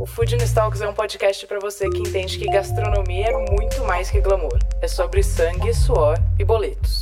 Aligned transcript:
O 0.00 0.06
Food 0.06 0.34
Talks 0.54 0.80
é 0.80 0.88
um 0.88 0.94
podcast 0.94 1.46
para 1.46 1.60
você 1.60 1.86
que 1.90 1.98
entende 1.98 2.38
que 2.38 2.46
gastronomia 2.46 3.26
é 3.26 3.52
muito 3.52 3.84
mais 3.84 4.10
que 4.10 4.18
glamour. 4.18 4.58
É 4.80 4.88
sobre 4.88 5.22
sangue, 5.22 5.74
suor 5.74 6.16
e 6.38 6.44
boletos. 6.44 7.00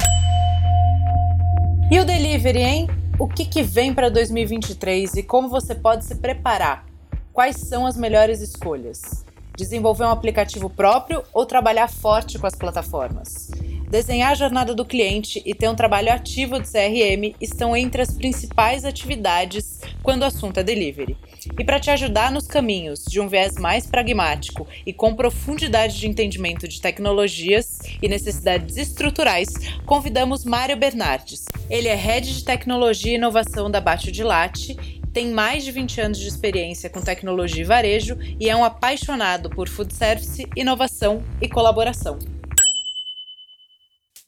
E 1.92 2.00
o 2.00 2.04
delivery, 2.04 2.58
hein? 2.58 2.88
O 3.16 3.28
que, 3.28 3.44
que 3.44 3.62
vem 3.62 3.94
para 3.94 4.08
2023 4.08 5.14
e 5.14 5.22
como 5.22 5.48
você 5.48 5.76
pode 5.76 6.06
se 6.06 6.16
preparar? 6.16 6.86
Quais 7.32 7.54
são 7.58 7.86
as 7.86 7.96
melhores 7.96 8.40
escolhas? 8.40 9.24
Desenvolver 9.56 10.02
um 10.02 10.10
aplicativo 10.10 10.68
próprio 10.68 11.22
ou 11.32 11.46
trabalhar 11.46 11.88
forte 11.88 12.36
com 12.36 12.48
as 12.48 12.56
plataformas? 12.56 13.48
Desenhar 13.90 14.32
a 14.32 14.34
jornada 14.34 14.74
do 14.74 14.84
cliente 14.84 15.42
e 15.46 15.54
ter 15.54 15.66
um 15.66 15.74
trabalho 15.74 16.12
ativo 16.12 16.60
de 16.60 16.70
CRM 16.70 17.34
estão 17.40 17.74
entre 17.74 18.02
as 18.02 18.12
principais 18.12 18.84
atividades 18.84 19.80
quando 20.02 20.22
o 20.22 20.26
assunto 20.26 20.60
é 20.60 20.62
delivery. 20.62 21.16
E 21.58 21.64
para 21.64 21.80
te 21.80 21.90
ajudar 21.90 22.30
nos 22.30 22.46
caminhos 22.46 23.02
de 23.04 23.18
um 23.18 23.28
viés 23.28 23.54
mais 23.54 23.86
pragmático 23.86 24.66
e 24.84 24.92
com 24.92 25.14
profundidade 25.14 25.98
de 25.98 26.06
entendimento 26.06 26.68
de 26.68 26.82
tecnologias 26.82 27.78
e 28.02 28.08
necessidades 28.08 28.76
estruturais, 28.76 29.48
convidamos 29.86 30.44
Mário 30.44 30.76
Bernardes. 30.76 31.46
Ele 31.70 31.88
é 31.88 31.94
Head 31.94 32.34
de 32.34 32.44
Tecnologia 32.44 33.12
e 33.12 33.16
Inovação 33.16 33.70
da 33.70 33.80
Bate 33.80 34.12
de 34.12 34.22
Latte 34.22 34.76
tem 35.14 35.30
mais 35.30 35.64
de 35.64 35.72
20 35.72 36.00
anos 36.02 36.18
de 36.18 36.28
experiência 36.28 36.90
com 36.90 37.00
tecnologia 37.00 37.62
e 37.62 37.66
varejo 37.66 38.18
e 38.38 38.50
é 38.50 38.54
um 38.54 38.62
apaixonado 38.62 39.48
por 39.48 39.66
food 39.66 39.92
service, 39.94 40.46
inovação 40.54 41.24
e 41.40 41.48
colaboração. 41.48 42.37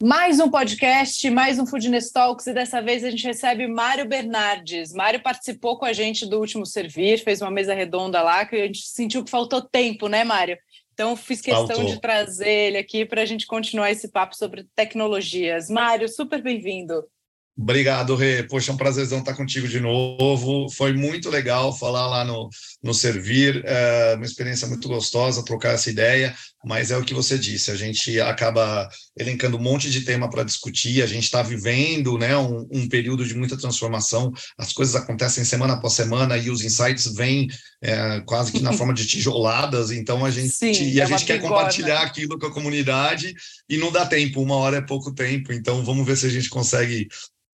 Mais 0.02 0.40
um 0.40 0.48
podcast, 0.48 1.28
mais 1.28 1.58
um 1.58 1.66
Foodness 1.66 2.10
Talks 2.10 2.46
e 2.46 2.54
dessa 2.54 2.80
vez 2.80 3.04
a 3.04 3.10
gente 3.10 3.22
recebe 3.22 3.66
Mário 3.66 4.08
Bernardes. 4.08 4.94
Mário 4.94 5.22
participou 5.22 5.78
com 5.78 5.84
a 5.84 5.92
gente 5.92 6.24
do 6.24 6.40
último 6.40 6.64
Servir, 6.64 7.22
fez 7.22 7.42
uma 7.42 7.50
mesa 7.50 7.74
redonda 7.74 8.22
lá 8.22 8.46
que 8.46 8.56
a 8.56 8.66
gente 8.66 8.80
sentiu 8.80 9.22
que 9.22 9.30
faltou 9.30 9.60
tempo, 9.60 10.08
né, 10.08 10.24
Mário? 10.24 10.56
Então 10.94 11.14
fiz 11.14 11.42
questão 11.42 11.66
faltou. 11.66 11.84
de 11.84 12.00
trazer 12.00 12.48
ele 12.48 12.78
aqui 12.78 13.04
para 13.04 13.20
a 13.20 13.26
gente 13.26 13.46
continuar 13.46 13.90
esse 13.90 14.08
papo 14.08 14.34
sobre 14.34 14.66
tecnologias. 14.74 15.68
Mário, 15.68 16.08
super 16.08 16.40
bem-vindo. 16.40 17.04
Obrigado, 17.62 18.14
Rê. 18.14 18.42
Poxa, 18.42 18.70
é 18.70 18.74
um 18.74 18.78
prazerzão 18.78 19.18
estar 19.18 19.34
contigo 19.34 19.68
de 19.68 19.80
novo. 19.80 20.70
Foi 20.70 20.94
muito 20.94 21.28
legal 21.28 21.76
falar 21.76 22.06
lá 22.06 22.24
no, 22.24 22.48
no 22.82 22.94
Servir, 22.94 23.62
é 23.66 24.14
uma 24.16 24.24
experiência 24.24 24.66
muito 24.66 24.88
gostosa 24.88 25.44
trocar 25.44 25.74
essa 25.74 25.90
ideia, 25.90 26.34
mas 26.64 26.90
é 26.90 26.96
o 26.96 27.04
que 27.04 27.12
você 27.12 27.38
disse, 27.38 27.70
a 27.70 27.76
gente 27.76 28.18
acaba 28.18 28.88
elencando 29.18 29.58
um 29.58 29.62
monte 29.62 29.90
de 29.90 30.00
tema 30.00 30.30
para 30.30 30.42
discutir, 30.42 31.02
a 31.02 31.06
gente 31.06 31.24
está 31.24 31.42
vivendo 31.42 32.16
né, 32.16 32.34
um, 32.34 32.66
um, 32.72 32.88
período 32.88 33.26
de 33.26 33.34
muita 33.34 33.58
transformação, 33.58 34.32
as 34.56 34.72
coisas 34.72 34.96
acontecem 34.96 35.44
semana 35.44 35.74
após 35.74 35.92
semana 35.92 36.38
e 36.38 36.48
os 36.48 36.64
insights 36.64 37.14
vêm 37.14 37.48
é, 37.82 38.20
quase 38.20 38.52
que 38.52 38.62
na 38.62 38.72
forma 38.72 38.94
de 38.94 39.06
tijoladas, 39.06 39.90
então 39.90 40.24
a 40.24 40.30
gente, 40.30 40.54
Sim, 40.54 40.72
e 40.72 40.98
a 40.98 41.04
é 41.04 41.06
gente 41.06 41.26
quer 41.26 41.40
compartilhar 41.40 42.00
aquilo 42.00 42.38
com 42.38 42.46
a 42.46 42.52
comunidade 42.52 43.34
e 43.68 43.76
não 43.76 43.92
dá 43.92 44.06
tempo, 44.06 44.40
uma 44.40 44.56
hora 44.56 44.78
é 44.78 44.82
pouco 44.82 45.12
tempo, 45.12 45.52
então 45.52 45.84
vamos 45.84 46.06
ver 46.06 46.16
se 46.16 46.26
a 46.26 46.30
gente 46.30 46.48
consegue 46.48 47.06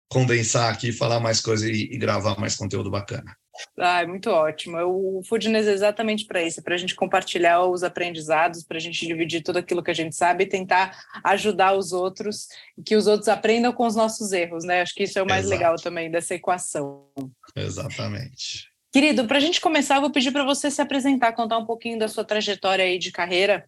condensar 0.09 0.73
aqui, 0.73 0.93
falar 0.93 1.21
mais 1.21 1.41
coisa 1.41 1.69
e, 1.69 1.83
e 1.93 1.99
gravar 1.99 2.39
mais 2.39 2.57
conteúdo 2.57 2.91
bacana. 2.91 3.37
Ah, 3.79 4.03
é 4.03 4.07
muito 4.07 4.31
ótimo. 4.31 4.79
O 4.79 5.23
Foodness 5.25 5.67
é 5.67 5.73
exatamente 5.73 6.27
para 6.27 6.43
isso, 6.43 6.63
para 6.63 6.75
a 6.75 6.79
gente 6.79 6.95
compartilhar 6.95 7.65
os 7.65 7.83
aprendizados, 7.83 8.63
para 8.63 8.77
a 8.77 8.81
gente 8.81 9.07
dividir 9.07 9.43
tudo 9.43 9.59
aquilo 9.59 9.83
que 9.83 9.91
a 9.91 9.95
gente 9.95 10.15
sabe 10.15 10.45
e 10.45 10.49
tentar 10.49 10.97
ajudar 11.25 11.75
os 11.75 11.93
outros, 11.93 12.49
que 12.85 12.95
os 12.95 13.07
outros 13.07 13.29
aprendam 13.29 13.73
com 13.73 13.87
os 13.87 13.97
nossos 13.97 14.33
erros, 14.33 14.65
né? 14.65 14.83
Acho 14.83 14.95
que 14.95 15.05
isso 15.05 15.19
é 15.19 15.23
o 15.23 15.27
mais 15.27 15.47
Exato. 15.47 15.59
legal 15.59 15.77
também 15.77 16.11
dessa 16.11 16.35
equação. 16.35 17.07
Exatamente. 17.55 18.69
Querido, 18.93 19.27
para 19.27 19.39
a 19.39 19.41
gente 19.41 19.61
começar, 19.61 19.97
eu 19.97 20.01
vou 20.01 20.13
pedir 20.13 20.33
para 20.33 20.45
você 20.45 20.71
se 20.71 20.81
apresentar, 20.81 21.33
contar 21.33 21.59
um 21.59 21.67
pouquinho 21.67 21.99
da 21.99 22.09
sua 22.09 22.25
trajetória 22.25 22.85
aí 22.85 22.99
de 22.99 23.11
carreira. 23.11 23.65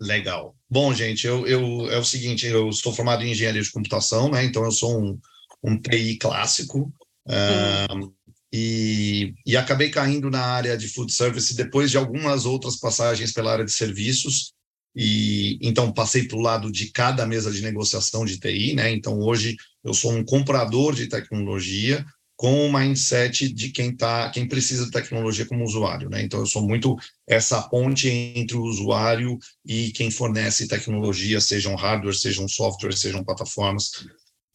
Legal. 0.00 0.54
Bom, 0.68 0.92
gente, 0.92 1.26
eu, 1.26 1.46
eu 1.46 1.90
é 1.90 1.98
o 1.98 2.04
seguinte, 2.04 2.46
eu 2.46 2.70
sou 2.72 2.92
formado 2.92 3.22
em 3.22 3.30
engenharia 3.30 3.62
de 3.62 3.72
computação, 3.72 4.30
né? 4.30 4.44
Então 4.44 4.62
eu 4.64 4.70
sou 4.70 5.00
um 5.00 5.18
um 5.62 5.80
TI 5.80 6.18
clássico. 6.18 6.92
Uh, 7.26 8.12
e, 8.52 9.34
e, 9.44 9.56
acabei 9.56 9.90
caindo 9.90 10.30
na 10.30 10.40
área 10.40 10.78
de 10.78 10.88
food 10.88 11.12
service 11.12 11.54
depois 11.56 11.90
de 11.90 11.98
algumas 11.98 12.46
outras 12.46 12.76
passagens 12.76 13.32
pela 13.32 13.52
área 13.52 13.64
de 13.64 13.72
serviços. 13.72 14.52
E 14.94 15.58
então 15.60 15.92
passei 15.92 16.26
para 16.26 16.38
o 16.38 16.40
lado 16.40 16.72
de 16.72 16.90
cada 16.90 17.26
mesa 17.26 17.50
de 17.50 17.60
negociação 17.60 18.24
de 18.24 18.38
TI, 18.38 18.74
né? 18.74 18.90
Então 18.90 19.18
hoje 19.18 19.56
eu 19.84 19.92
sou 19.92 20.12
um 20.12 20.24
comprador 20.24 20.94
de 20.94 21.06
tecnologia 21.06 22.02
com 22.36 22.66
o 22.66 22.72
mindset 22.72 23.52
de 23.52 23.70
quem 23.70 23.96
tá, 23.96 24.30
quem 24.30 24.46
precisa 24.46 24.84
de 24.84 24.90
tecnologia 24.90 25.46
como 25.46 25.64
usuário, 25.64 26.08
né? 26.08 26.22
Então 26.22 26.40
eu 26.40 26.46
sou 26.46 26.62
muito 26.62 26.96
essa 27.26 27.62
ponte 27.62 28.08
entre 28.08 28.56
o 28.56 28.62
usuário 28.62 29.38
e 29.64 29.90
quem 29.92 30.10
fornece 30.10 30.68
tecnologia, 30.68 31.40
sejam 31.40 31.74
hardware, 31.74 32.14
sejam 32.14 32.46
software, 32.46 32.96
sejam 32.96 33.24
plataformas. 33.24 33.90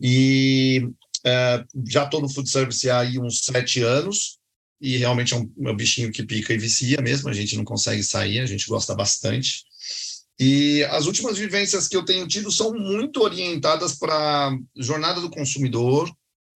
E 0.01 0.89
é, 1.25 1.63
já 1.87 2.05
estou 2.05 2.21
no 2.21 2.29
food 2.29 2.49
service 2.49 2.89
há 2.89 2.99
aí 2.99 3.19
uns 3.19 3.45
sete 3.45 3.81
anos, 3.81 4.39
e 4.79 4.97
realmente 4.97 5.33
é 5.33 5.37
um, 5.37 5.51
é 5.63 5.71
um 5.71 5.75
bichinho 5.75 6.11
que 6.11 6.23
pica 6.23 6.53
e 6.53 6.57
vicia 6.57 6.99
mesmo, 7.01 7.29
a 7.29 7.33
gente 7.33 7.55
não 7.55 7.63
consegue 7.63 8.01
sair, 8.03 8.39
a 8.39 8.45
gente 8.47 8.67
gosta 8.67 8.95
bastante. 8.95 9.63
E 10.39 10.83
as 10.85 11.05
últimas 11.05 11.37
vivências 11.37 11.87
que 11.87 11.95
eu 11.95 12.03
tenho 12.03 12.27
tido 12.27 12.51
são 12.51 12.73
muito 12.73 13.21
orientadas 13.21 13.93
para 13.93 14.57
jornada 14.75 15.21
do 15.21 15.29
consumidor 15.29 16.11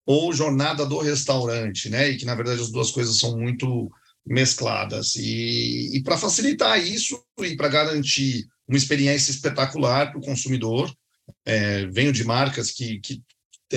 ou 0.07 0.33
jornada 0.33 0.85
do 0.87 0.97
restaurante, 0.97 1.87
né? 1.87 2.09
E 2.09 2.17
que, 2.17 2.25
na 2.25 2.33
verdade, 2.33 2.61
as 2.61 2.71
duas 2.71 2.89
coisas 2.89 3.17
são 3.17 3.37
muito 3.37 3.91
mescladas. 4.25 5.15
E, 5.15 5.95
e 5.95 6.01
para 6.01 6.17
facilitar 6.17 6.83
isso 6.83 7.23
e 7.39 7.55
para 7.55 7.67
garantir 7.67 8.47
uma 8.67 8.77
experiência 8.77 9.29
espetacular 9.29 10.11
para 10.11 10.19
o 10.19 10.25
consumidor, 10.25 10.91
é, 11.45 11.85
venho 11.87 12.11
de 12.11 12.23
marcas 12.23 12.71
que, 12.71 12.99
que 12.99 13.21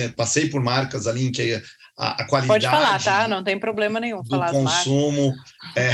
passei 0.07 0.49
por 0.49 0.61
marcas 0.61 1.07
ali 1.07 1.25
em 1.25 1.31
que 1.31 1.61
a, 1.99 2.21
a 2.21 2.25
qualidade. 2.25 2.65
Pode 2.65 2.65
falar, 2.65 3.03
tá? 3.03 3.27
Não 3.27 3.43
tem 3.43 3.59
problema 3.59 3.99
nenhum. 3.99 4.23
Do 4.23 4.39
consumo. 4.45 5.35
É, 5.75 5.91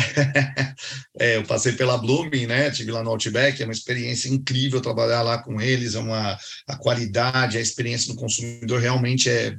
é, 1.19 1.38
eu 1.38 1.43
passei 1.43 1.71
pela 1.73 1.97
Blooming, 1.97 2.45
né? 2.45 2.69
Tive 2.69 2.91
lá 2.91 3.03
no 3.03 3.09
Outback, 3.09 3.59
é 3.59 3.66
uma 3.66 3.73
experiência 3.73 4.29
incrível 4.29 4.79
trabalhar 4.79 5.23
lá 5.23 5.39
com 5.39 5.59
eles, 5.59 5.95
é 5.95 5.99
uma 5.99 6.38
a 6.67 6.77
qualidade, 6.77 7.57
a 7.57 7.61
experiência 7.61 8.13
do 8.13 8.19
consumidor 8.19 8.79
realmente 8.79 9.29
é, 9.29 9.57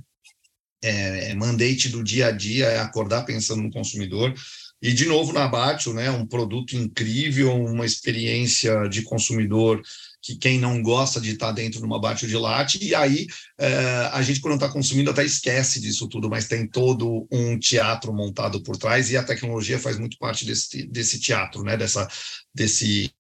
é, 0.84 1.30
é 1.30 1.34
mandate 1.34 1.88
do 1.88 2.04
dia 2.04 2.28
a 2.28 2.30
dia, 2.30 2.66
é 2.66 2.78
acordar 2.78 3.24
pensando 3.24 3.62
no 3.62 3.72
consumidor. 3.72 4.32
E, 4.80 4.92
de 4.92 5.06
novo, 5.06 5.32
na 5.32 5.48
Batio, 5.48 5.94
né, 5.94 6.10
um 6.10 6.26
produto 6.26 6.76
incrível, 6.76 7.52
uma 7.56 7.84
experiência 7.84 8.86
de 8.88 9.02
consumidor 9.02 9.82
que 10.26 10.37
quem 10.37 10.59
não 10.59 10.82
gosta 10.82 11.20
de 11.20 11.31
estar 11.31 11.53
dentro 11.53 11.78
de 11.78 11.87
uma 11.87 12.00
bate 12.00 12.26
de 12.26 12.37
latte, 12.37 12.82
e 12.82 12.97
aí 12.97 13.28
é, 13.56 14.10
a 14.12 14.20
gente, 14.22 14.41
quando 14.41 14.54
está 14.54 14.69
consumindo, 14.69 15.09
até 15.09 15.25
esquece 15.25 15.81
disso 15.81 16.09
tudo, 16.09 16.28
mas 16.28 16.48
tem 16.48 16.66
todo 16.66 17.28
um 17.31 17.56
teatro 17.56 18.12
montado 18.12 18.60
por 18.60 18.76
trás, 18.76 19.09
e 19.09 19.16
a 19.16 19.22
tecnologia 19.22 19.78
faz 19.78 19.97
muito 19.97 20.19
parte 20.19 20.44
desse, 20.44 20.84
desse 20.88 21.20
teatro, 21.20 21.62
né? 21.62 21.76
Dessa, 21.76 22.09
desse 22.53 23.12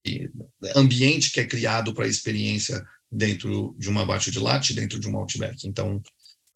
ambiente 0.74 1.30
que 1.30 1.38
é 1.38 1.46
criado 1.46 1.94
para 1.94 2.06
a 2.06 2.08
experiência 2.08 2.84
dentro 3.10 3.76
de 3.78 3.88
uma 3.88 4.04
bate 4.04 4.32
de 4.32 4.40
latte, 4.40 4.74
dentro 4.74 4.98
de 4.98 5.08
um 5.08 5.16
Outback. 5.16 5.68
Então, 5.68 6.02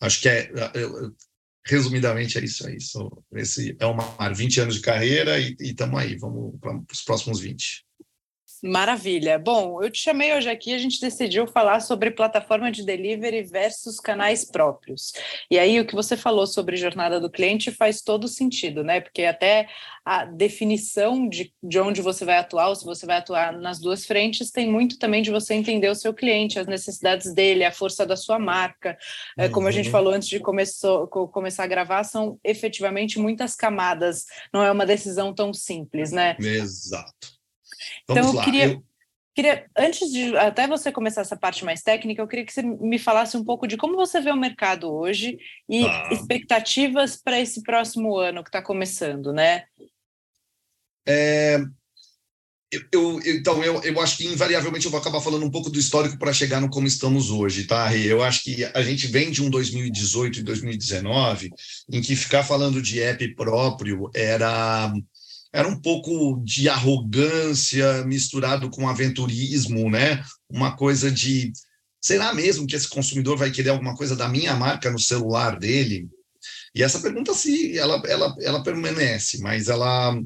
acho 0.00 0.20
que 0.20 0.28
é, 0.28 0.50
resumidamente 1.64 2.38
é 2.38 2.44
isso, 2.44 2.66
é 2.66 2.74
isso. 2.74 3.22
Esse 3.32 3.76
é 3.78 3.86
uma 3.86 4.16
20 4.34 4.62
anos 4.62 4.74
de 4.74 4.80
carreira 4.80 5.38
e 5.38 5.54
estamos 5.60 6.00
aí, 6.00 6.16
vamos 6.18 6.58
para 6.60 6.76
os 6.92 7.02
próximos 7.02 7.38
20. 7.38 7.84
Maravilha. 8.62 9.38
Bom, 9.38 9.82
eu 9.82 9.90
te 9.90 9.98
chamei 9.98 10.34
hoje 10.34 10.50
aqui, 10.50 10.74
a 10.74 10.78
gente 10.78 11.00
decidiu 11.00 11.46
falar 11.46 11.80
sobre 11.80 12.10
plataforma 12.10 12.70
de 12.70 12.84
delivery 12.84 13.42
versus 13.42 13.98
canais 13.98 14.44
próprios. 14.44 15.12
E 15.50 15.58
aí 15.58 15.80
o 15.80 15.86
que 15.86 15.94
você 15.94 16.14
falou 16.16 16.46
sobre 16.46 16.76
jornada 16.76 17.18
do 17.18 17.30
cliente 17.30 17.70
faz 17.70 18.02
todo 18.02 18.28
sentido, 18.28 18.84
né? 18.84 19.00
Porque 19.00 19.24
até 19.24 19.66
a 20.04 20.26
definição 20.26 21.26
de, 21.26 21.54
de 21.62 21.78
onde 21.78 22.02
você 22.02 22.24
vai 22.24 22.36
atuar, 22.36 22.68
ou 22.68 22.76
se 22.76 22.84
você 22.84 23.06
vai 23.06 23.16
atuar 23.16 23.52
nas 23.52 23.78
duas 23.78 24.04
frentes, 24.04 24.50
tem 24.50 24.70
muito 24.70 24.98
também 24.98 25.22
de 25.22 25.30
você 25.30 25.54
entender 25.54 25.88
o 25.88 25.94
seu 25.94 26.12
cliente, 26.12 26.58
as 26.58 26.66
necessidades 26.66 27.32
dele, 27.32 27.64
a 27.64 27.72
força 27.72 28.04
da 28.04 28.16
sua 28.16 28.38
marca. 28.38 28.98
Uhum. 29.38 29.50
Como 29.52 29.68
a 29.68 29.70
gente 29.70 29.86
uhum. 29.86 29.92
falou 29.92 30.12
antes 30.12 30.28
de 30.28 30.38
começou, 30.38 31.08
começar 31.08 31.64
a 31.64 31.68
gravar, 31.68 32.04
são 32.04 32.38
efetivamente 32.44 33.18
muitas 33.18 33.56
camadas, 33.56 34.26
não 34.52 34.62
é 34.62 34.70
uma 34.70 34.84
decisão 34.84 35.32
tão 35.34 35.54
simples, 35.54 36.12
né? 36.12 36.36
Exato. 36.38 37.39
Vamos 38.06 38.22
então, 38.22 38.32
eu 38.32 38.36
lá. 38.36 38.44
queria, 38.44 38.66
eu... 38.66 38.84
Queria, 39.34 39.66
antes 39.78 40.10
de 40.10 40.36
até 40.36 40.66
você 40.66 40.90
começar 40.90 41.20
essa 41.20 41.36
parte 41.36 41.64
mais 41.64 41.82
técnica, 41.82 42.20
eu 42.20 42.26
queria 42.26 42.44
que 42.44 42.52
você 42.52 42.62
me 42.62 42.98
falasse 42.98 43.36
um 43.36 43.44
pouco 43.44 43.66
de 43.66 43.76
como 43.76 43.96
você 43.96 44.20
vê 44.20 44.30
o 44.30 44.36
mercado 44.36 44.92
hoje 44.92 45.38
e 45.68 45.86
ah. 45.86 46.08
expectativas 46.12 47.16
para 47.16 47.40
esse 47.40 47.62
próximo 47.62 48.18
ano 48.18 48.42
que 48.42 48.48
está 48.48 48.60
começando, 48.60 49.32
né? 49.32 49.64
É, 51.06 51.60
eu, 52.72 52.82
eu, 52.92 53.20
então, 53.24 53.64
eu, 53.64 53.82
eu 53.82 54.00
acho 54.00 54.16
que 54.16 54.26
invariavelmente 54.26 54.84
eu 54.84 54.92
vou 54.92 55.00
acabar 55.00 55.20
falando 55.20 55.44
um 55.44 55.50
pouco 55.50 55.68
do 55.68 55.78
histórico 55.78 56.16
para 56.16 56.32
chegar 56.32 56.60
no 56.60 56.70
como 56.70 56.86
estamos 56.86 57.28
hoje, 57.28 57.64
tá? 57.64 57.94
Eu 57.96 58.22
acho 58.22 58.44
que 58.44 58.64
a 58.64 58.82
gente 58.82 59.08
vem 59.08 59.30
de 59.32 59.42
um 59.42 59.50
2018 59.50 60.38
e 60.38 60.42
2019 60.44 61.50
em 61.90 62.00
que 62.00 62.14
ficar 62.14 62.44
falando 62.44 62.80
de 62.80 63.00
app 63.00 63.34
próprio 63.34 64.08
era 64.14 64.92
era 65.52 65.68
um 65.68 65.80
pouco 65.80 66.40
de 66.44 66.68
arrogância 66.68 68.04
misturado 68.04 68.70
com 68.70 68.88
aventurismo, 68.88 69.90
né? 69.90 70.22
Uma 70.48 70.76
coisa 70.76 71.10
de 71.10 71.52
será 72.00 72.32
mesmo 72.32 72.66
que 72.66 72.76
esse 72.76 72.88
consumidor 72.88 73.36
vai 73.36 73.50
querer 73.50 73.70
alguma 73.70 73.94
coisa 73.94 74.16
da 74.16 74.28
minha 74.28 74.54
marca 74.54 74.90
no 74.90 74.98
celular 74.98 75.58
dele? 75.58 76.08
E 76.74 76.82
essa 76.82 77.00
pergunta 77.00 77.34
se 77.34 77.76
ela, 77.76 78.00
ela, 78.06 78.34
ela 78.40 78.62
permanece, 78.62 79.38
mas 79.38 79.68
ela 79.68 80.16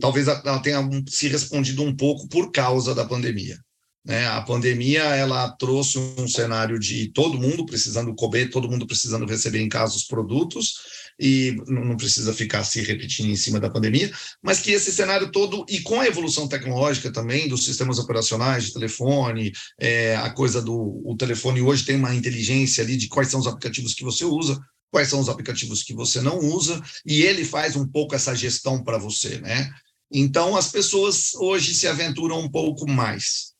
talvez 0.00 0.28
ela 0.28 0.58
tenha 0.60 0.80
se 1.08 1.28
respondido 1.28 1.82
um 1.82 1.94
pouco 1.94 2.28
por 2.28 2.50
causa 2.50 2.94
da 2.94 3.04
pandemia. 3.04 3.58
Né? 4.04 4.26
A 4.28 4.40
pandemia 4.40 5.02
ela 5.02 5.50
trouxe 5.52 5.98
um 5.98 6.26
cenário 6.26 6.78
de 6.78 7.12
todo 7.12 7.38
mundo 7.38 7.66
precisando 7.66 8.14
comer, 8.14 8.50
todo 8.50 8.68
mundo 8.68 8.86
precisando 8.86 9.26
receber 9.26 9.60
em 9.60 9.68
casa 9.68 9.96
os 9.96 10.04
produtos, 10.04 11.09
e 11.20 11.54
não 11.66 11.96
precisa 11.96 12.32
ficar 12.32 12.64
se 12.64 12.80
repetindo 12.80 13.28
em 13.28 13.36
cima 13.36 13.60
da 13.60 13.68
pandemia, 13.68 14.10
mas 14.42 14.58
que 14.58 14.72
esse 14.72 14.90
cenário 14.90 15.30
todo, 15.30 15.66
e 15.68 15.80
com 15.80 16.00
a 16.00 16.06
evolução 16.06 16.48
tecnológica 16.48 17.12
também, 17.12 17.46
dos 17.46 17.64
sistemas 17.64 17.98
operacionais 17.98 18.64
de 18.64 18.72
telefone, 18.72 19.52
é, 19.78 20.16
a 20.16 20.30
coisa 20.30 20.62
do 20.62 21.02
o 21.04 21.14
telefone 21.16 21.60
hoje 21.60 21.84
tem 21.84 21.96
uma 21.96 22.14
inteligência 22.14 22.82
ali 22.82 22.96
de 22.96 23.08
quais 23.08 23.28
são 23.28 23.38
os 23.38 23.46
aplicativos 23.46 23.92
que 23.92 24.02
você 24.02 24.24
usa, 24.24 24.58
quais 24.90 25.08
são 25.08 25.20
os 25.20 25.28
aplicativos 25.28 25.82
que 25.82 25.92
você 25.92 26.22
não 26.22 26.38
usa, 26.38 26.82
e 27.04 27.20
ele 27.22 27.44
faz 27.44 27.76
um 27.76 27.86
pouco 27.86 28.14
essa 28.14 28.34
gestão 28.34 28.82
para 28.82 28.96
você, 28.96 29.38
né? 29.40 29.70
Então, 30.10 30.56
as 30.56 30.72
pessoas 30.72 31.34
hoje 31.34 31.74
se 31.74 31.86
aventuram 31.86 32.40
um 32.40 32.50
pouco 32.50 32.88
mais. 32.90 33.50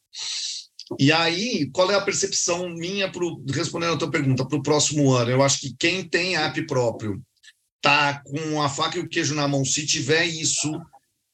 E 0.98 1.12
aí, 1.12 1.70
qual 1.72 1.90
é 1.92 1.94
a 1.94 2.00
percepção 2.00 2.68
minha, 2.70 3.08
pro, 3.12 3.40
respondendo 3.48 3.92
a 3.94 3.96
tua 3.96 4.10
pergunta, 4.10 4.44
para 4.44 4.58
o 4.58 4.62
próximo 4.62 5.12
ano? 5.12 5.30
Eu 5.30 5.42
acho 5.42 5.60
que 5.60 5.76
quem 5.78 6.02
tem 6.08 6.36
app 6.36 6.60
próprio 6.66 7.22
tá 7.80 8.22
com 8.24 8.60
a 8.62 8.68
faca 8.68 8.98
e 8.98 9.00
o 9.00 9.08
queijo 9.08 9.34
na 9.34 9.48
mão. 9.48 9.64
Se 9.64 9.86
tiver 9.86 10.24
isso, 10.24 10.70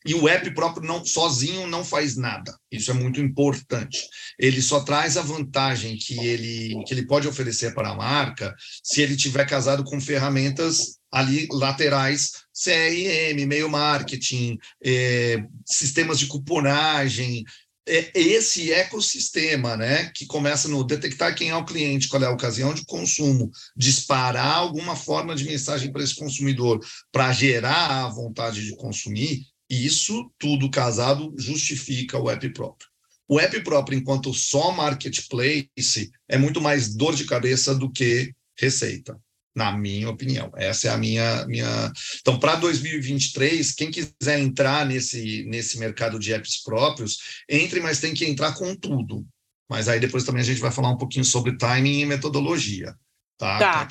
e 0.06 0.14
o 0.14 0.28
app 0.28 0.48
próprio 0.52 0.86
não 0.86 1.04
sozinho 1.04 1.66
não 1.66 1.84
faz 1.84 2.16
nada. 2.16 2.56
Isso 2.70 2.92
é 2.92 2.94
muito 2.94 3.20
importante. 3.20 4.06
Ele 4.38 4.62
só 4.62 4.80
traz 4.80 5.16
a 5.16 5.22
vantagem 5.22 5.96
que 5.96 6.16
ele 6.24 6.84
que 6.86 6.94
ele 6.94 7.06
pode 7.06 7.26
oferecer 7.26 7.74
para 7.74 7.90
a 7.90 7.94
marca 7.94 8.54
se 8.82 9.02
ele 9.02 9.16
tiver 9.16 9.44
casado 9.44 9.82
com 9.82 10.00
ferramentas 10.00 10.98
ali 11.10 11.48
laterais, 11.50 12.30
CRM, 12.52 13.40
e-mail 13.40 13.68
marketing, 13.68 14.58
é, 14.84 15.42
sistemas 15.64 16.18
de 16.18 16.26
cuponagem, 16.26 17.42
esse 17.86 18.72
ecossistema, 18.72 19.76
né, 19.76 20.10
que 20.14 20.26
começa 20.26 20.68
no 20.68 20.82
detectar 20.82 21.34
quem 21.34 21.50
é 21.50 21.56
o 21.56 21.64
cliente, 21.64 22.08
qual 22.08 22.22
é 22.22 22.26
a 22.26 22.32
ocasião 22.32 22.74
de 22.74 22.84
consumo, 22.84 23.50
disparar 23.76 24.56
alguma 24.56 24.96
forma 24.96 25.36
de 25.36 25.44
mensagem 25.44 25.92
para 25.92 26.02
esse 26.02 26.16
consumidor 26.16 26.84
para 27.12 27.32
gerar 27.32 28.04
a 28.04 28.08
vontade 28.08 28.64
de 28.64 28.74
consumir, 28.76 29.46
isso 29.70 30.30
tudo 30.38 30.70
casado 30.70 31.32
justifica 31.38 32.18
o 32.18 32.28
app 32.28 32.48
próprio. 32.50 32.88
O 33.28 33.40
app 33.40 33.60
próprio, 33.62 33.98
enquanto 33.98 34.32
só 34.34 34.72
marketplace, 34.72 36.10
é 36.28 36.38
muito 36.38 36.60
mais 36.60 36.94
dor 36.94 37.14
de 37.14 37.24
cabeça 37.24 37.74
do 37.74 37.90
que 37.90 38.32
receita 38.58 39.20
na 39.56 39.72
minha 39.72 40.10
opinião. 40.10 40.52
Essa 40.54 40.88
é 40.88 40.90
a 40.90 40.98
minha. 40.98 41.46
minha... 41.46 41.90
Então, 42.20 42.38
para 42.38 42.56
2023, 42.56 43.72
quem 43.72 43.90
quiser 43.90 44.38
entrar 44.38 44.84
nesse, 44.84 45.44
nesse 45.44 45.78
mercado 45.78 46.18
de 46.18 46.34
apps 46.34 46.62
próprios, 46.62 47.42
entre, 47.48 47.80
mas 47.80 47.98
tem 47.98 48.12
que 48.12 48.26
entrar 48.26 48.52
com 48.52 48.76
tudo. 48.76 49.26
Mas 49.68 49.88
aí 49.88 49.98
depois 49.98 50.24
também 50.24 50.42
a 50.42 50.44
gente 50.44 50.60
vai 50.60 50.70
falar 50.70 50.90
um 50.90 50.98
pouquinho 50.98 51.24
sobre 51.24 51.56
timing 51.56 52.00
e 52.00 52.06
metodologia. 52.06 52.94
Tá. 53.38 53.58
tá. 53.58 53.88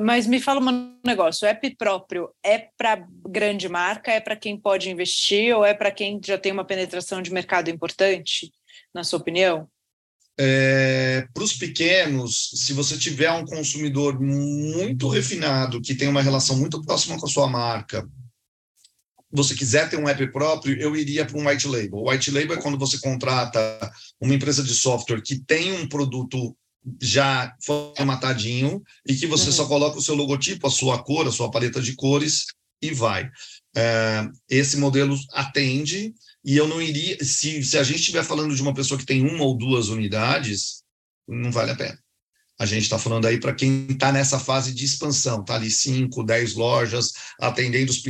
Mas 0.00 0.26
me 0.26 0.40
fala 0.40 0.60
um 0.60 0.98
negócio: 1.04 1.46
o 1.46 1.50
app 1.50 1.76
próprio 1.76 2.30
é 2.44 2.68
para 2.76 3.04
grande 3.28 3.68
marca, 3.68 4.12
é 4.12 4.20
para 4.20 4.36
quem 4.36 4.56
pode 4.56 4.88
investir 4.88 5.54
ou 5.56 5.64
é 5.64 5.74
para 5.74 5.90
quem 5.90 6.20
já 6.24 6.38
tem 6.38 6.52
uma 6.52 6.64
penetração 6.64 7.20
de 7.20 7.32
mercado 7.32 7.70
importante, 7.70 8.52
na 8.94 9.02
sua 9.02 9.18
opinião? 9.18 9.68
É, 10.38 11.26
para 11.32 11.42
os 11.42 11.52
pequenos, 11.52 12.50
se 12.54 12.72
você 12.72 12.96
tiver 12.96 13.30
um 13.30 13.44
consumidor 13.44 14.18
muito 14.20 15.08
refinado, 15.08 15.80
que 15.80 15.94
tem 15.94 16.08
uma 16.08 16.22
relação 16.22 16.56
muito 16.56 16.80
próxima 16.82 17.18
com 17.18 17.26
a 17.26 17.30
sua 17.30 17.46
marca, 17.46 18.08
você 19.30 19.54
quiser 19.54 19.88
ter 19.88 19.98
um 19.98 20.08
app 20.08 20.26
próprio, 20.30 20.78
eu 20.78 20.94
iria 20.94 21.24
para 21.24 21.38
um 21.38 21.48
white 21.48 21.66
label. 21.66 21.98
O 21.98 22.10
white 22.10 22.30
label 22.30 22.56
é 22.56 22.60
quando 22.60 22.78
você 22.78 22.98
contrata 22.98 23.92
uma 24.20 24.34
empresa 24.34 24.62
de 24.62 24.74
software 24.74 25.22
que 25.22 25.38
tem 25.38 25.72
um 25.72 25.88
produto 25.88 26.54
já 27.00 27.54
formatadinho 27.64 28.82
e 29.06 29.14
que 29.14 29.26
você 29.26 29.46
uhum. 29.46 29.52
só 29.52 29.66
coloca 29.66 29.98
o 29.98 30.02
seu 30.02 30.14
logotipo, 30.14 30.66
a 30.66 30.70
sua 30.70 31.02
cor, 31.02 31.26
a 31.26 31.32
sua 31.32 31.50
paleta 31.50 31.80
de 31.80 31.94
cores 31.94 32.46
e 32.82 32.92
vai. 32.92 33.30
É, 33.74 34.28
esse 34.50 34.76
modelo 34.76 35.16
atende 35.32 36.12
e 36.44 36.56
eu 36.56 36.66
não 36.66 36.82
iria, 36.82 37.24
se, 37.24 37.62
se 37.62 37.78
a 37.78 37.84
gente 37.84 38.00
estiver 38.00 38.24
falando 38.24 38.54
de 38.54 38.60
uma 38.60 38.74
pessoa 38.74 38.98
que 38.98 39.06
tem 39.06 39.24
uma 39.24 39.44
ou 39.44 39.56
duas 39.56 39.88
unidades, 39.88 40.82
não 41.26 41.52
vale 41.52 41.70
a 41.70 41.76
pena. 41.76 41.98
A 42.58 42.66
gente 42.66 42.82
está 42.82 42.98
falando 42.98 43.26
aí 43.26 43.40
para 43.40 43.54
quem 43.54 43.86
está 43.88 44.12
nessa 44.12 44.38
fase 44.38 44.74
de 44.74 44.84
expansão, 44.84 45.40
está 45.40 45.54
ali 45.54 45.70
5, 45.70 46.22
10 46.22 46.54
lojas, 46.54 47.12
atendendo 47.40 47.90
os, 47.90 48.02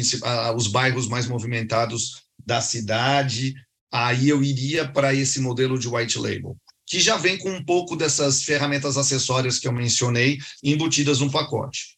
os 0.56 0.66
bairros 0.66 1.06
mais 1.08 1.26
movimentados 1.26 2.22
da 2.44 2.60
cidade. 2.60 3.54
Aí 3.90 4.28
eu 4.28 4.42
iria 4.42 4.88
para 4.88 5.14
esse 5.14 5.40
modelo 5.40 5.78
de 5.78 5.88
white 5.88 6.18
label, 6.18 6.56
que 6.86 6.98
já 7.00 7.16
vem 7.16 7.38
com 7.38 7.50
um 7.50 7.64
pouco 7.64 7.94
dessas 7.94 8.42
ferramentas 8.42 8.96
acessórias 8.96 9.58
que 9.58 9.68
eu 9.68 9.72
mencionei 9.72 10.38
embutidas 10.62 11.20
no 11.20 11.30
pacote. 11.30 11.96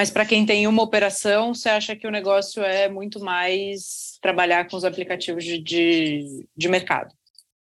Mas 0.00 0.08
para 0.08 0.24
quem 0.24 0.46
tem 0.46 0.66
uma 0.66 0.82
operação, 0.82 1.52
você 1.52 1.68
acha 1.68 1.94
que 1.94 2.06
o 2.06 2.10
negócio 2.10 2.62
é 2.62 2.88
muito 2.88 3.20
mais 3.20 4.16
trabalhar 4.22 4.66
com 4.66 4.74
os 4.74 4.82
aplicativos 4.82 5.44
de, 5.44 5.58
de, 5.58 6.48
de 6.56 6.68
mercado? 6.68 7.14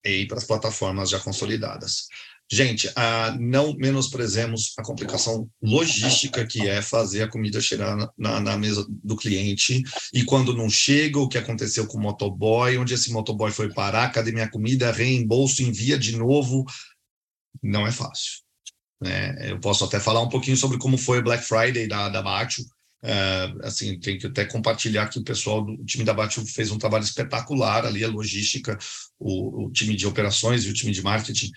E 0.05 0.27
para 0.27 0.39
as 0.39 0.43
plataformas 0.43 1.09
já 1.09 1.21
consolidadas. 1.21 2.09
Gente, 2.51 2.91
ah, 2.97 3.33
não 3.39 3.75
menosprezemos 3.75 4.73
a 4.77 4.83
complicação 4.83 5.49
logística 5.63 6.45
que 6.45 6.67
é 6.67 6.83
fazer 6.83 7.23
a 7.23 7.31
comida 7.31 7.61
chegar 7.61 7.97
na, 7.97 8.11
na, 8.19 8.41
na, 8.41 8.57
mesa 8.59 8.85
do 8.89 9.15
cliente 9.15 9.85
e 10.13 10.25
quando 10.25 10.53
não 10.53 10.69
chega, 10.69 11.21
o 11.21 11.29
que 11.29 11.39
aconteceu 11.39 11.87
com 11.87 11.97
o 11.97 12.03
motoboy, 12.03 12.77
onde 12.77 12.93
esse 12.93 13.13
motoboy 13.13 13.53
foi 13.53 13.73
parar, 13.73 14.11
cadê 14.11 14.33
minha 14.33 14.51
comida, 14.51 14.91
reembolso, 14.91 15.63
envia 15.63 15.97
de 15.97 16.17
novo. 16.17 16.65
Não 17.63 17.87
é 17.87 17.93
fácil. 17.93 18.46
Né? 19.01 19.51
Eu 19.51 19.61
posso 19.61 19.85
até 19.85 20.01
falar 20.01 20.23
um 20.23 20.29
pouquinho 20.29 20.57
sobre 20.57 20.79
como 20.79 20.97
foi 20.97 21.19
o 21.19 21.23
Black 21.23 21.45
Friday 21.45 21.87
da, 21.87 22.09
da 22.09 22.23
Batio. 22.23 22.65
É, 23.03 23.53
assim, 23.63 23.99
tem 24.01 24.19
que 24.19 24.27
até 24.27 24.45
compartilhar 24.45 25.09
que 25.09 25.19
o 25.19 25.25
pessoal 25.25 25.65
do 25.65 25.85
time 25.85 26.03
da 26.03 26.15
Batio 26.15 26.45
fez 26.47 26.71
um 26.71 26.79
trabalho 26.79 27.05
espetacular 27.05 27.85
ali, 27.85 28.03
a 28.03 28.09
logística, 28.09 28.77
o, 29.19 29.67
o 29.67 29.71
time 29.71 29.95
de 29.95 30.07
operações 30.07 30.65
e 30.65 30.71
o 30.71 30.75
time 30.75 30.93
de 30.93 31.03
marketing, 31.03 31.51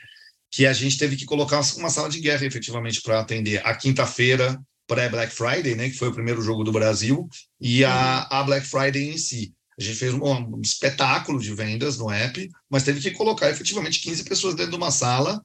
que 0.51 0.65
a 0.65 0.74
gente 0.74 0.98
teve 0.98 1.15
que 1.15 1.25
colocar 1.25 1.62
uma 1.77 1.89
sala 1.89 2.10
de 2.10 2.19
guerra 2.19 2.46
efetivamente 2.46 3.01
para 3.01 3.19
atender 3.19 3.65
a 3.65 3.74
quinta-feira 3.74 4.60
pré-Black 4.88 5.34
Friday, 5.34 5.75
né, 5.75 5.89
que 5.89 5.98
foi 5.98 6.10
o 6.10 6.13
primeiro 6.13 6.41
jogo 6.41 6.63
do 6.63 6.72
Brasil, 6.72 7.27
e 7.62 7.86
a, 7.86 8.27
uhum. 8.31 8.38
a 8.38 8.43
Black 8.43 8.67
Friday 8.67 9.10
em 9.10 9.17
si. 9.17 9.53
A 9.79 9.84
gente 9.84 9.98
fez 9.98 10.13
um, 10.13 10.24
um, 10.24 10.62
espetáculo 10.62 11.39
de 11.39 11.53
vendas 11.53 11.98
no 11.98 12.12
app, 12.12 12.50
mas 12.69 12.84
teve 12.84 13.00
que 13.00 13.12
colocar 13.12 13.50
efetivamente 13.50 14.01
15 14.01 14.24
pessoas 14.25 14.55
dentro 14.55 14.72
de 14.72 14.77
uma 14.77 14.91
sala 14.91 15.41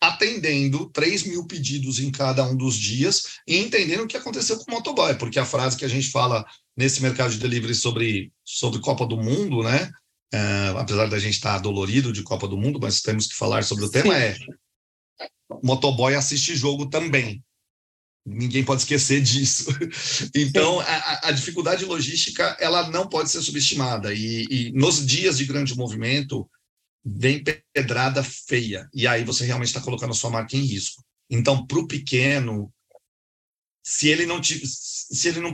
atendendo 0.00 0.90
3 0.90 1.24
mil 1.24 1.46
pedidos 1.46 1.98
em 1.98 2.10
cada 2.10 2.44
um 2.44 2.56
dos 2.56 2.76
dias 2.76 3.38
e 3.46 3.58
entendendo 3.58 4.04
o 4.04 4.06
que 4.06 4.16
aconteceu 4.16 4.56
com 4.58 4.70
o 4.70 4.74
motoboy, 4.74 5.14
porque 5.16 5.38
a 5.38 5.44
frase 5.44 5.76
que 5.76 5.84
a 5.84 5.88
gente 5.88 6.10
fala 6.10 6.44
nesse 6.76 7.02
mercado 7.02 7.32
de 7.32 7.38
delivery 7.38 7.74
sobre, 7.74 8.32
sobre 8.44 8.80
Copa 8.80 9.04
do 9.06 9.16
Mundo, 9.16 9.62
né? 9.62 9.90
É, 10.32 10.74
apesar 10.76 11.08
da 11.08 11.18
gente 11.18 11.34
estar 11.34 11.54
tá 11.54 11.58
dolorido 11.58 12.12
de 12.12 12.22
Copa 12.22 12.46
do 12.46 12.56
Mundo, 12.56 12.78
mas 12.80 13.00
temos 13.00 13.26
que 13.26 13.34
falar 13.34 13.64
sobre 13.64 13.84
o 13.86 13.90
tema, 13.90 14.16
é 14.16 14.36
motoboy 15.62 16.14
assiste 16.14 16.54
jogo 16.54 16.88
também. 16.88 17.42
Ninguém 18.24 18.62
pode 18.62 18.82
esquecer 18.82 19.20
disso. 19.22 19.66
Então, 20.34 20.80
a, 20.80 21.28
a, 21.28 21.32
dificuldade 21.32 21.84
logística 21.84 22.56
ela 22.60 22.90
não 22.90 23.08
pode 23.08 23.30
ser 23.30 23.40
subestimada. 23.40 24.12
E, 24.12 24.46
e 24.50 24.72
nos 24.72 25.04
dias 25.04 25.38
de 25.38 25.46
grande 25.46 25.74
movimento, 25.74 26.48
vem 27.16 27.42
pedrada 27.72 28.22
feia. 28.22 28.88
E 28.92 29.06
aí 29.06 29.24
você 29.24 29.44
realmente 29.44 29.68
está 29.68 29.80
colocando 29.80 30.10
a 30.10 30.14
sua 30.14 30.30
marca 30.30 30.56
em 30.56 30.64
risco. 30.64 31.02
Então, 31.30 31.66
para 31.66 31.78
o 31.78 31.86
pequeno, 31.86 32.72
se 33.84 34.08
ele 34.08 34.26
não 34.26 34.42
se 34.42 35.28
ele 35.28 35.40
não 35.40 35.52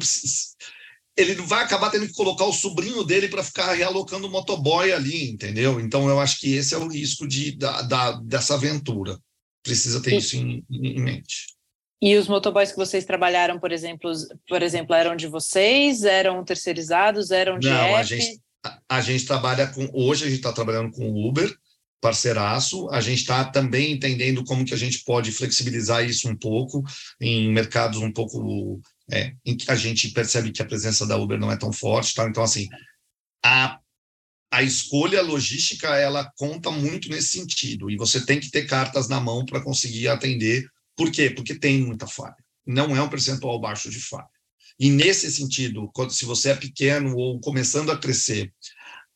ele 1.16 1.34
vai 1.36 1.62
acabar 1.62 1.90
tendo 1.90 2.06
que 2.06 2.14
colocar 2.14 2.44
o 2.44 2.52
sobrinho 2.52 3.04
dele 3.04 3.28
para 3.28 3.44
ficar 3.44 3.72
realocando 3.72 4.26
o 4.26 4.30
motoboy 4.30 4.92
ali, 4.92 5.30
entendeu? 5.30 5.78
Então 5.78 6.08
eu 6.08 6.18
acho 6.18 6.40
que 6.40 6.54
esse 6.54 6.74
é 6.74 6.78
o 6.78 6.88
risco 6.88 7.26
de, 7.26 7.56
da, 7.56 7.82
da 7.82 8.12
dessa 8.20 8.54
aventura. 8.54 9.18
Precisa 9.62 10.02
ter 10.02 10.14
e, 10.14 10.16
isso 10.16 10.36
em, 10.36 10.64
em, 10.68 11.00
mente. 11.00 11.54
E 12.02 12.16
os 12.16 12.26
motoboys 12.26 12.72
que 12.72 12.76
vocês 12.76 13.04
trabalharam, 13.04 13.58
por 13.58 13.70
exemplo, 13.70 14.12
por 14.48 14.62
exemplo, 14.62 14.94
eram 14.94 15.14
de 15.14 15.28
vocês? 15.28 16.02
Eram 16.02 16.44
terceirizados? 16.44 17.30
Eram 17.30 17.58
de 17.58 17.68
Não, 17.68 17.76
app? 17.76 17.94
a 17.94 18.02
gente, 18.02 18.40
a, 18.88 19.00
gente 19.00 19.26
trabalha 19.26 19.66
com. 19.66 19.88
Hoje 19.92 20.24
a 20.24 20.28
gente 20.28 20.38
está 20.38 20.52
trabalhando 20.52 20.90
com 20.90 21.10
o 21.10 21.28
Uber, 21.28 21.54
parceiraço. 22.00 22.88
A 22.90 23.00
gente 23.00 23.20
está 23.20 23.44
também 23.44 23.92
entendendo 23.92 24.44
como 24.44 24.64
que 24.64 24.74
a 24.74 24.76
gente 24.76 25.04
pode 25.04 25.32
flexibilizar 25.32 26.04
isso 26.04 26.28
um 26.28 26.36
pouco 26.36 26.82
em 27.20 27.52
mercados 27.52 28.00
um 28.00 28.12
pouco 28.12 28.80
é, 29.10 29.34
em 29.44 29.56
que 29.56 29.70
a 29.70 29.74
gente 29.74 30.10
percebe 30.10 30.52
que 30.52 30.62
a 30.62 30.66
presença 30.66 31.06
da 31.06 31.16
Uber 31.16 31.38
não 31.38 31.50
é 31.50 31.56
tão 31.56 31.72
forte. 31.72 32.14
Tá? 32.14 32.26
Então, 32.28 32.42
assim, 32.42 32.68
a, 33.44 33.78
a 34.50 34.62
escolha 34.62 35.22
logística 35.22 35.96
ela 35.96 36.30
conta 36.36 36.70
muito 36.70 37.08
nesse 37.08 37.38
sentido 37.38 37.90
e 37.90 37.96
você 37.96 38.24
tem 38.24 38.40
que 38.40 38.50
ter 38.50 38.66
cartas 38.66 39.08
na 39.08 39.20
mão 39.20 39.44
para 39.44 39.62
conseguir 39.62 40.08
atender. 40.08 40.66
Por 40.96 41.10
quê? 41.10 41.28
Porque 41.28 41.54
tem 41.54 41.82
muita 41.82 42.06
falha. 42.06 42.36
Não 42.66 42.96
é 42.96 43.02
um 43.02 43.08
percentual 43.08 43.60
baixo 43.60 43.90
de 43.90 44.00
falha. 44.00 44.28
E 44.78 44.90
nesse 44.90 45.30
sentido, 45.30 45.88
quando, 45.94 46.12
se 46.12 46.24
você 46.24 46.50
é 46.50 46.56
pequeno 46.56 47.16
ou 47.16 47.40
começando 47.40 47.90
a 47.90 47.98
crescer, 47.98 48.52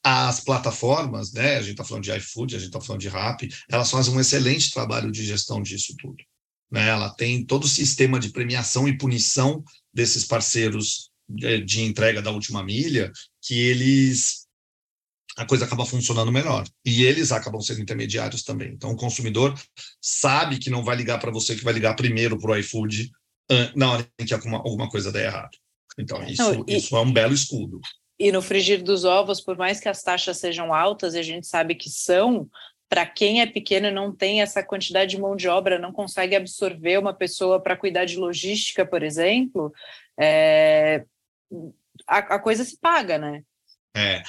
as 0.02 0.40
plataformas, 0.40 1.32
né, 1.32 1.56
a 1.56 1.60
gente 1.60 1.72
está 1.72 1.84
falando 1.84 2.04
de 2.04 2.12
iFood, 2.12 2.54
a 2.54 2.58
gente 2.58 2.68
está 2.68 2.80
falando 2.80 3.00
de 3.00 3.08
Rappi, 3.08 3.48
elas 3.68 3.90
fazem 3.90 4.14
um 4.14 4.20
excelente 4.20 4.72
trabalho 4.72 5.10
de 5.10 5.24
gestão 5.24 5.60
disso 5.60 5.94
tudo. 5.98 6.22
Né? 6.70 6.88
Ela 6.88 7.10
tem 7.10 7.44
todo 7.44 7.64
o 7.64 7.68
sistema 7.68 8.20
de 8.20 8.30
premiação 8.30 8.86
e 8.86 8.96
punição 8.96 9.62
desses 9.92 10.24
parceiros 10.24 11.10
de, 11.28 11.62
de 11.62 11.82
entrega 11.82 12.22
da 12.22 12.30
última 12.30 12.62
milha, 12.62 13.12
que 13.42 13.58
eles 13.60 14.46
a 15.36 15.46
coisa 15.46 15.64
acaba 15.64 15.86
funcionando 15.86 16.32
melhor. 16.32 16.66
E 16.84 17.04
eles 17.04 17.30
acabam 17.30 17.60
sendo 17.60 17.80
intermediários 17.80 18.42
também. 18.42 18.72
Então, 18.72 18.90
o 18.90 18.96
consumidor 18.96 19.54
sabe 20.00 20.58
que 20.58 20.68
não 20.68 20.82
vai 20.82 20.96
ligar 20.96 21.20
para 21.20 21.30
você, 21.30 21.54
que 21.54 21.62
vai 21.62 21.72
ligar 21.72 21.94
primeiro 21.94 22.36
para 22.36 22.50
o 22.50 22.56
iFood 22.56 23.08
na 23.74 23.92
hora 23.92 24.06
em 24.18 24.26
que 24.26 24.34
alguma, 24.34 24.58
alguma 24.58 24.88
coisa 24.88 25.12
der 25.12 25.26
errado. 25.26 25.56
Então, 25.98 26.22
isso, 26.24 26.54
não, 26.54 26.64
e, 26.66 26.76
isso 26.76 26.96
é 26.96 27.00
um 27.00 27.12
belo 27.12 27.34
escudo. 27.34 27.80
E 28.18 28.32
no 28.32 28.42
frigir 28.42 28.82
dos 28.82 29.04
ovos, 29.04 29.40
por 29.40 29.56
mais 29.56 29.80
que 29.80 29.88
as 29.88 30.02
taxas 30.02 30.38
sejam 30.38 30.72
altas, 30.74 31.14
e 31.14 31.18
a 31.18 31.22
gente 31.22 31.46
sabe 31.46 31.74
que 31.74 31.88
são, 31.88 32.48
para 32.88 33.06
quem 33.06 33.40
é 33.40 33.46
pequeno 33.46 33.88
e 33.88 33.92
não 33.92 34.14
tem 34.14 34.40
essa 34.42 34.62
quantidade 34.62 35.10
de 35.10 35.20
mão 35.20 35.36
de 35.36 35.48
obra, 35.48 35.78
não 35.78 35.92
consegue 35.92 36.34
absorver 36.34 36.98
uma 36.98 37.14
pessoa 37.14 37.60
para 37.60 37.76
cuidar 37.76 38.04
de 38.04 38.16
logística, 38.16 38.84
por 38.86 39.02
exemplo, 39.02 39.72
é, 40.18 41.04
a, 42.06 42.18
a, 42.18 42.38
coisa 42.38 42.64
se 42.64 42.78
paga, 42.78 43.18
né? 43.18 43.42
É. 43.94 44.22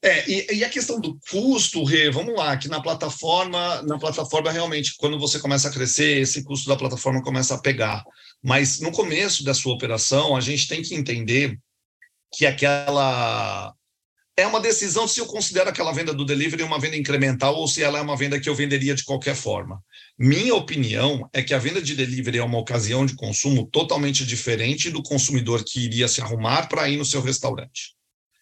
É, 0.00 0.30
e, 0.30 0.58
e, 0.58 0.64
a 0.64 0.68
questão 0.68 1.00
do 1.00 1.18
custo, 1.28 1.82
Rê, 1.82 2.08
vamos 2.08 2.34
lá, 2.36 2.56
que 2.56 2.68
na 2.68 2.80
plataforma, 2.80 3.82
na 3.82 3.98
plataforma 3.98 4.52
realmente, 4.52 4.94
quando 4.96 5.18
você 5.18 5.40
começa 5.40 5.68
a 5.68 5.72
crescer, 5.72 6.20
esse 6.20 6.44
custo 6.44 6.68
da 6.68 6.76
plataforma 6.76 7.20
começa 7.20 7.56
a 7.56 7.60
pegar. 7.60 8.04
Mas 8.42 8.80
no 8.80 8.92
começo 8.92 9.44
da 9.44 9.54
sua 9.54 9.74
operação, 9.74 10.36
a 10.36 10.40
gente 10.40 10.68
tem 10.68 10.82
que 10.82 10.94
entender 10.94 11.58
que 12.32 12.46
aquela 12.46 13.74
é 14.38 14.46
uma 14.46 14.60
decisão 14.60 15.08
se 15.08 15.18
eu 15.18 15.26
considero 15.26 15.68
aquela 15.68 15.90
venda 15.90 16.14
do 16.14 16.24
delivery 16.24 16.62
uma 16.62 16.78
venda 16.78 16.96
incremental 16.96 17.56
ou 17.56 17.66
se 17.66 17.82
ela 17.82 17.98
é 17.98 18.02
uma 18.02 18.16
venda 18.16 18.38
que 18.38 18.48
eu 18.48 18.54
venderia 18.54 18.94
de 18.94 19.02
qualquer 19.02 19.34
forma. 19.34 19.82
Minha 20.16 20.54
opinião 20.54 21.28
é 21.32 21.42
que 21.42 21.52
a 21.52 21.58
venda 21.58 21.82
de 21.82 21.96
delivery 21.96 22.38
é 22.38 22.44
uma 22.44 22.58
ocasião 22.58 23.04
de 23.04 23.16
consumo 23.16 23.66
totalmente 23.66 24.24
diferente 24.24 24.90
do 24.90 25.02
consumidor 25.02 25.64
que 25.64 25.80
iria 25.80 26.06
se 26.06 26.20
arrumar 26.20 26.68
para 26.68 26.88
ir 26.88 26.96
no 26.96 27.04
seu 27.04 27.20
restaurante. 27.20 27.96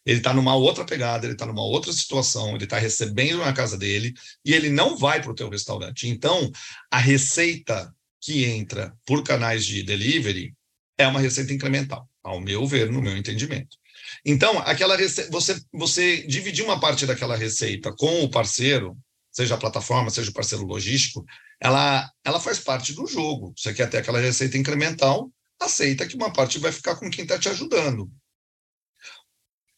Ele 0.04 0.18
está 0.18 0.34
numa 0.34 0.54
outra 0.54 0.84
pegada, 0.84 1.24
ele 1.24 1.32
está 1.32 1.46
numa 1.46 1.64
outra 1.64 1.90
situação, 1.92 2.54
ele 2.54 2.64
está 2.64 2.78
recebendo 2.78 3.38
na 3.38 3.54
casa 3.54 3.78
dele 3.78 4.12
e 4.44 4.52
ele 4.52 4.68
não 4.68 4.98
vai 4.98 5.22
para 5.22 5.32
o 5.32 5.34
teu 5.34 5.48
restaurante. 5.48 6.06
Então, 6.06 6.52
a 6.90 6.98
receita 6.98 7.90
que 8.20 8.44
entra 8.44 8.96
por 9.06 9.22
canais 9.22 9.64
de 9.64 9.82
delivery 9.82 10.54
é 10.98 11.06
uma 11.06 11.20
receita 11.20 11.52
incremental, 11.52 12.08
ao 12.22 12.40
meu 12.40 12.66
ver, 12.66 12.90
no 12.90 13.02
meu 13.02 13.16
entendimento. 13.16 13.76
Então, 14.24 14.58
aquela 14.60 14.96
rece... 14.96 15.28
você, 15.30 15.60
você 15.72 16.26
dividir 16.26 16.64
uma 16.64 16.80
parte 16.80 17.06
daquela 17.06 17.36
receita 17.36 17.92
com 17.92 18.22
o 18.22 18.30
parceiro, 18.30 18.96
seja 19.30 19.54
a 19.54 19.58
plataforma, 19.58 20.10
seja 20.10 20.30
o 20.30 20.34
parceiro 20.34 20.64
logístico, 20.64 21.24
ela, 21.60 22.10
ela 22.24 22.40
faz 22.40 22.58
parte 22.58 22.92
do 22.92 23.06
jogo. 23.06 23.52
Você 23.56 23.72
quer 23.74 23.88
ter 23.88 23.98
aquela 23.98 24.20
receita 24.20 24.56
incremental, 24.56 25.30
aceita 25.60 26.06
que 26.06 26.16
uma 26.16 26.32
parte 26.32 26.58
vai 26.58 26.72
ficar 26.72 26.96
com 26.96 27.10
quem 27.10 27.24
está 27.24 27.38
te 27.38 27.48
ajudando. 27.48 28.10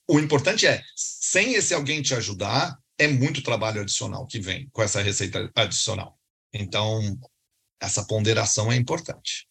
O 0.09 0.19
importante 0.19 0.67
é, 0.67 0.83
sem 0.97 1.55
esse 1.55 1.75
alguém 1.75 2.01
te 2.01 2.15
ajudar, 2.15 2.79
é 2.99 3.07
muito 3.07 3.43
trabalho 3.43 3.81
adicional 3.81 4.27
que 4.27 4.41
vem 4.41 4.69
com 4.73 4.83
essa 4.83 5.03
receita 5.03 5.51
adicional. 5.55 6.19
Então, 6.53 7.19
essa 7.81 8.05
ponderação 8.07 8.71
é 8.73 8.77
importante 8.77 9.49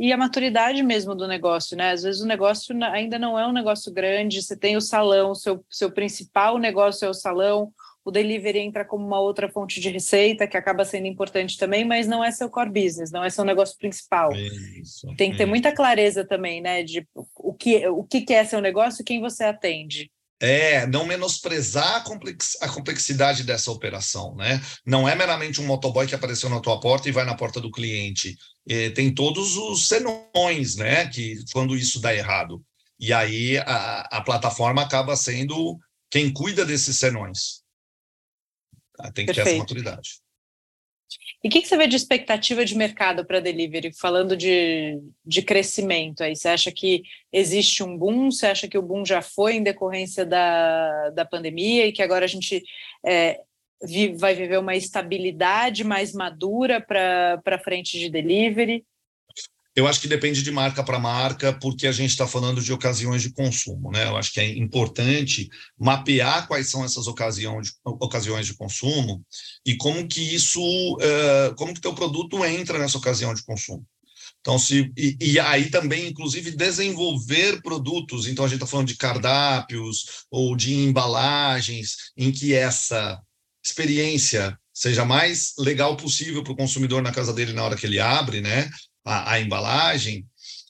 e 0.00 0.12
a 0.12 0.16
maturidade 0.16 0.82
mesmo 0.82 1.14
do 1.14 1.26
negócio, 1.26 1.76
né? 1.76 1.90
Às 1.90 2.04
vezes 2.04 2.20
o 2.20 2.26
negócio 2.26 2.74
ainda 2.84 3.18
não 3.18 3.38
é 3.38 3.46
um 3.46 3.52
negócio 3.52 3.92
grande, 3.92 4.40
você 4.40 4.56
tem 4.56 4.76
o 4.76 4.80
salão, 4.80 5.34
seu, 5.34 5.64
seu 5.68 5.90
principal 5.90 6.56
negócio 6.56 7.04
é 7.04 7.08
o 7.08 7.14
salão, 7.14 7.72
o 8.04 8.10
delivery 8.10 8.60
entra 8.60 8.84
como 8.84 9.04
uma 9.04 9.20
outra 9.20 9.48
fonte 9.48 9.80
de 9.80 9.90
receita 9.90 10.46
que 10.46 10.56
acaba 10.56 10.84
sendo 10.84 11.06
importante 11.06 11.58
também, 11.58 11.84
mas 11.84 12.06
não 12.06 12.24
é 12.24 12.30
seu 12.30 12.48
core 12.48 12.70
business, 12.70 13.10
não 13.10 13.24
é 13.24 13.28
seu 13.28 13.44
negócio 13.44 13.76
principal. 13.76 14.30
Isso, 14.32 15.08
tem 15.16 15.32
que 15.32 15.36
ter 15.36 15.46
muita 15.46 15.74
clareza 15.74 16.24
também, 16.24 16.60
né? 16.60 16.82
De 16.84 17.06
o 17.36 17.52
que, 17.52 17.86
o 17.88 18.04
que 18.04 18.32
é 18.32 18.44
seu 18.44 18.60
negócio 18.60 19.02
e 19.02 19.04
quem 19.04 19.20
você 19.20 19.44
atende. 19.44 20.10
É, 20.40 20.86
não 20.86 21.04
menosprezar 21.04 21.96
a, 21.96 22.00
complex, 22.00 22.56
a, 22.60 22.68
complexidade 22.68 23.42
dessa 23.42 23.72
operação, 23.72 24.36
né? 24.36 24.62
Não 24.86 25.08
é 25.08 25.14
meramente 25.14 25.60
um 25.60 25.66
motoboy 25.66 26.06
que 26.06 26.14
apareceu 26.14 26.48
na 26.48 26.60
tua 26.60 26.78
porta 26.78 27.08
e 27.08 27.12
vai 27.12 27.24
na 27.24 27.34
porta 27.34 27.60
do 27.60 27.72
cliente. 27.72 28.36
É, 28.68 28.90
tem 28.90 29.12
todos 29.12 29.56
os 29.56 29.88
senões, 29.88 30.76
né? 30.76 31.08
Que 31.08 31.36
quando 31.52 31.76
isso 31.76 32.00
dá 32.00 32.14
errado. 32.14 32.62
E 33.00 33.12
aí 33.12 33.58
a, 33.58 34.00
a 34.12 34.20
plataforma 34.20 34.82
acaba 34.82 35.16
sendo 35.16 35.76
quem 36.10 36.32
cuida 36.32 36.64
desses 36.64 36.98
senões. 36.98 37.62
Tem 39.14 39.26
que 39.26 39.32
Perfeito. 39.32 39.44
ter 39.44 39.50
essa 39.50 39.58
maturidade. 39.58 40.10
E 41.42 41.48
o 41.48 41.50
que, 41.50 41.62
que, 41.62 41.68
você 41.68 41.76
vê 41.76 41.86
de 41.86 41.96
expectativa 41.96 42.64
de 42.64 42.76
mercado 42.76 43.24
para 43.24 43.40
delivery, 43.40 43.92
falando 43.92 44.36
de, 44.36 45.00
de 45.24 45.42
crescimento 45.42 46.22
aí? 46.22 46.34
Você 46.34 46.48
acha 46.48 46.72
que 46.72 47.02
existe 47.32 47.82
um 47.82 47.96
boom? 47.96 48.30
Você 48.30 48.46
acha 48.46 48.68
que 48.68 48.78
o 48.78 48.82
boom 48.82 49.04
já 49.04 49.22
foi 49.22 49.54
em 49.54 49.62
decorrência 49.62 50.24
da, 50.26 51.10
da 51.10 51.24
pandemia 51.24 51.86
e 51.86 51.92
que 51.92 52.02
agora 52.02 52.24
a 52.24 52.28
gente 52.28 52.62
é, 53.04 53.40
vai 54.16 54.34
viver 54.34 54.58
uma 54.58 54.76
estabilidade 54.76 55.84
mais 55.84 56.12
madura 56.12 56.80
para 56.80 57.60
frente 57.62 57.98
de 57.98 58.10
delivery? 58.10 58.84
Eu 59.78 59.86
acho 59.86 60.00
que 60.00 60.08
depende 60.08 60.42
de 60.42 60.50
marca 60.50 60.82
para 60.82 60.98
marca, 60.98 61.52
porque 61.52 61.86
a 61.86 61.92
gente 61.92 62.10
está 62.10 62.26
falando 62.26 62.60
de 62.60 62.72
ocasiões 62.72 63.22
de 63.22 63.30
consumo, 63.30 63.92
né? 63.92 64.08
Eu 64.08 64.16
acho 64.16 64.32
que 64.32 64.40
é 64.40 64.56
importante 64.58 65.48
mapear 65.78 66.48
quais 66.48 66.68
são 66.68 66.84
essas 66.84 67.06
ocasiões 67.06 67.68
de, 67.68 67.72
ocasiões 67.84 68.44
de 68.44 68.54
consumo 68.54 69.24
e 69.64 69.76
como 69.76 70.08
que 70.08 70.34
isso, 70.34 70.60
uh, 70.60 71.54
como 71.54 71.72
que 71.72 71.80
teu 71.80 71.94
produto 71.94 72.44
entra 72.44 72.76
nessa 72.76 72.98
ocasião 72.98 73.32
de 73.32 73.44
consumo. 73.44 73.86
Então, 74.40 74.58
se 74.58 74.92
e, 74.96 75.16
e, 75.20 75.38
aí 75.38 75.70
também, 75.70 76.08
inclusive, 76.08 76.50
desenvolver 76.50 77.62
produtos. 77.62 78.26
Então, 78.26 78.44
a 78.44 78.48
gente 78.48 78.56
está 78.56 78.66
falando 78.66 78.88
de 78.88 78.96
cardápios 78.96 80.24
ou 80.28 80.56
de 80.56 80.74
embalagens 80.74 82.10
em 82.16 82.32
que 82.32 82.52
essa 82.52 83.16
experiência 83.64 84.58
seja 84.74 85.04
mais 85.04 85.54
legal 85.56 85.96
possível 85.96 86.42
para 86.42 86.52
o 86.52 86.56
consumidor 86.56 87.00
na 87.00 87.12
casa 87.12 87.32
dele 87.32 87.52
na 87.52 87.62
hora 87.62 87.76
que 87.76 87.86
ele 87.86 88.00
abre, 88.00 88.40
né? 88.40 88.68
A, 89.04 89.32
a 89.32 89.40
embalagem, 89.40 90.26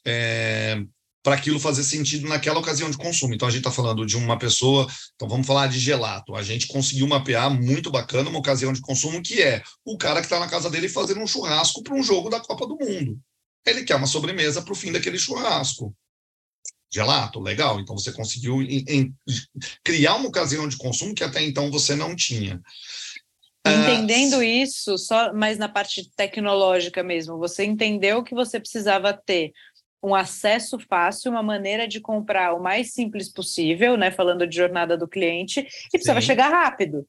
é, 0.06 0.82
para 1.23 1.35
aquilo 1.35 1.61
fazer 1.61 1.85
sentido 1.85 2.26
naquela 2.26 2.58
ocasião 2.58 2.90
de 2.90 2.97
consumo. 2.97 3.35
Então, 3.35 3.47
a 3.47 3.50
gente 3.50 3.61
está 3.61 3.70
falando 3.70 4.06
de 4.06 4.16
uma 4.16 4.38
pessoa, 4.38 4.87
então 5.14 5.28
vamos 5.28 5.47
falar 5.47 5.66
de 5.66 5.78
gelato. 5.78 6.35
A 6.35 6.42
gente 6.42 6.66
conseguiu 6.66 7.06
mapear 7.06 7.50
muito 7.50 7.90
bacana 7.90 8.30
uma 8.30 8.38
ocasião 8.38 8.73
de 8.73 8.80
consumo 8.80 9.20
que 9.23 9.42
é 9.42 9.62
o 9.85 9.99
cara 9.99 10.20
que 10.20 10.26
está 10.26 10.40
na 10.40 10.49
casa 10.49 10.70
dele 10.70 10.88
fazendo 10.88 11.20
um 11.20 11.26
churrasco 11.26 11.82
para 11.82 11.94
um 11.94 12.02
jogo 12.02 12.30
da 12.30 12.40
Copa 12.40 12.66
do 12.66 12.76
Mundo. 12.76 13.18
Ele 13.66 13.85
quer 13.85 13.97
uma 13.97 14.06
sobremesa 14.06 14.62
para 14.62 14.73
o 14.73 14.76
fim 14.76 14.90
daquele 14.90 15.18
churrasco. 15.18 15.94
Gelato, 16.90 17.40
legal. 17.40 17.78
Então 17.78 17.97
você 17.97 18.11
conseguiu 18.11 18.62
em, 18.62 18.85
em, 18.88 19.14
criar 19.85 20.14
uma 20.14 20.28
ocasião 20.28 20.66
de 20.66 20.78
consumo 20.78 21.14
que 21.14 21.23
até 21.23 21.42
então 21.42 21.70
você 21.70 21.94
não 21.94 22.16
tinha. 22.16 22.61
Entendendo 23.73 24.43
isso, 24.43 24.97
só 24.99 25.33
mais 25.33 25.59
na 25.59 25.69
parte 25.69 26.11
tecnológica 26.17 27.03
mesmo, 27.03 27.39
você 27.39 27.65
entendeu 27.65 28.23
que 28.23 28.35
você 28.35 28.59
precisava 28.59 29.13
ter 29.13 29.53
um 30.03 30.15
acesso 30.15 30.79
fácil, 30.89 31.31
uma 31.31 31.43
maneira 31.43 31.89
de 31.89 32.01
comprar 32.01 32.55
o 32.55 32.63
mais 32.63 32.93
simples 32.93 33.33
possível, 33.33 33.97
né? 33.97 34.11
Falando 34.11 34.47
de 34.47 34.57
jornada 34.57 34.97
do 34.97 35.09
cliente, 35.09 35.61
e 35.61 35.91
precisava 35.91 36.21
Sim. 36.21 36.27
chegar 36.27 36.51
rápido. 36.51 37.07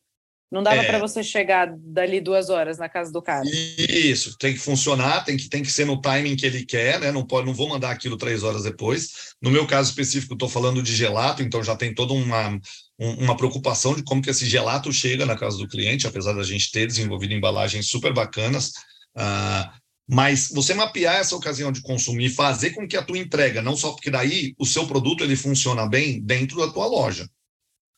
Não 0.51 0.63
dava 0.63 0.81
é, 0.81 0.85
para 0.85 0.97
você 0.97 1.21
chegar 1.21 1.71
dali 1.77 2.19
duas 2.19 2.49
horas 2.49 2.79
na 2.79 2.89
casa 2.89 3.11
do 3.11 3.21
cara. 3.21 3.43
Isso, 3.47 4.35
tem 4.39 4.53
que 4.53 4.59
funcionar, 4.59 5.23
tem 5.23 5.37
que, 5.37 5.47
tem 5.47 5.61
que 5.61 5.71
ser 5.71 5.85
no 5.85 6.01
timing 6.01 6.35
que 6.35 6.45
ele 6.45 6.65
quer, 6.65 6.99
né? 6.99 7.11
Não, 7.11 7.23
pode, 7.23 7.45
não 7.45 7.53
vou 7.53 7.69
mandar 7.69 7.91
aquilo 7.91 8.17
três 8.17 8.41
horas 8.41 8.63
depois. 8.63 9.35
No 9.39 9.51
meu 9.51 9.67
caso 9.67 9.89
específico, 9.89 10.33
estou 10.33 10.49
falando 10.49 10.81
de 10.81 10.95
gelato, 10.95 11.43
então 11.43 11.63
já 11.63 11.75
tem 11.75 11.93
toda 11.93 12.13
uma, 12.13 12.59
uma 12.99 13.37
preocupação 13.37 13.95
de 13.95 14.03
como 14.03 14.21
que 14.21 14.29
esse 14.29 14.45
gelato 14.45 14.91
chega 14.91 15.25
na 15.25 15.37
casa 15.37 15.57
do 15.57 15.67
cliente, 15.67 16.05
apesar 16.05 16.33
da 16.33 16.43
gente 16.43 16.69
ter 16.69 16.85
desenvolvido 16.85 17.33
embalagens 17.33 17.87
super 17.87 18.13
bacanas. 18.13 18.73
Uh, 19.15 19.79
mas 20.07 20.49
você 20.49 20.73
mapear 20.73 21.15
essa 21.15 21.35
ocasião 21.35 21.71
de 21.71 21.81
consumir, 21.81 22.29
fazer 22.29 22.71
com 22.71 22.87
que 22.87 22.97
a 22.97 23.03
tua 23.03 23.17
entrega, 23.17 23.61
não 23.61 23.77
só 23.77 23.91
porque 23.91 24.09
daí 24.09 24.53
o 24.57 24.65
seu 24.65 24.85
produto 24.85 25.23
ele 25.23 25.35
funciona 25.35 25.87
bem 25.87 26.21
dentro 26.21 26.57
da 26.57 26.71
tua 26.71 26.87
loja. 26.87 27.29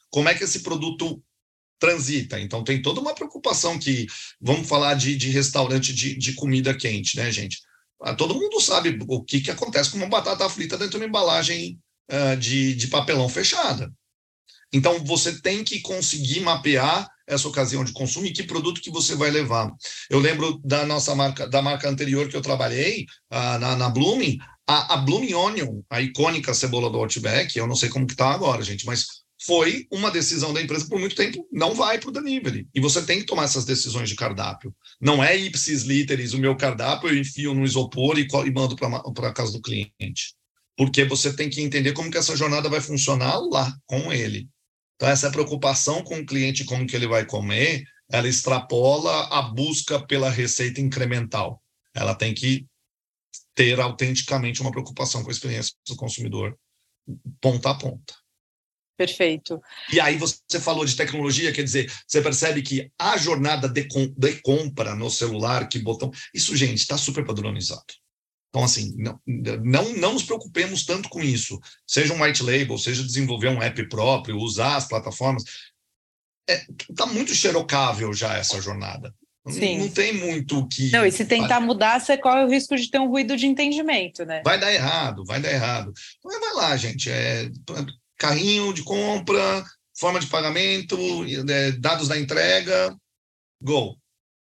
Como 0.10 0.30
é 0.30 0.36
que 0.36 0.44
esse 0.44 0.60
produto 0.60 1.24
transita. 1.82 2.40
Então, 2.40 2.64
tem 2.64 2.80
toda 2.80 3.02
uma 3.02 3.16
preocupação 3.16 3.80
que, 3.80 4.06
vamos 4.40 4.70
falar 4.70 4.94
de, 4.94 5.18
de 5.18 5.32
restaurante 5.32 5.92
de, 5.92 6.16
de 6.16 6.34
comida 6.34 6.78
quente, 6.78 7.18
né, 7.18 7.32
gente? 7.32 7.60
Ah, 8.00 8.14
todo 8.14 8.36
mundo 8.36 8.62
sabe 8.62 9.00
o 9.08 9.24
que, 9.24 9.42
que 9.42 9.50
acontece 9.50 9.90
com 9.90 9.98
uma 9.98 10.08
batata 10.08 10.48
frita 10.48 10.78
dentro 10.78 10.92
de 10.92 10.98
uma 10.98 11.08
embalagem 11.08 11.80
uh, 12.12 12.38
de, 12.38 12.76
de 12.76 12.88
papelão 12.88 13.28
fechada. 13.28 13.92
Então, 14.74 15.04
você 15.04 15.42
tem 15.42 15.64
que 15.64 15.82
conseguir 15.82 16.40
mapear 16.42 17.08
essa 17.28 17.48
ocasião 17.48 17.84
de 17.84 17.94
consumo 17.94 18.26
e 18.26 18.34
que 18.34 18.44
produto 18.44 18.82
que 18.82 18.92
você 18.92 19.16
vai 19.16 19.30
levar. 19.30 19.72
Eu 20.10 20.20
lembro 20.20 20.60
da 20.64 20.86
nossa 20.86 21.16
marca, 21.16 21.48
da 21.48 21.62
marca 21.62 21.90
anterior 21.90 22.28
que 22.28 22.36
eu 22.36 22.42
trabalhei, 22.42 23.06
uh, 23.32 23.60
na, 23.60 23.76
na 23.76 23.90
Blooming, 23.90 24.38
a, 24.68 24.94
a 24.96 24.98
Blooming 24.98 25.34
Onion, 25.34 25.82
a 25.90 26.02
icônica 26.02 26.54
cebola 26.54 26.90
do 26.90 26.98
Outback, 26.98 27.58
eu 27.58 27.68
não 27.68 27.76
sei 27.76 27.90
como 27.90 28.06
que 28.06 28.14
está 28.14 28.32
agora, 28.32 28.62
gente, 28.64 28.86
mas 28.86 29.06
foi 29.44 29.88
uma 29.92 30.12
decisão 30.12 30.54
da 30.54 30.62
empresa 30.62 30.88
por 30.88 31.00
muito 31.00 31.16
tempo, 31.16 31.48
não 31.52 31.74
vai 31.74 32.00
para 32.00 32.10
o 32.10 32.12
delivery. 32.12 32.68
E 32.74 32.80
você 32.80 33.02
tem 33.02 33.20
que 33.20 33.26
tomar 33.26 33.46
essas 33.46 33.66
decisões 33.66 34.08
de 34.08 34.16
cardápio. 34.16 34.74
Não 35.00 35.24
é 35.24 35.36
ipsis 35.36 35.84
literis, 35.84 36.34
o 36.34 36.38
meu 36.38 36.56
cardápio 36.56 37.10
eu 37.10 37.18
enfio 37.18 37.54
no 37.54 37.66
isopor 37.66 38.20
e, 38.20 38.28
e 38.28 38.52
mando 38.52 38.76
para 38.76 39.28
a 39.28 39.34
casa 39.34 39.52
do 39.52 39.62
cliente. 39.62 40.36
Porque 40.78 41.04
você 41.06 41.34
tem 41.34 41.50
que 41.50 41.62
entender 41.62 41.94
como 41.94 42.12
que 42.12 42.18
essa 42.18 42.36
jornada 42.36 42.70
vai 42.70 42.82
funcionar 42.82 43.40
lá, 43.40 43.76
com 43.86 44.12
ele. 44.14 44.48
Então, 45.02 45.10
essa 45.10 45.32
preocupação 45.32 46.04
com 46.04 46.20
o 46.20 46.26
cliente, 46.26 46.64
como 46.64 46.86
que 46.86 46.96
ele 46.96 47.08
vai 47.08 47.26
comer, 47.26 47.84
ela 48.08 48.28
extrapola 48.28 49.30
a 49.36 49.42
busca 49.42 50.00
pela 50.06 50.30
receita 50.30 50.80
incremental. 50.80 51.60
Ela 51.92 52.14
tem 52.14 52.36
que 52.36 52.68
ter 53.56 53.80
autenticamente 53.80 54.62
uma 54.62 54.70
preocupação 54.70 55.24
com 55.24 55.30
a 55.30 55.32
experiência 55.32 55.74
do 55.88 55.96
consumidor, 55.96 56.56
ponta 57.42 57.72
a 57.72 57.74
ponta. 57.74 58.14
Perfeito. 58.96 59.60
E 59.92 60.00
aí 60.00 60.20
você 60.20 60.60
falou 60.60 60.86
de 60.86 60.96
tecnologia, 60.96 61.52
quer 61.52 61.64
dizer, 61.64 61.92
você 62.06 62.22
percebe 62.22 62.62
que 62.62 62.92
a 63.00 63.18
jornada 63.18 63.68
de, 63.68 63.88
de 64.16 64.42
compra 64.44 64.94
no 64.94 65.10
celular, 65.10 65.68
que 65.68 65.80
botão, 65.80 66.12
isso, 66.32 66.56
gente, 66.56 66.78
está 66.78 66.96
super 66.96 67.26
padronizado. 67.26 68.01
Então, 68.52 68.66
assim, 68.66 68.94
não, 68.98 69.20
não, 69.64 69.94
não 69.94 70.14
nos 70.14 70.24
preocupemos 70.24 70.86
tanto 70.86 71.08
com 71.08 71.22
isso. 71.22 71.58
Seja 71.88 72.14
um 72.14 72.22
white 72.22 72.44
label, 72.44 72.78
seja 72.78 73.02
desenvolver 73.02 73.48
um 73.48 73.62
app 73.62 73.88
próprio, 73.88 74.38
usar 74.38 74.76
as 74.76 74.88
plataformas. 74.88 75.44
Está 76.48 76.54
é, 76.54 76.94
tá 76.94 77.06
muito 77.06 77.34
xerocável 77.34 78.14
já 78.14 78.38
essa 78.38 78.62
jornada. 78.62 79.16
Sim. 79.48 79.78
Não, 79.78 79.86
não 79.86 79.92
tem 79.92 80.14
muito 80.14 80.68
que. 80.68 80.92
Não, 80.92 81.06
e 81.06 81.12
se 81.12 81.26
tentar 81.26 81.62
mudar, 81.62 82.00
você 82.00 82.18
corre 82.18 82.44
o 82.44 82.50
risco 82.50 82.76
de 82.76 82.92
ter 82.92 83.00
um 83.00 83.08
ruído 83.08 83.38
de 83.38 83.48
entendimento, 83.48 84.26
né? 84.26 84.42
Vai 84.44 84.60
dar 84.60 84.72
errado, 84.72 85.24
vai 85.26 85.40
dar 85.40 85.52
errado. 85.52 85.94
Então, 86.20 86.40
vai 86.40 86.54
lá, 86.54 86.78
gente. 86.78 87.10
É, 87.10 87.50
carrinho 88.18 88.74
de 88.74 88.84
compra, 88.84 89.64
forma 89.98 90.20
de 90.20 90.28
pagamento, 90.28 90.98
é, 91.50 91.72
dados 91.72 92.10
da 92.10 92.20
entrega, 92.20 92.96
go. 93.62 93.98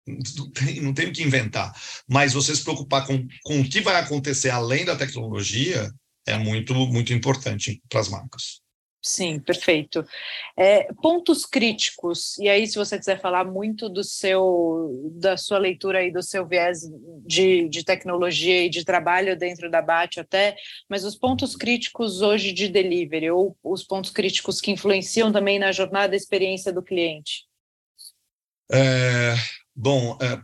Não 0.06 0.50
tem, 0.50 0.80
não 0.80 0.94
tem 0.94 1.08
o 1.08 1.12
que 1.12 1.22
inventar. 1.22 1.72
Mas 2.08 2.32
você 2.32 2.54
se 2.54 2.62
preocupar 2.62 3.06
com, 3.06 3.26
com 3.44 3.60
o 3.60 3.68
que 3.68 3.80
vai 3.80 3.96
acontecer 3.96 4.50
além 4.50 4.84
da 4.84 4.96
tecnologia 4.96 5.90
é 6.26 6.36
muito, 6.38 6.74
muito 6.74 7.12
importante 7.12 7.80
para 7.88 8.00
as 8.00 8.08
marcas. 8.08 8.62
Sim, 9.04 9.40
perfeito. 9.40 10.06
É, 10.56 10.84
pontos 11.02 11.44
críticos, 11.44 12.38
e 12.38 12.48
aí 12.48 12.68
se 12.68 12.76
você 12.76 12.96
quiser 12.96 13.20
falar 13.20 13.44
muito 13.44 13.88
do 13.88 14.04
seu, 14.04 15.10
da 15.16 15.36
sua 15.36 15.58
leitura 15.58 16.04
e 16.04 16.12
do 16.12 16.22
seu 16.22 16.46
viés 16.46 16.82
de, 17.26 17.68
de 17.68 17.84
tecnologia 17.84 18.64
e 18.64 18.68
de 18.68 18.84
trabalho 18.84 19.36
dentro 19.36 19.68
da 19.68 19.82
BAT 19.82 20.18
até, 20.20 20.54
mas 20.88 21.04
os 21.04 21.16
pontos 21.16 21.56
críticos 21.56 22.22
hoje 22.22 22.52
de 22.52 22.68
delivery, 22.68 23.28
ou 23.32 23.56
os 23.64 23.82
pontos 23.82 24.12
críticos 24.12 24.60
que 24.60 24.70
influenciam 24.70 25.32
também 25.32 25.58
na 25.58 25.72
jornada 25.72 26.14
e 26.14 26.16
experiência 26.16 26.72
do 26.72 26.82
cliente? 26.82 27.44
É, 28.70 29.34
bom, 29.74 30.16
é, 30.20 30.40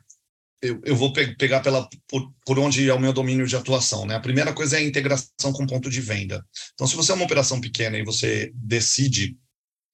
eu, 0.60 0.80
eu 0.84 0.96
vou 0.96 1.12
pe 1.12 1.36
pegar 1.36 1.60
pela, 1.60 1.88
por, 2.08 2.32
por, 2.44 2.58
onde 2.58 2.88
é 2.88 2.94
o 2.94 3.00
meu 3.00 3.12
domínio 3.12 3.46
de 3.46 3.56
atuação. 3.56 4.04
Né? 4.04 4.14
A 4.14 4.20
primeira 4.20 4.52
coisa 4.52 4.76
é 4.76 4.80
a 4.80 4.84
integração 4.84 5.52
com 5.52 5.66
ponto 5.66 5.88
de 5.88 6.00
venda. 6.00 6.44
Então, 6.74 6.86
se 6.86 6.96
você 6.96 7.12
é 7.12 7.14
uma 7.14 7.24
operação 7.24 7.60
pequena 7.60 7.96
e 7.96 8.04
você 8.04 8.50
decide 8.54 9.36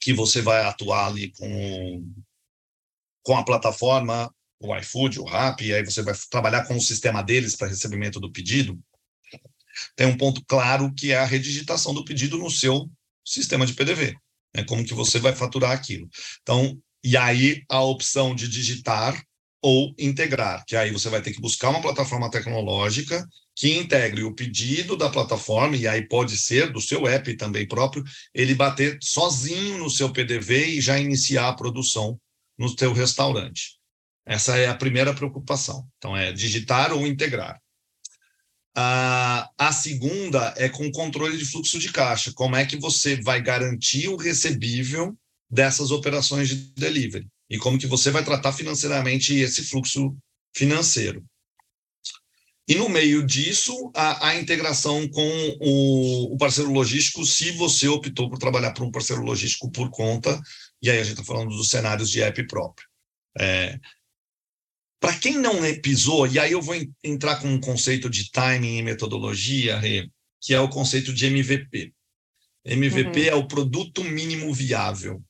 que 0.01 0.13
você 0.13 0.41
vai 0.41 0.65
atuar 0.65 1.07
ali 1.07 1.31
com, 1.33 2.13
com 3.23 3.37
a 3.37 3.45
plataforma, 3.45 4.33
o 4.61 4.75
iFood, 4.77 5.21
o 5.21 5.25
Rappi, 5.25 5.67
e 5.67 5.75
aí 5.75 5.85
você 5.85 6.03
vai 6.03 6.15
trabalhar 6.31 6.65
com 6.67 6.77
o 6.77 6.81
sistema 6.81 7.23
deles 7.23 7.57
para 7.57 7.69
recebimento 7.69 8.19
do 8.19 8.33
pedido, 8.33 8.79
tem 9.97 10.07
um 10.07 10.17
ponto 10.17 10.43
claro 10.47 10.93
que 10.95 11.13
é 11.13 11.19
a 11.19 11.25
redigitação 11.25 11.93
do 11.93 12.05
pedido 12.05 12.39
no 12.39 12.51
seu 12.51 12.91
sistema 13.25 13.67
de 13.67 13.75
PDV. 13.75 14.17
Né? 14.55 14.65
Como 14.65 14.85
que 14.85 14.95
você 14.95 15.19
vai 15.19 15.35
faturar 15.35 15.73
aquilo. 15.73 16.09
Então, 16.43 16.81
e 17.05 17.17
aí 17.17 17.63
a 17.69 17.83
opção 17.83 18.35
de 18.35 18.49
digitar 18.49 19.23
ou 19.61 19.95
integrar, 19.99 20.65
que 20.67 20.75
aí 20.75 20.91
você 20.91 21.09
vai 21.09 21.23
ter 21.23 21.33
que 21.33 21.41
buscar 21.41 21.71
uma 21.71 21.81
plataforma 21.81 22.31
tecnológica 22.31 23.27
que 23.57 23.73
integre 23.77 24.25
o 24.25 24.35
pedido 24.35 24.97
da 24.97 25.09
plataforma, 25.09 25.77
e 25.77 25.87
aí 25.87 26.09
pode 26.09 26.37
ser 26.37 26.73
do 26.73 26.81
seu 26.81 27.07
app 27.07 27.37
também 27.37 27.69
próprio, 27.69 28.03
ele 28.35 28.55
bater 28.55 28.99
sozinho 29.01 29.79
no 29.79 29.89
seu 29.89 30.13
PDV 30.13 30.67
e 30.67 30.81
já 30.81 30.99
iniciar 30.99 31.49
a 31.49 31.55
produção 31.55 32.19
no 32.59 32.69
seu 32.69 32.93
restaurante. 32.93 33.79
Essa 34.27 34.57
é 34.57 34.67
a 34.67 34.75
primeira 34.75 35.15
preocupação. 35.15 35.87
Então, 35.99 36.17
é 36.17 36.33
digitar 36.33 36.93
ou 36.93 37.07
integrar. 37.07 37.61
A, 38.77 39.49
a 39.57 39.73
segunda 39.73 40.53
é 40.57 40.69
com 40.69 40.91
controle 40.91 41.37
de 41.37 41.45
fluxo 41.45 41.79
de 41.79 41.93
caixa. 41.93 42.33
Como 42.35 42.57
é 42.57 42.67
que 42.67 42.77
você 42.77 43.21
vai 43.23 43.41
garantir 43.41 44.09
o 44.09 44.17
recebível 44.17 45.17
dessas 45.55 45.91
operações 45.91 46.49
de 46.49 46.57
delivery? 46.75 47.27
e 47.49 47.59
como 47.59 47.79
que 47.79 47.87
você 47.87 48.11
vai 48.11 48.25
tratar 48.25 48.53
financeiramente 48.53 49.35
esse 49.35 49.63
fluxo 49.63 50.17
financeiro. 50.57 51.25
E 52.67 52.75
no 52.75 52.89
meio 52.89 53.25
disso, 53.27 53.93
a, 53.95 54.29
a 54.29 54.37
integração 54.37 55.07
com 55.09 55.57
o, 55.61 56.35
o, 56.35 56.37
parceiro 56.39 56.73
logístico, 56.73 57.25
se 57.27 57.51
você 57.53 57.87
optou 57.87 58.31
por 58.31 58.39
trabalhar 58.39 58.73
para 58.73 58.85
um 58.85 58.91
parceiro 58.91 59.23
logístico 59.23 59.71
por 59.71 59.91
conta, 59.91 60.41
e 60.81 60.91
aí 60.91 60.99
a 60.99 61.03
gente 61.03 61.21
está 61.21 61.25
falando 61.25 61.55
dos 61.55 61.69
cenários 61.69 62.11
de 62.11 62.23
app 62.23 62.47
próprio. 62.47 62.89
É, 63.39 63.79
para 64.99 65.19
quem 65.19 65.37
não 65.37 65.61
pisou, 65.83 66.27
e 66.27 66.39
aí 66.39 66.53
eu 66.53 66.63
vou 66.63 66.75
entrar 67.03 67.37
com 67.37 67.49
um 67.49 67.61
conceito 67.61 68.09
de 68.09 68.31
timing 68.31 68.79
e 68.79 68.83
metodologia, 68.83 69.79
que 70.41 70.55
é 70.55 70.61
o 70.61 70.69
conceito 70.71 71.13
de 71.13 71.27
MVP. 71.27 71.93
MVP 72.65 73.21
uhum. 73.21 73.27
é 73.27 73.35
o 73.35 73.47
produto 73.47 74.03
mínimo 74.03 74.55
viável. 74.55 75.23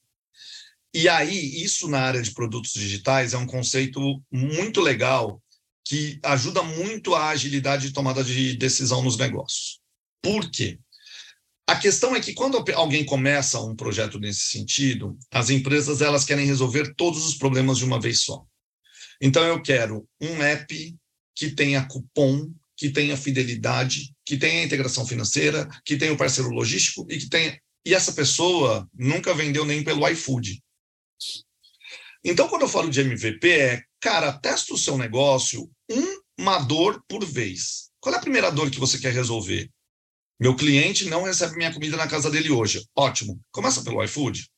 E 0.95 1.09
aí, 1.09 1.63
isso 1.63 1.89
na 1.89 2.01
área 2.01 2.23
de 2.23 2.31
produtos 2.31 2.73
digitais 2.73 3.35
é 3.35 3.37
um 3.37 3.47
conceito 3.47 4.23
muito 4.31 4.81
legal 4.81 5.43
que 5.85 6.21
ajuda 6.23 6.63
muito 6.63 7.15
a 7.17 7.31
agilidade 7.31 7.89
de 7.89 7.93
tomada 7.93 8.23
de 8.23 8.57
decisão 8.57 9.03
nos 9.03 9.19
negócios. 9.19 9.81
Por 10.23 10.49
quê? 10.51 10.79
A 11.67 11.77
questão 11.77 12.15
é 12.15 12.21
que 12.21 12.33
quando 12.33 12.63
alguém 12.75 13.05
começa 13.05 13.61
um 13.61 13.75
projeto 13.75 14.21
nesse 14.21 14.47
sentido, 14.47 15.19
as 15.33 15.51
empresas 15.51 16.01
elas 16.01 16.25
querem 16.25 16.47
resolver 16.47 16.95
todos 16.95 17.27
os 17.27 17.35
problemas 17.35 17.79
de 17.79 17.85
uma 17.85 18.01
vez 18.01 18.21
só. 18.21 18.45
Então 19.21 19.43
eu 19.45 19.61
quero 19.63 20.07
um 20.21 20.43
app 20.43 20.97
que 21.35 21.51
tenha 21.51 21.87
cupom, 21.87 22.53
que 22.77 22.91
tenha 22.91 23.17
fidelidade, 23.17 24.15
que 24.25 24.37
tenha 24.37 24.65
integração 24.65 25.07
financeira, 25.07 25.69
que 25.85 25.97
tenha 25.97 26.13
o 26.13 26.17
parceiro 26.17 26.51
logístico 26.51 27.07
e 27.11 27.19
que 27.19 27.29
tenha 27.29 27.59
e 27.87 27.93
essa 27.93 28.13
pessoa 28.13 28.89
nunca 28.95 29.35
vendeu 29.35 29.65
nem 29.65 29.85
pelo 29.85 30.09
iFood. 30.09 30.63
Então, 32.25 32.49
quando 32.49 32.63
eu 32.63 32.69
falo 32.69 32.89
de 32.89 33.01
MVP, 33.01 33.51
é, 33.51 33.83
cara, 34.01 34.33
testa 34.33 34.73
o 34.73 34.79
seu 34.79 34.97
negócio 34.97 35.71
uma 36.39 36.59
dor 36.59 37.03
por 37.09 37.25
vez. 37.25 37.91
Qual 38.01 38.15
é 38.15 38.19
a 38.19 38.21
primeira 38.21 38.51
dor 38.51 38.71
que 38.71 38.81
você 38.81 38.99
quer 38.99 39.13
resolver? 39.13 39.71
Meu 40.41 40.57
cliente 40.57 41.05
não 41.07 41.23
recebe 41.23 41.57
minha 41.57 41.73
comida 41.73 41.97
na 41.97 42.09
casa 42.09 42.31
dele 42.31 42.51
hoje. 42.51 42.85
Ótimo. 42.97 43.41
Começa 43.53 43.83
pelo 43.83 44.03
iFood. 44.03 44.49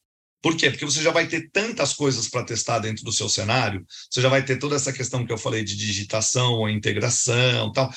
Por 0.42 0.56
quê? 0.56 0.70
Porque 0.70 0.84
você 0.84 1.02
já 1.02 1.10
vai 1.10 1.26
ter 1.26 1.50
tantas 1.50 1.92
coisas 1.92 2.28
para 2.28 2.44
testar 2.44 2.78
dentro 2.78 3.04
do 3.04 3.12
seu 3.12 3.28
cenário, 3.28 3.84
você 4.08 4.20
já 4.20 4.28
vai 4.28 4.44
ter 4.44 4.58
toda 4.58 4.76
essa 4.76 4.92
questão 4.92 5.26
que 5.26 5.32
eu 5.32 5.38
falei 5.38 5.64
de 5.64 5.76
digitação, 5.76 6.68
integração 6.68 7.72
tal. 7.72 7.92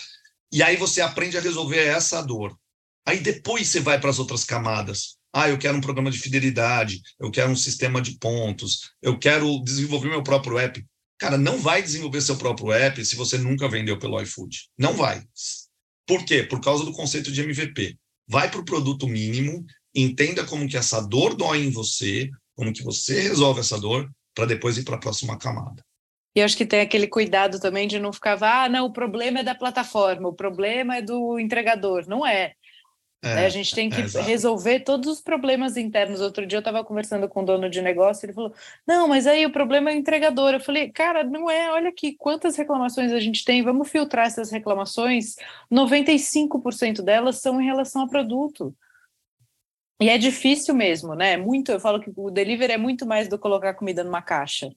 E 0.52 0.64
aí 0.64 0.76
você 0.76 1.00
aprende 1.00 1.38
a 1.38 1.42
resolver 1.42 1.78
essa 1.78 2.22
dor. 2.22 2.58
Aí 3.06 3.20
depois 3.20 3.68
você 3.68 3.80
vai 3.80 4.00
para 4.00 4.10
as 4.10 4.18
outras 4.18 4.44
camadas. 4.44 5.19
Ah, 5.34 5.50
eu 5.50 5.58
quero 5.58 5.78
um 5.78 5.82
programa 5.82 6.10
de 6.10 6.18
fidelidade, 6.18 7.02
eu 7.20 7.30
quero 7.30 7.52
um 7.52 7.56
sistema 7.56 8.02
de 8.02 8.18
pontos, 8.18 8.92
eu 9.02 9.18
quero 9.18 9.62
desenvolver 9.64 10.10
meu 10.10 10.24
próprio 10.24 10.58
app. 10.58 10.84
Cara, 11.20 11.38
não 11.38 11.58
vai 11.60 11.82
desenvolver 11.82 12.22
seu 12.22 12.38
próprio 12.38 12.72
app 12.72 13.04
se 13.06 13.16
você 13.16 13.38
nunca 13.38 13.68
vendeu 13.68 14.00
pelo 14.00 14.20
iFood. 14.22 14.70
Não 14.78 14.94
vai. 14.94 15.22
Por 16.08 16.26
quê? 16.26 16.44
Por 16.44 16.62
causa 16.62 16.84
do 16.84 16.94
conceito 16.94 17.32
de 17.32 17.42
MVP. 17.42 17.98
Vai 18.28 18.50
para 18.50 18.62
o 18.62 18.66
produto 18.66 19.08
mínimo, 19.08 19.66
entenda 19.94 20.46
como 20.46 20.68
que 20.68 20.78
essa 20.78 21.02
dor 21.02 21.36
dói 21.36 21.64
em 21.64 21.72
você, 21.72 22.30
como 22.56 22.74
que 22.74 22.84
você 22.84 23.22
resolve 23.22 23.60
essa 23.60 23.80
dor, 23.80 24.10
para 24.34 24.46
depois 24.46 24.78
ir 24.78 24.84
para 24.84 24.96
a 24.96 25.00
próxima 25.00 25.38
camada. 25.38 25.84
E 26.36 26.42
acho 26.42 26.56
que 26.56 26.66
tem 26.66 26.82
aquele 26.82 27.08
cuidado 27.08 27.60
também 27.60 27.88
de 27.88 28.00
não 28.00 28.14
ficar, 28.14 28.42
ah, 28.42 28.70
não, 28.70 28.86
o 28.86 28.94
problema 28.94 29.40
é 29.40 29.44
da 29.44 29.56
plataforma, 29.56 30.30
o 30.30 30.34
problema 30.34 30.98
é 30.98 31.02
do 31.02 31.40
entregador. 31.40 32.06
Não 32.08 32.26
é. 32.26 32.54
É, 33.22 33.36
né? 33.36 33.46
A 33.46 33.50
gente 33.50 33.76
tem 33.76 33.90
que 33.90 34.00
é, 34.00 34.22
resolver 34.22 34.80
todos 34.82 35.10
os 35.10 35.22
problemas 35.22 35.76
internos. 35.76 36.22
Outro 36.22 36.46
dia 36.46 36.58
eu 36.58 36.62
estava 36.62 36.84
conversando 36.86 37.28
com 37.28 37.40
o 37.40 37.44
um 37.44 37.46
dono 37.46 37.70
de 37.70 37.82
negócio, 37.82 38.26
ele 38.26 38.34
falou: 38.34 38.54
Não, 38.88 39.08
mas 39.10 39.28
aí 39.28 39.46
o 39.46 39.52
problema 39.52 39.92
é 39.92 39.96
o 39.96 39.98
entregador. 39.98 40.54
Eu 40.54 40.60
falei: 40.60 40.90
Cara, 40.90 41.24
não 41.24 41.50
é, 41.50 41.70
olha 41.72 41.90
aqui 41.90 42.14
quantas 42.14 42.56
reclamações 42.56 43.12
a 43.12 43.20
gente 43.20 43.44
tem, 43.44 43.62
vamos 43.62 43.90
filtrar 43.90 44.28
essas 44.28 44.52
reclamações. 44.52 45.36
95% 45.72 47.02
delas 47.02 47.42
são 47.42 47.62
em 47.62 47.66
relação 47.66 48.04
ao 48.04 48.10
produto. 48.10 48.74
E 50.02 50.10
é 50.10 50.18
difícil 50.18 50.74
mesmo, 50.74 51.14
né? 51.14 51.36
Muito, 51.36 51.74
eu 51.74 51.80
falo 51.80 52.00
que 52.00 52.10
o 52.16 52.32
delivery 52.32 52.72
é 52.74 52.78
muito 52.78 53.06
mais 53.06 53.28
do 53.28 53.38
colocar 53.38 53.74
comida 53.74 54.02
numa 54.02 54.22
caixa. 54.22 54.72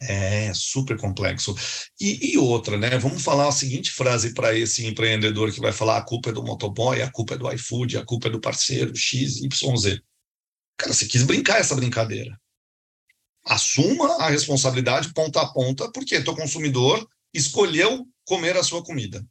É 0.00 0.52
super 0.52 0.96
complexo. 0.98 1.54
E, 2.00 2.32
e, 2.32 2.38
outra, 2.38 2.76
né? 2.76 2.98
Vamos 2.98 3.22
falar 3.22 3.48
a 3.48 3.52
seguinte 3.52 3.92
frase 3.92 4.34
para 4.34 4.56
esse 4.56 4.84
empreendedor 4.84 5.52
que 5.52 5.60
vai 5.60 5.72
falar: 5.72 5.98
a 5.98 6.04
culpa 6.04 6.30
é 6.30 6.32
do 6.32 6.42
motoboy, 6.42 7.00
a 7.00 7.10
culpa 7.10 7.34
é 7.34 7.38
do 7.38 7.50
iFood, 7.52 7.98
a 7.98 8.04
culpa 8.04 8.26
é 8.26 8.30
do 8.30 8.40
parceiro 8.40 8.94
X, 8.96 9.36
Y, 9.42 9.76
Z. 9.76 10.02
Cara, 10.76 10.92
você 10.92 11.06
quis 11.06 11.22
brincar 11.22 11.60
essa 11.60 11.76
brincadeira. 11.76 12.36
Assuma 13.44 14.16
a 14.16 14.28
responsabilidade 14.28 15.12
ponta 15.12 15.40
a 15.40 15.52
ponta, 15.52 15.90
porque 15.92 16.20
teu 16.20 16.34
consumidor 16.34 17.08
escolheu 17.32 18.06
comer 18.24 18.56
a 18.56 18.62
sua 18.62 18.82
comida. 18.82 19.24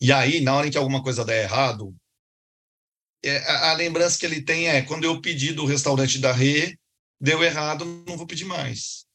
E 0.00 0.12
aí, 0.12 0.40
na 0.40 0.54
hora 0.54 0.66
em 0.66 0.70
que 0.70 0.78
alguma 0.78 1.02
coisa 1.02 1.24
der 1.24 1.44
errado, 1.44 1.94
é, 3.24 3.38
a, 3.38 3.70
a 3.70 3.72
lembrança 3.74 4.18
que 4.18 4.26
ele 4.26 4.42
tem 4.42 4.68
é: 4.68 4.82
quando 4.82 5.04
eu 5.04 5.20
pedi 5.20 5.52
do 5.52 5.64
restaurante 5.64 6.18
da 6.18 6.32
Rê, 6.32 6.78
deu 7.20 7.42
errado, 7.42 7.84
não 8.06 8.16
vou 8.16 8.26
pedir 8.26 8.44
mais. 8.44 9.05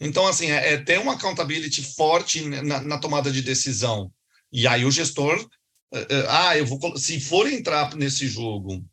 Então, 0.00 0.26
assim, 0.26 0.50
é, 0.50 0.74
é 0.74 0.76
ter 0.78 0.98
uma 0.98 1.14
accountability 1.14 1.82
forte 1.82 2.44
na, 2.44 2.80
na, 2.80 2.98
tomada 2.98 3.30
de 3.30 3.42
decisão. 3.42 4.10
E 4.52 4.66
aí 4.66 4.84
o 4.84 4.90
gestor, 4.90 5.48
é, 5.92 5.98
é, 6.00 6.26
ah, 6.28 6.56
eu 6.58 6.66
vou, 6.66 6.96
se 6.96 7.20
for 7.20 7.50
entrar 7.50 7.94
nesse 7.94 8.26
jogo, 8.26 8.84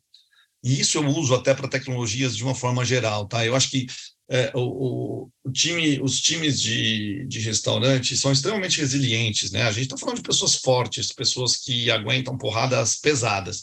e 0.62 0.80
isso 0.80 0.98
eu 0.98 1.06
uso 1.06 1.34
até 1.34 1.54
para 1.54 1.68
tecnologias 1.68 2.36
de 2.36 2.44
uma 2.44 2.54
forma 2.54 2.84
geral, 2.84 3.26
tá? 3.26 3.44
Eu 3.44 3.56
acho 3.56 3.68
que 3.68 3.86
é, 4.30 4.52
o, 4.54 5.28
o, 5.44 5.52
time, 5.52 6.00
os 6.00 6.20
times 6.20 6.60
de, 6.60 7.26
de 7.26 7.40
restaurante 7.40 8.16
são 8.16 8.30
extremamente 8.30 8.80
resilientes, 8.80 9.50
né? 9.50 9.62
A 9.64 9.72
gente 9.72 9.84
está 9.84 9.96
falando 9.98 10.16
de 10.16 10.22
pessoas 10.22 10.54
fortes, 10.54 11.12
pessoas 11.12 11.56
que 11.56 11.90
aguentam 11.90 12.38
porradas 12.38 12.96
pesadas. 12.96 13.62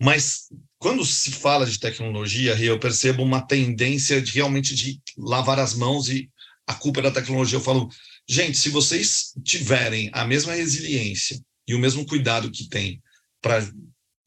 Mas 0.00 0.48
quando 0.78 1.04
se 1.04 1.30
fala 1.30 1.64
de 1.64 1.78
tecnologia, 1.78 2.56
eu 2.60 2.78
percebo 2.78 3.22
uma 3.22 3.40
tendência 3.40 4.20
de 4.20 4.32
realmente 4.32 4.74
de 4.74 5.00
lavar 5.16 5.60
as 5.60 5.74
mãos 5.74 6.08
e 6.08 6.28
a 6.66 6.74
culpa 6.74 7.00
é 7.00 7.02
da 7.02 7.10
tecnologia. 7.10 7.56
Eu 7.56 7.62
falo, 7.62 7.88
gente, 8.28 8.56
se 8.56 8.68
vocês 8.68 9.32
tiverem 9.44 10.10
a 10.12 10.24
mesma 10.24 10.54
resiliência 10.54 11.40
e 11.66 11.74
o 11.74 11.78
mesmo 11.78 12.06
cuidado 12.06 12.50
que 12.50 12.68
tem 12.68 13.02
para 13.40 13.66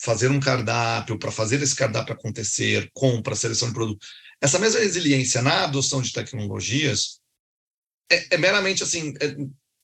fazer 0.01 0.29
um 0.29 0.39
cardápio, 0.39 1.17
para 1.17 1.31
fazer 1.31 1.61
esse 1.61 1.75
cardápio 1.75 2.13
acontecer, 2.13 2.89
compra, 2.93 3.35
seleção 3.35 3.69
de 3.69 3.73
produto, 3.73 4.05
essa 4.41 4.59
mesma 4.59 4.79
resiliência 4.79 5.41
na 5.41 5.63
adoção 5.63 6.01
de 6.01 6.11
tecnologias 6.11 7.19
é, 8.11 8.35
é 8.35 8.37
meramente 8.37 8.83
assim, 8.83 9.13
é, 9.19 9.35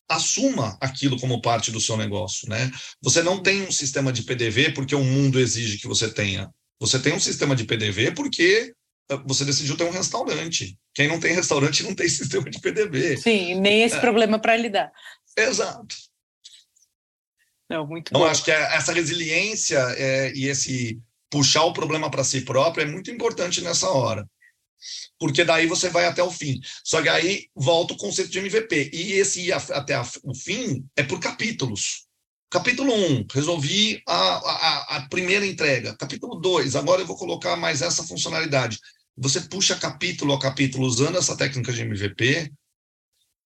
assuma 0.09 0.77
aquilo 0.81 1.19
como 1.19 1.41
parte 1.41 1.71
do 1.71 1.79
seu 1.79 1.95
negócio, 1.95 2.47
né? 2.49 2.69
Você 3.01 3.23
não 3.23 3.41
tem 3.41 3.63
um 3.63 3.71
sistema 3.71 4.11
de 4.11 4.23
PDV 4.23 4.73
porque 4.73 4.93
o 4.93 5.03
mundo 5.03 5.39
exige 5.39 5.77
que 5.77 5.87
você 5.87 6.11
tenha. 6.11 6.49
Você 6.79 6.99
tem 6.99 7.13
um 7.13 7.19
sistema 7.19 7.55
de 7.55 7.63
PDV 7.63 8.11
porque 8.11 8.73
você 9.25 9.45
decidiu 9.45 9.77
ter 9.77 9.83
um 9.83 9.91
restaurante. 9.91 10.77
Quem 10.93 11.07
não 11.07 11.19
tem 11.19 11.33
restaurante 11.33 11.83
não 11.83 11.93
tem 11.93 12.07
sistema 12.09 12.49
de 12.49 12.59
PDV. 12.59 13.17
Sim, 13.17 13.59
nem 13.59 13.83
esse 13.83 13.97
é. 13.97 13.99
problema 13.99 14.39
para 14.39 14.57
lidar. 14.57 14.91
Exato. 15.37 15.95
Não, 17.69 17.87
muito 17.87 18.09
então, 18.09 18.21
bom. 18.21 18.27
acho 18.27 18.43
que 18.43 18.51
é, 18.51 18.75
essa 18.75 18.91
resiliência 18.91 19.79
é, 19.97 20.33
e 20.33 20.47
esse 20.47 20.99
puxar 21.29 21.63
o 21.63 21.73
problema 21.73 22.11
para 22.11 22.23
si 22.23 22.41
próprio 22.41 22.83
é 22.83 22.85
muito 22.85 23.09
importante 23.09 23.61
nessa 23.61 23.89
hora. 23.89 24.27
Porque 25.17 25.45
daí 25.45 25.67
você 25.67 25.89
vai 25.89 26.05
até 26.05 26.21
o 26.21 26.31
fim. 26.31 26.59
Só 26.83 27.01
que 27.01 27.07
aí 27.07 27.45
volta 27.55 27.93
o 27.93 27.97
conceito 27.97 28.31
de 28.31 28.39
MVP. 28.39 28.89
E 28.91 29.13
esse 29.13 29.41
ir 29.47 29.53
até 29.53 29.99
o 30.23 30.35
fim 30.35 30.85
é 30.97 31.03
por 31.03 31.19
capítulos. 31.19 32.07
Capítulo 32.51 32.93
1, 32.93 32.95
um, 32.95 33.25
resolvi 33.33 34.03
a, 34.07 34.13
a, 34.13 34.97
a 34.97 35.09
primeira 35.09 35.45
entrega. 35.45 35.95
Capítulo 35.95 36.35
2, 36.35 36.75
agora 36.75 37.01
eu 37.01 37.07
vou 37.07 37.17
colocar 37.17 37.55
mais 37.55 37.81
essa 37.81 38.03
funcionalidade 38.03 38.77
você 39.21 39.41
puxa 39.41 39.75
capítulo 39.75 40.33
a 40.33 40.39
capítulo 40.39 40.85
usando 40.85 41.17
essa 41.17 41.35
técnica 41.35 41.71
de 41.71 41.81
MVP, 41.81 42.51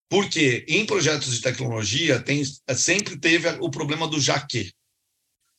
porque 0.10 0.65
em 0.68 0.86
projetos 0.86 1.34
de 1.34 1.41
tecnologia 1.41 2.22
tem, 2.22 2.44
sempre 2.76 3.20
teve 3.20 3.50
o 3.60 3.70
problema 3.70 4.08
do 4.08 4.20
já 4.20 4.39
que. 4.39 4.72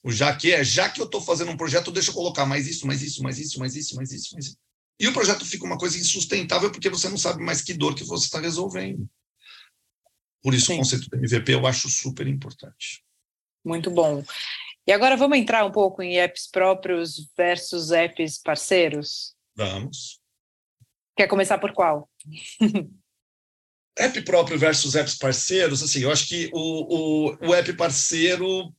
O 0.03 0.13
já 0.13 0.35
que 0.35 0.53
é, 0.53 0.63
já 0.63 0.89
que 0.89 1.01
eu 1.01 1.07
estou 1.07 1.21
fazendo 1.21 1.51
um 1.51 1.57
projeto, 1.57 1.91
deixa 1.91 2.11
eu 2.11 2.15
colocar 2.15 2.47
mais 2.47 2.67
isso, 2.67 2.87
mais 2.87 3.03
isso, 3.03 3.23
mais 3.23 3.39
isso, 3.39 3.59
mais 3.59 3.75
isso, 3.75 3.97
mais 3.97 4.13
isso, 4.13 4.35
mais 4.35 4.47
isso. 4.47 4.57
E 4.99 5.09
o 5.09 5.13
projeto 5.13 5.45
fica 5.45 5.67
uma 5.67 5.77
coisa 5.77 5.99
insustentável 5.99 6.71
porque 6.71 6.89
você 6.89 7.09
não 7.09 7.19
sabe 7.19 7.43
mais 7.43 7.61
que 7.61 7.75
dor 7.75 7.95
que 7.95 8.05
você 8.05 8.27
está 8.27 8.41
resolvendo. 8.41 9.07
Por 10.41 10.55
isso 10.55 10.67
Sim. 10.67 10.75
o 10.75 10.79
conceito 10.79 11.11
do 11.11 11.17
MVP 11.17 11.53
eu 11.53 11.67
acho 11.67 11.91
super 11.91 12.27
importante. 12.27 13.05
Muito 13.67 13.91
bom. 13.91 14.23
E 14.87 14.93
agora 14.93 15.17
vamos 15.17 15.37
entrar 15.37 15.65
um 15.65 15.73
pouco 15.73 16.01
em 16.01 16.21
apps 16.21 16.47
próprios 16.47 17.29
versus 17.37 17.91
apps 17.91 18.39
parceiros? 18.39 19.35
Vamos. 19.57 20.21
Quer 21.17 21.27
começar 21.27 21.59
por 21.59 21.73
qual? 21.73 22.09
app 23.99 24.23
próprio 24.23 24.57
versus 24.57 24.95
apps 24.95 25.19
parceiros, 25.19 25.83
assim, 25.83 26.03
eu 26.03 26.13
acho 26.13 26.29
que 26.29 26.49
o, 26.53 27.33
o, 27.35 27.49
o 27.49 27.55
app 27.55 27.73
parceiro 27.73 28.73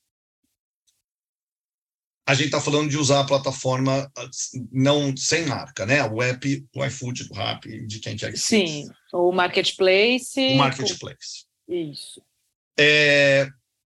a 2.26 2.34
gente 2.34 2.48
está 2.48 2.62
falando 2.62 2.90
de 2.90 2.98
usar 2.98 3.22
a 3.22 3.26
plataforma 3.26 4.12
não 4.72 5.16
sem 5.16 5.46
marca, 5.46 5.86
né? 5.86 6.04
O 6.04 6.22
app 6.22 6.68
do 6.74 6.86
iFood, 6.86 7.26
do 7.30 7.34
Rappi, 7.34 7.86
de 7.88 8.00
quem 8.00 8.18
quer 8.18 8.32
que 8.32 8.38
seja. 8.38 8.68
Sim, 8.68 8.90
o 9.14 9.32
marketplace. 9.32 10.54
O 10.54 10.58
marketplace. 10.58 11.46
Isso. 11.68 12.22
É, 12.78 13.50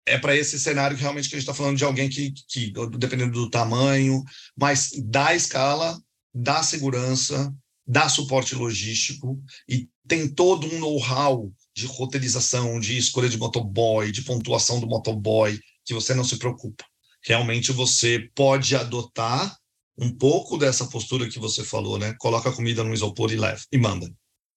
é 0.06 0.18
para 0.18 0.36
esse 0.36 0.60
cenário 0.60 0.96
que 0.96 1.04
realmente 1.04 1.30
que 1.30 1.36
a 1.36 1.40
gente 1.40 1.48
está 1.48 1.54
falando 1.54 1.78
de 1.78 1.84
alguém 1.84 2.10
que, 2.10 2.34
que, 2.48 2.74
dependendo 2.98 3.34
do 3.34 3.50
tamanho, 3.50 4.24
mas 4.58 4.92
da 5.04 5.36
escala, 5.36 6.02
dá 6.34 6.64
segurança, 6.64 7.54
dá 7.86 8.10
suporte 8.10 8.56
logístico 8.56 9.42
e 9.68 9.88
tem 10.08 10.28
todo 10.28 10.68
um 10.68 10.80
know-how 10.80 11.52
de 11.76 11.86
roteirização, 11.86 12.80
de 12.80 12.98
escolha 12.98 13.30
de 13.30 13.38
motoboy, 13.38 14.12
de 14.12 14.24
pontuação 14.24 14.80
do 14.80 14.88
motoboy, 14.88 15.60
que 15.86 15.94
você 15.94 16.14
não 16.14 16.24
se 16.24 16.38
preocupa. 16.38 16.86
Realmente 17.24 17.72
você 17.72 18.30
pode 18.34 18.76
adotar 18.76 19.56
um 19.98 20.10
pouco 20.10 20.58
dessa 20.58 20.86
postura 20.88 21.30
que 21.30 21.38
você 21.38 21.64
falou, 21.64 21.98
né? 21.98 22.16
Coloca 22.18 22.50
a 22.50 22.54
comida 22.54 22.84
no 22.84 22.94
isopor 22.94 23.32
e 23.32 23.36
leva 23.36 23.62
e 23.72 23.78
manda. 23.78 24.12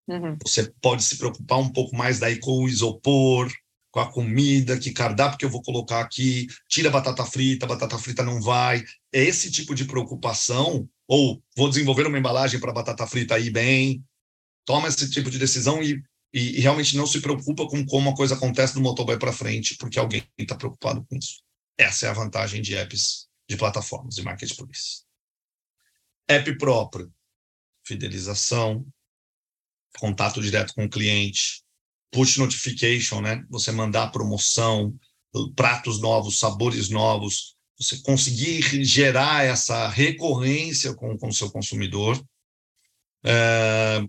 Uhum. 0.09 0.37
Você 0.43 0.73
pode 0.81 1.03
se 1.03 1.17
preocupar 1.17 1.59
um 1.59 1.71
pouco 1.71 1.95
mais 1.97 2.19
daí 2.19 2.39
com 2.39 2.63
o 2.63 2.69
isopor, 2.69 3.51
com 3.95 4.01
a 4.01 4.11
comida, 4.11 4.77
que 4.77 4.91
cardápio 4.91 5.39
que 5.39 5.45
eu 5.45 5.49
vou 5.49 5.63
colocar 5.63 6.01
aqui, 6.01 6.49
tira 6.69 6.91
batata 6.91 7.25
frita, 7.25 7.65
batata 7.65 7.97
frita 7.97 8.25
não 8.25 8.43
vai. 8.43 8.83
É 9.13 9.23
esse 9.23 9.53
tipo 9.53 9.73
de 9.73 9.85
preocupação 9.85 10.89
ou 11.07 11.41
vou 11.57 11.69
desenvolver 11.69 12.05
uma 12.05 12.19
embalagem 12.19 12.59
para 12.59 12.73
batata 12.73 13.07
frita 13.07 13.37
aí 13.37 13.51
bem. 13.51 14.05
Toma 14.65 14.89
esse 14.89 15.09
tipo 15.09 15.31
de 15.31 15.39
decisão 15.39 15.81
e, 15.81 16.03
e, 16.33 16.59
e 16.59 16.61
realmente 16.61 16.97
não 16.97 17.07
se 17.07 17.21
preocupa 17.21 17.69
com 17.69 17.87
como 17.87 18.11
a 18.11 18.17
coisa 18.17 18.35
acontece 18.35 18.75
do 18.75 18.81
motoboy 18.81 19.17
para 19.17 19.33
frente, 19.33 19.77
porque 19.77 19.97
alguém 19.97 20.29
está 20.37 20.57
preocupado 20.57 21.07
com 21.09 21.17
isso. 21.17 21.45
Essa 21.79 22.07
é 22.07 22.11
a 22.11 22.15
vantagem 22.15 22.61
de 22.61 22.75
apps 22.75 23.29
de 23.49 23.57
plataformas 23.57 24.17
de 24.17 24.23
marketplace. 24.23 25.05
App 26.27 26.59
próprio, 26.59 27.15
fidelização, 27.87 28.85
contato 30.01 30.43
direto 30.43 30.75
com 30.75 30.85
o 30.85 30.91
cliente, 30.91 31.64
push 32.15 32.37
notification, 32.37 33.21
né? 33.21 33.45
Você 33.51 33.73
mandar 33.73 34.13
promoção, 34.13 34.95
pratos 35.57 36.01
novos, 36.01 36.39
sabores 36.39 36.89
novos, 36.89 37.57
você 37.77 37.99
conseguir 38.03 38.63
gerar 38.85 39.45
essa 39.45 39.89
recorrência 39.89 40.95
com 40.95 41.17
o 41.21 41.33
seu 41.33 41.51
consumidor, 41.51 42.25
é, 43.25 44.01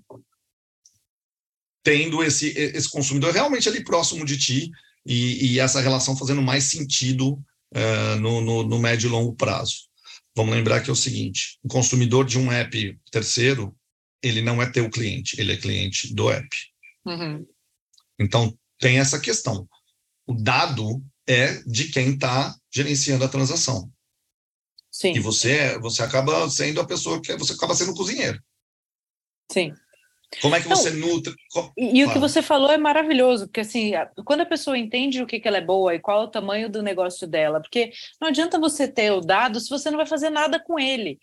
tendo 1.83 2.23
esse, 2.23 2.49
esse 2.49 2.89
consumidor 2.89 3.33
realmente 3.33 3.67
ali 3.67 3.83
próximo 3.83 4.23
de 4.23 4.37
ti 4.37 4.71
e, 5.03 5.53
e 5.53 5.59
essa 5.59 5.81
relação 5.81 6.15
fazendo 6.15 6.43
mais 6.43 6.65
sentido 6.65 7.43
é, 7.73 8.15
no, 8.15 8.39
no, 8.39 8.63
no, 8.63 8.79
médio 8.79 9.07
e 9.07 9.11
longo 9.11 9.33
prazo. 9.33 9.87
vamos 10.35 10.53
lembrar 10.53 10.81
que 10.81 10.91
é 10.91 10.93
o 10.93 10.95
seguinte: 10.95 11.57
o 11.63 11.67
consumidor 11.67 12.23
de 12.23 12.37
um 12.37 12.51
app 12.51 12.99
terceiro, 13.11 13.75
ele 14.21 14.43
não 14.43 14.61
é 14.61 14.69
teu 14.69 14.89
cliente, 14.91 15.41
ele 15.41 15.53
é 15.53 15.57
cliente 15.57 16.13
do 16.13 16.29
app. 16.29 16.47
Uhum. 17.03 17.45
Então, 18.19 18.57
tem 18.79 18.99
essa 18.99 19.19
questão. 19.19 19.67
O 20.27 20.33
dado 20.33 21.03
é 21.27 21.61
de 21.65 21.91
quem 21.91 22.13
está 22.13 22.55
gerenciando 22.73 23.25
a 23.25 23.29
transação. 23.29 23.91
Sim. 24.91 25.13
E 25.13 25.19
você, 25.19 25.77
você 25.79 26.03
acaba 26.03 26.49
sendo 26.49 26.79
a 26.79 26.85
pessoa 26.85 27.21
que 27.21 27.35
você 27.35 27.53
acaba 27.53 27.75
sendo 27.75 27.91
o 27.91 27.95
cozinheiro. 27.95 28.41
Sim. 29.51 29.73
Como 30.41 30.55
é 30.55 30.61
que 30.61 30.67
você 30.67 30.89
nutre? 30.89 31.33
E, 31.77 31.99
e 31.99 32.05
o 32.05 32.11
que 32.11 32.19
você 32.19 32.41
falou 32.41 32.71
é 32.71 32.77
maravilhoso, 32.77 33.45
porque 33.45 33.61
assim, 33.61 33.91
quando 34.25 34.41
a 34.41 34.45
pessoa 34.45 34.77
entende 34.77 35.21
o 35.21 35.27
que, 35.27 35.39
que 35.39 35.47
ela 35.47 35.57
é 35.57 35.61
boa 35.61 35.95
e 35.95 35.99
qual 35.99 36.21
é 36.21 36.25
o 36.25 36.29
tamanho 36.29 36.69
do 36.69 36.81
negócio 36.81 37.27
dela, 37.27 37.61
porque 37.61 37.91
não 38.19 38.29
adianta 38.29 38.59
você 38.59 38.87
ter 38.87 39.11
o 39.11 39.21
dado 39.21 39.59
se 39.59 39.69
você 39.69 39.89
não 39.89 39.97
vai 39.97 40.05
fazer 40.05 40.29
nada 40.29 40.59
com 40.59 40.79
ele. 40.79 41.19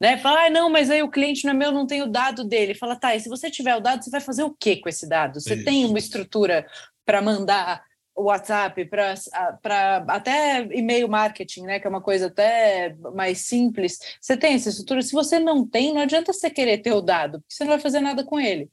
Né? 0.00 0.16
Fala, 0.16 0.46
ah, 0.46 0.50
não, 0.50 0.70
mas 0.70 0.90
aí 0.90 1.02
o 1.02 1.10
cliente 1.10 1.44
não 1.44 1.52
é 1.52 1.54
meu, 1.54 1.72
não 1.72 1.86
tem 1.86 2.02
o 2.02 2.06
dado 2.06 2.42
dele. 2.42 2.74
Fala, 2.74 2.96
tá, 2.96 3.14
e 3.14 3.20
se 3.20 3.28
você 3.28 3.50
tiver 3.50 3.76
o 3.76 3.80
dado, 3.80 4.02
você 4.02 4.10
vai 4.10 4.20
fazer 4.20 4.42
o 4.42 4.54
que 4.54 4.76
com 4.76 4.88
esse 4.88 5.06
dado? 5.06 5.40
Você 5.40 5.54
Isso. 5.54 5.64
tem 5.64 5.84
uma 5.84 5.98
estrutura 5.98 6.66
para 7.04 7.20
mandar 7.20 7.84
WhatsApp, 8.16 8.84
para 8.86 10.04
até 10.08 10.66
e-mail 10.72 11.08
marketing, 11.08 11.62
né, 11.62 11.80
que 11.80 11.86
é 11.86 11.90
uma 11.90 12.02
coisa 12.02 12.26
até 12.26 12.94
mais 13.14 13.46
simples. 13.46 13.98
Você 14.20 14.36
tem 14.36 14.54
essa 14.54 14.68
estrutura? 14.68 15.02
Se 15.02 15.12
você 15.12 15.38
não 15.38 15.66
tem, 15.66 15.92
não 15.92 16.00
adianta 16.00 16.32
você 16.32 16.50
querer 16.50 16.78
ter 16.78 16.92
o 16.92 17.00
dado, 17.00 17.40
porque 17.40 17.54
você 17.54 17.64
não 17.64 17.70
vai 17.70 17.80
fazer 17.80 18.00
nada 18.00 18.24
com 18.24 18.38
ele. 18.38 18.70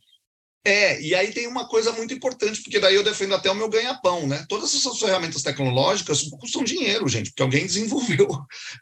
É, 0.65 1.01
e 1.01 1.15
aí 1.15 1.31
tem 1.31 1.47
uma 1.47 1.67
coisa 1.67 1.93
muito 1.93 2.13
importante, 2.13 2.61
porque 2.61 2.79
daí 2.79 2.95
eu 2.95 3.03
defendo 3.03 3.33
até 3.33 3.49
o 3.49 3.55
meu 3.55 3.69
ganha-pão, 3.69 4.27
né? 4.27 4.45
Todas 4.49 4.75
essas 4.75 4.99
ferramentas 4.99 5.41
tecnológicas 5.41 6.23
custam 6.23 6.63
dinheiro, 6.63 7.07
gente, 7.07 7.29
porque 7.29 7.41
alguém 7.41 7.65
desenvolveu. 7.67 8.27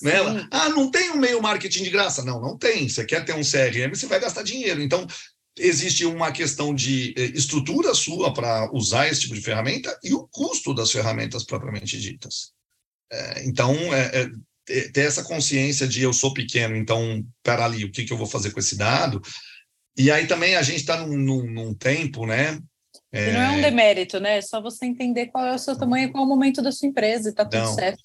Né? 0.01 0.13
Ah, 0.51 0.69
não 0.69 0.89
tem 0.89 1.11
um 1.11 1.17
meio 1.17 1.41
marketing 1.41 1.83
de 1.83 1.91
graça? 1.91 2.23
Não, 2.23 2.41
não 2.41 2.57
tem. 2.57 2.89
Você 2.89 3.05
quer 3.05 3.23
ter 3.23 3.33
um 3.33 3.41
CRM, 3.41 3.93
você 3.93 4.07
vai 4.07 4.19
gastar 4.19 4.41
dinheiro. 4.41 4.81
Então, 4.81 5.05
existe 5.57 6.05
uma 6.05 6.31
questão 6.31 6.73
de 6.73 7.13
eh, 7.17 7.31
estrutura 7.33 7.93
sua 7.93 8.33
para 8.33 8.69
usar 8.73 9.07
esse 9.07 9.21
tipo 9.21 9.35
de 9.35 9.41
ferramenta 9.41 9.97
e 10.03 10.13
o 10.13 10.27
custo 10.27 10.73
das 10.73 10.91
ferramentas 10.91 11.43
propriamente 11.43 11.99
ditas. 11.99 12.51
É, 13.11 13.45
então, 13.45 13.73
é, 13.93 14.29
é, 14.67 14.89
ter 14.89 15.01
essa 15.01 15.23
consciência 15.23 15.87
de 15.87 16.01
eu 16.01 16.11
sou 16.11 16.33
pequeno, 16.33 16.75
então, 16.75 17.23
para 17.43 17.65
ali, 17.65 17.85
o 17.85 17.91
que, 17.91 18.03
que 18.03 18.11
eu 18.11 18.17
vou 18.17 18.27
fazer 18.27 18.51
com 18.51 18.59
esse 18.59 18.75
dado? 18.75 19.21
E 19.97 20.11
aí 20.11 20.27
também 20.27 20.55
a 20.55 20.61
gente 20.61 20.79
está 20.79 21.05
num, 21.05 21.17
num, 21.17 21.43
num, 21.51 21.73
tempo, 21.73 22.25
né? 22.25 22.59
É... 23.11 23.31
não 23.31 23.41
é 23.41 23.51
um 23.51 23.61
demérito, 23.61 24.19
né? 24.19 24.37
É 24.37 24.41
só 24.41 24.61
você 24.61 24.85
entender 24.85 25.27
qual 25.27 25.45
é 25.45 25.55
o 25.55 25.59
seu 25.59 25.77
tamanho 25.77 26.09
e 26.09 26.11
qual 26.11 26.23
é 26.23 26.27
o 26.27 26.29
momento 26.29 26.61
da 26.61 26.71
sua 26.71 26.87
empresa 26.87 27.29
e 27.29 27.33
tá 27.33 27.45
tudo 27.45 27.63
não. 27.63 27.73
certo. 27.73 28.01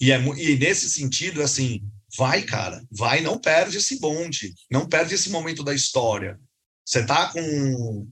E, 0.00 0.12
é, 0.12 0.18
e 0.18 0.56
nesse 0.56 0.88
sentido, 0.90 1.42
assim, 1.42 1.80
vai, 2.16 2.42
cara, 2.42 2.82
vai, 2.90 3.20
não 3.20 3.38
perde 3.38 3.78
esse 3.78 3.98
bonde, 3.98 4.54
não 4.70 4.88
perde 4.88 5.14
esse 5.14 5.30
momento 5.30 5.62
da 5.62 5.74
história. 5.74 6.38
Você 6.84 7.04
tá 7.04 7.30
com, 7.32 8.08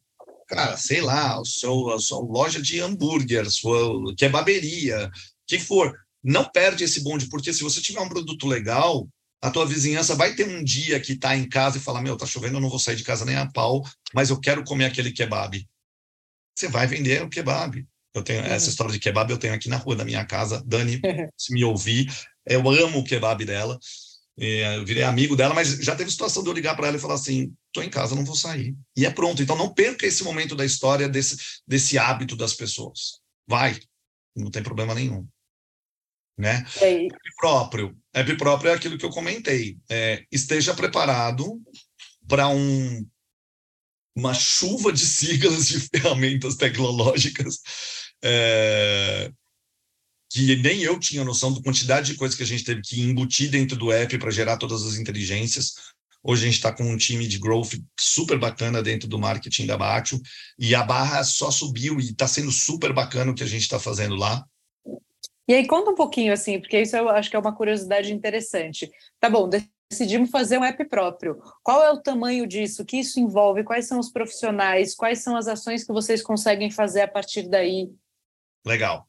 cara, 0.49 0.77
sei 0.77 1.01
lá, 1.01 1.41
o 1.41 1.45
seu, 1.45 1.91
a 1.91 1.99
sua 1.99 2.21
loja 2.21 2.61
de 2.61 2.81
hambúrguer, 2.81 3.51
sua 3.51 4.15
kebaberia, 4.17 5.11
que 5.47 5.59
for, 5.59 5.93
não 6.23 6.45
perde 6.45 6.85
esse 6.85 7.03
bonde, 7.03 7.29
porque 7.29 7.53
se 7.53 7.63
você 7.63 7.81
tiver 7.81 8.01
um 8.01 8.09
produto 8.09 8.47
legal, 8.47 9.09
a 9.43 9.51
tua 9.51 9.67
vizinhança 9.67 10.15
vai 10.15 10.35
ter 10.35 10.47
um 10.47 10.63
dia 10.63 11.01
que 11.01 11.17
tá 11.17 11.37
em 11.37 11.49
casa 11.49 11.79
e 11.79 11.81
fala, 11.81 12.03
meu, 12.03 12.17
tá 12.17 12.27
chovendo, 12.27 12.57
eu 12.57 12.61
não 12.61 12.69
vou 12.69 12.79
sair 12.79 12.97
de 12.97 13.05
casa 13.05 13.25
nem 13.25 13.37
a 13.37 13.47
pau, 13.47 13.83
mas 14.15 14.31
eu 14.31 14.39
quero 14.39 14.65
comer 14.65 14.85
aquele 14.85 15.13
kebab. 15.13 15.67
Você 16.55 16.69
vai 16.69 16.87
vender 16.87 17.23
o 17.23 17.29
kebab. 17.29 17.87
Eu 18.13 18.23
tenho 18.23 18.41
uhum. 18.41 18.47
essa 18.47 18.69
história 18.69 18.93
de 18.93 18.99
kebab, 18.99 19.31
eu 19.31 19.39
tenho 19.39 19.55
aqui 19.55 19.69
na 19.69 19.77
rua 19.77 19.97
da 19.97 20.05
minha 20.05 20.25
casa. 20.25 20.63
Dani, 20.67 21.01
se 21.39 21.55
me 21.55 21.65
ouvir, 21.65 22.13
eu 22.47 22.69
amo 22.69 22.99
o 22.99 23.05
kebab 23.05 23.45
dela. 23.45 23.79
É, 24.39 24.77
eu 24.77 24.85
virei 24.85 25.03
amigo 25.03 25.37
dela, 25.37 25.55
mas 25.55 25.69
já 25.69 25.95
teve 25.95 26.11
situação 26.11 26.43
de 26.43 26.49
eu 26.49 26.55
ligar 26.55 26.75
para 26.75 26.89
ela 26.89 26.97
e 26.97 27.01
falar 27.01 27.15
assim: 27.15 27.55
estou 27.67 27.83
em 27.83 27.91
casa, 27.91 28.15
não 28.15 28.25
vou 28.25 28.35
sair. 28.35 28.75
E 28.97 29.07
é 29.07 29.11
pronto. 29.11 29.43
Então 29.43 29.57
não 29.57 29.73
perca 29.73 30.07
esse 30.07 30.25
momento 30.25 30.57
da 30.57 30.65
história 30.65 31.09
desse, 31.09 31.37
desse 31.67 31.99
hábito 31.99 32.37
das 32.37 32.55
pessoas. 32.55 33.21
Vai, 33.47 33.79
não 34.35 34.51
tem 34.51 34.63
problema 34.63 34.95
nenhum. 34.95 35.27
Né? 36.39 36.65
É. 36.81 37.07
Próprio. 37.37 37.97
App 38.13 38.37
próprio 38.37 38.71
é 38.71 38.75
aquilo 38.75 38.99
que 38.99 39.05
eu 39.05 39.11
comentei. 39.11 39.79
É, 39.89 40.25
esteja 40.31 40.75
preparado 40.75 41.61
para 42.27 42.49
um, 42.49 43.07
uma 44.17 44.35
chuva 44.35 44.93
de 44.93 45.07
siglas 45.07 45.69
de 45.69 45.81
ferramentas 45.91 46.57
tecnológicas 46.57 47.61
é, 48.23 49.33
que 50.31 50.57
nem 50.57 50.83
eu 50.83 50.99
tinha 50.99 51.25
noção 51.25 51.53
da 51.53 51.63
quantidade 51.63 52.13
de 52.13 52.19
coisas 52.19 52.37
que 52.37 52.43
a 52.43 52.47
gente 52.47 52.65
teve 52.65 52.81
que 52.83 53.01
embutir 53.01 53.51
dentro 53.51 53.77
do 53.77 53.91
app 53.91 54.17
para 54.19 54.31
gerar 54.31 54.57
todas 54.57 54.87
as 54.87 54.97
inteligências. 54.97 55.75
Hoje 56.23 56.43
a 56.43 56.47
gente 56.47 56.57
está 56.57 56.73
com 56.73 56.85
um 56.85 56.97
time 56.97 57.27
de 57.27 57.39
growth 57.39 57.73
super 57.99 58.39
bacana 58.39 58.83
dentro 58.83 59.09
do 59.09 59.19
marketing 59.19 59.67
da 59.67 59.77
Batio 59.77 60.21
e 60.59 60.75
a 60.75 60.83
barra 60.83 61.25
só 61.25 61.51
subiu 61.51 61.99
e 61.99 62.11
está 62.11 62.29
sendo 62.29 62.53
super 62.53 62.93
bacana 62.93 63.33
o 63.33 63.35
que 63.35 63.43
a 63.43 63.47
gente 63.47 63.63
está 63.63 63.81
fazendo 63.81 64.15
lá. 64.15 64.45
E 65.51 65.55
aí 65.55 65.67
conta 65.67 65.91
um 65.91 65.97
pouquinho 65.97 66.33
assim, 66.33 66.61
porque 66.61 66.81
isso 66.81 66.97
eu 66.97 67.09
acho 67.09 67.29
que 67.29 67.35
é 67.35 67.39
uma 67.41 67.53
curiosidade 67.53 68.15
interessante. 68.15 68.89
Tá 69.19 69.29
bom, 69.29 69.51
decidimos 69.91 70.31
fazer 70.31 70.59
um 70.59 70.65
app 70.65 70.85
próprio. 70.85 71.43
Qual 71.61 71.83
é 71.83 71.91
o 71.91 72.01
tamanho 72.01 72.47
disso? 72.47 72.83
O 72.83 72.85
que 72.85 72.99
isso 72.99 73.19
envolve? 73.19 73.65
Quais 73.65 73.89
são 73.89 73.99
os 73.99 74.13
profissionais? 74.13 74.95
Quais 74.95 75.25
são 75.25 75.37
as 75.37 75.49
ações 75.49 75.83
que 75.83 75.93
vocês 75.93 76.23
conseguem 76.23 76.71
fazer 76.71 77.01
a 77.01 77.09
partir 77.09 77.49
daí? 77.49 77.91
Legal. 78.65 79.09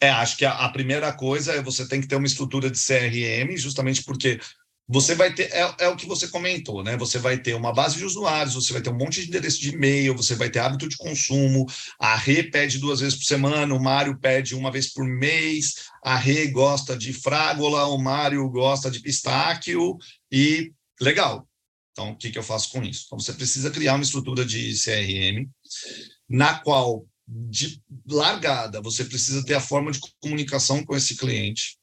É, 0.00 0.10
acho 0.10 0.36
que 0.36 0.44
a, 0.44 0.64
a, 0.64 0.68
primeira 0.68 1.12
coisa 1.12 1.54
é 1.54 1.60
você 1.60 1.88
tem 1.88 2.00
que 2.00 2.06
ter 2.06 2.14
uma 2.14 2.26
estrutura 2.26 2.70
de 2.70 2.78
CRM, 2.78 3.56
justamente 3.56 4.04
porque 4.04 4.38
você 4.92 5.14
vai 5.14 5.32
ter, 5.32 5.52
é, 5.52 5.74
é, 5.78 5.88
o 5.88 5.94
que 5.94 6.04
você 6.04 6.26
comentou, 6.26 6.82
né? 6.82 6.96
Você 6.96 7.16
vai 7.16 7.38
ter 7.38 7.54
uma 7.54 7.72
base 7.72 7.96
de 7.96 8.04
usuários, 8.04 8.56
você 8.56 8.72
vai 8.72 8.82
ter 8.82 8.90
um 8.90 8.98
monte 8.98 9.22
de 9.22 9.28
endereço 9.28 9.60
de 9.60 9.70
e-mail, 9.70 10.16
você 10.16 10.34
vai 10.34 10.50
ter 10.50 10.58
hábito 10.58 10.88
de 10.88 10.96
consumo, 10.96 11.64
a 11.96 12.16
Rê 12.16 12.42
pede 12.42 12.76
duas 12.80 12.98
vezes 12.98 13.16
por 13.16 13.24
semana, 13.24 13.72
o 13.72 13.80
Mário 13.80 14.18
pede 14.18 14.52
uma 14.52 14.68
vez 14.68 14.92
por 14.92 15.04
mês, 15.04 15.76
a 16.02 16.16
Rê 16.16 16.48
gosta 16.48 16.98
de 16.98 17.12
frágola, 17.12 17.86
o 17.86 17.98
Mário 17.98 18.50
gosta 18.50 18.90
de 18.90 18.98
pistáquio, 18.98 19.96
e 20.28 20.72
legal. 21.00 21.48
Então, 21.92 22.10
o 22.10 22.16
que, 22.16 22.28
que 22.28 22.38
eu 22.38 22.42
faço 22.42 22.72
com 22.72 22.82
isso? 22.82 23.04
Então, 23.06 23.20
você 23.20 23.32
precisa 23.32 23.70
criar 23.70 23.94
uma 23.94 24.02
estrutura 24.02 24.44
de 24.44 24.74
CRM, 24.74 25.48
na 26.28 26.54
qual 26.58 27.06
de 27.28 27.80
largada, 28.08 28.80
você 28.80 29.04
precisa 29.04 29.44
ter 29.44 29.54
a 29.54 29.60
forma 29.60 29.92
de 29.92 30.00
comunicação 30.20 30.84
com 30.84 30.96
esse 30.96 31.14
cliente 31.16 31.78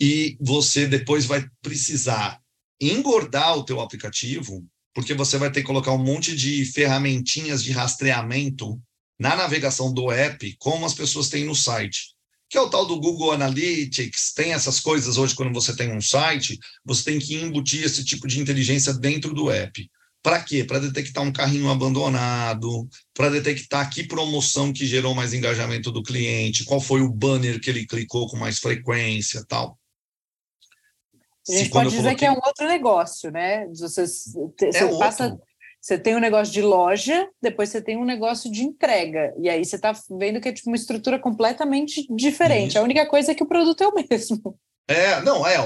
e 0.00 0.36
você 0.40 0.86
depois 0.86 1.24
vai 1.24 1.46
precisar 1.60 2.40
engordar 2.80 3.56
o 3.56 3.64
teu 3.64 3.80
aplicativo, 3.80 4.64
porque 4.94 5.14
você 5.14 5.36
vai 5.38 5.50
ter 5.50 5.60
que 5.60 5.66
colocar 5.66 5.92
um 5.92 6.02
monte 6.02 6.36
de 6.36 6.64
ferramentinhas 6.64 7.62
de 7.62 7.72
rastreamento 7.72 8.80
na 9.18 9.34
navegação 9.34 9.92
do 9.92 10.12
app, 10.12 10.56
como 10.58 10.86
as 10.86 10.94
pessoas 10.94 11.28
têm 11.28 11.44
no 11.44 11.54
site. 11.54 12.14
Que 12.48 12.56
é 12.56 12.60
o 12.60 12.70
tal 12.70 12.86
do 12.86 12.98
Google 12.98 13.32
Analytics, 13.32 14.32
tem 14.32 14.52
essas 14.52 14.80
coisas 14.80 15.18
hoje 15.18 15.34
quando 15.34 15.52
você 15.52 15.76
tem 15.76 15.92
um 15.92 16.00
site, 16.00 16.58
você 16.84 17.04
tem 17.04 17.18
que 17.18 17.34
embutir 17.34 17.84
esse 17.84 18.04
tipo 18.04 18.26
de 18.26 18.40
inteligência 18.40 18.94
dentro 18.94 19.34
do 19.34 19.50
app. 19.50 19.90
Para 20.22 20.42
quê? 20.42 20.64
Para 20.64 20.80
detectar 20.80 21.22
um 21.22 21.32
carrinho 21.32 21.70
abandonado, 21.70 22.88
para 23.14 23.30
detectar 23.30 23.90
que 23.90 24.02
promoção 24.02 24.72
que 24.72 24.86
gerou 24.86 25.14
mais 25.14 25.32
engajamento 25.32 25.92
do 25.92 26.02
cliente, 26.02 26.64
qual 26.64 26.80
foi 26.80 27.02
o 27.02 27.10
banner 27.10 27.60
que 27.60 27.70
ele 27.70 27.86
clicou 27.86 28.26
com 28.28 28.36
mais 28.36 28.58
frequência, 28.58 29.44
tal. 29.46 29.77
A 31.48 31.58
gente 31.58 31.70
pode 31.70 31.90
dizer 31.90 32.02
coloquei... 32.02 32.16
que 32.16 32.24
é 32.26 32.30
um 32.32 32.40
outro 32.44 32.66
negócio, 32.66 33.30
né? 33.30 33.66
Você, 33.68 34.06
você 34.06 34.84
é 34.84 34.98
passa, 34.98 35.38
você 35.80 35.98
tem 35.98 36.16
um 36.16 36.20
negócio 36.20 36.52
de 36.52 36.60
loja, 36.60 37.28
depois 37.40 37.68
você 37.68 37.80
tem 37.80 37.96
um 37.96 38.04
negócio 38.04 38.50
de 38.50 38.62
entrega. 38.62 39.32
E 39.38 39.48
aí 39.48 39.64
você 39.64 39.76
está 39.76 39.92
vendo 40.18 40.40
que 40.40 40.48
é 40.48 40.52
tipo 40.52 40.68
uma 40.68 40.76
estrutura 40.76 41.18
completamente 41.18 42.06
diferente. 42.14 42.70
Isso. 42.70 42.78
A 42.78 42.82
única 42.82 43.06
coisa 43.06 43.32
é 43.32 43.34
que 43.34 43.42
o 43.42 43.48
produto 43.48 43.82
é 43.82 43.88
o 43.88 43.94
mesmo. 44.10 44.58
É, 44.88 45.20
não, 45.22 45.46
é. 45.46 45.56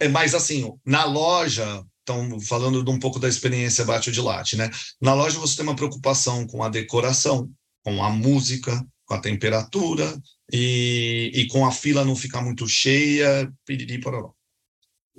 É 0.00 0.08
mais 0.08 0.34
assim, 0.34 0.72
na 0.84 1.04
loja, 1.04 1.84
então, 2.02 2.40
falando 2.40 2.82
de 2.82 2.90
um 2.90 2.98
pouco 2.98 3.18
da 3.18 3.28
experiência 3.28 3.84
Bate 3.84 4.10
de 4.10 4.20
Latte, 4.20 4.56
né? 4.56 4.70
Na 5.00 5.12
loja 5.12 5.38
você 5.38 5.56
tem 5.56 5.64
uma 5.64 5.76
preocupação 5.76 6.46
com 6.46 6.62
a 6.62 6.68
decoração, 6.68 7.50
com 7.84 8.02
a 8.02 8.08
música, 8.08 8.82
com 9.04 9.14
a 9.14 9.20
temperatura 9.20 10.18
e, 10.50 11.30
e 11.34 11.46
com 11.48 11.66
a 11.66 11.70
fila 11.70 12.04
não 12.04 12.16
ficar 12.16 12.40
muito 12.40 12.66
cheia, 12.66 13.52
piriri, 13.66 14.00
pororó. 14.00 14.32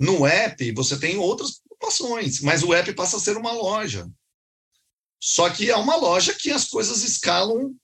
No 0.00 0.26
app, 0.26 0.72
você 0.72 0.98
tem 0.98 1.18
outras 1.18 1.60
preocupações, 1.60 2.40
mas 2.40 2.62
o 2.62 2.72
app 2.72 2.92
passa 2.94 3.18
a 3.18 3.20
ser 3.20 3.36
uma 3.36 3.52
loja. 3.52 4.08
Só 5.22 5.50
que 5.50 5.70
é 5.70 5.76
uma 5.76 5.96
loja 5.96 6.34
que 6.34 6.50
as 6.50 6.64
coisas 6.64 7.04
escalam 7.04 7.76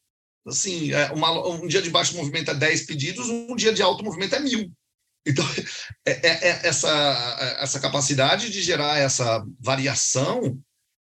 assim, 0.47 0.93
é 0.93 1.13
uma, 1.13 1.47
um 1.49 1.67
dia 1.67 1.83
de 1.83 1.91
baixo 1.91 2.17
movimento 2.17 2.51
é 2.51 2.55
10 2.55 2.87
pedidos, 2.87 3.29
um 3.29 3.57
dia 3.57 3.73
de 3.73 3.83
alto 3.83 4.05
movimento 4.05 4.35
é 4.35 4.41
mil. 4.41 4.73
Então, 5.29 5.45
é, 6.07 6.13
é, 6.13 6.49
é 6.51 6.69
essa, 6.69 7.57
essa 7.59 7.81
capacidade 7.81 8.49
de 8.49 8.63
gerar 8.63 8.97
essa 8.97 9.45
variação 9.59 10.57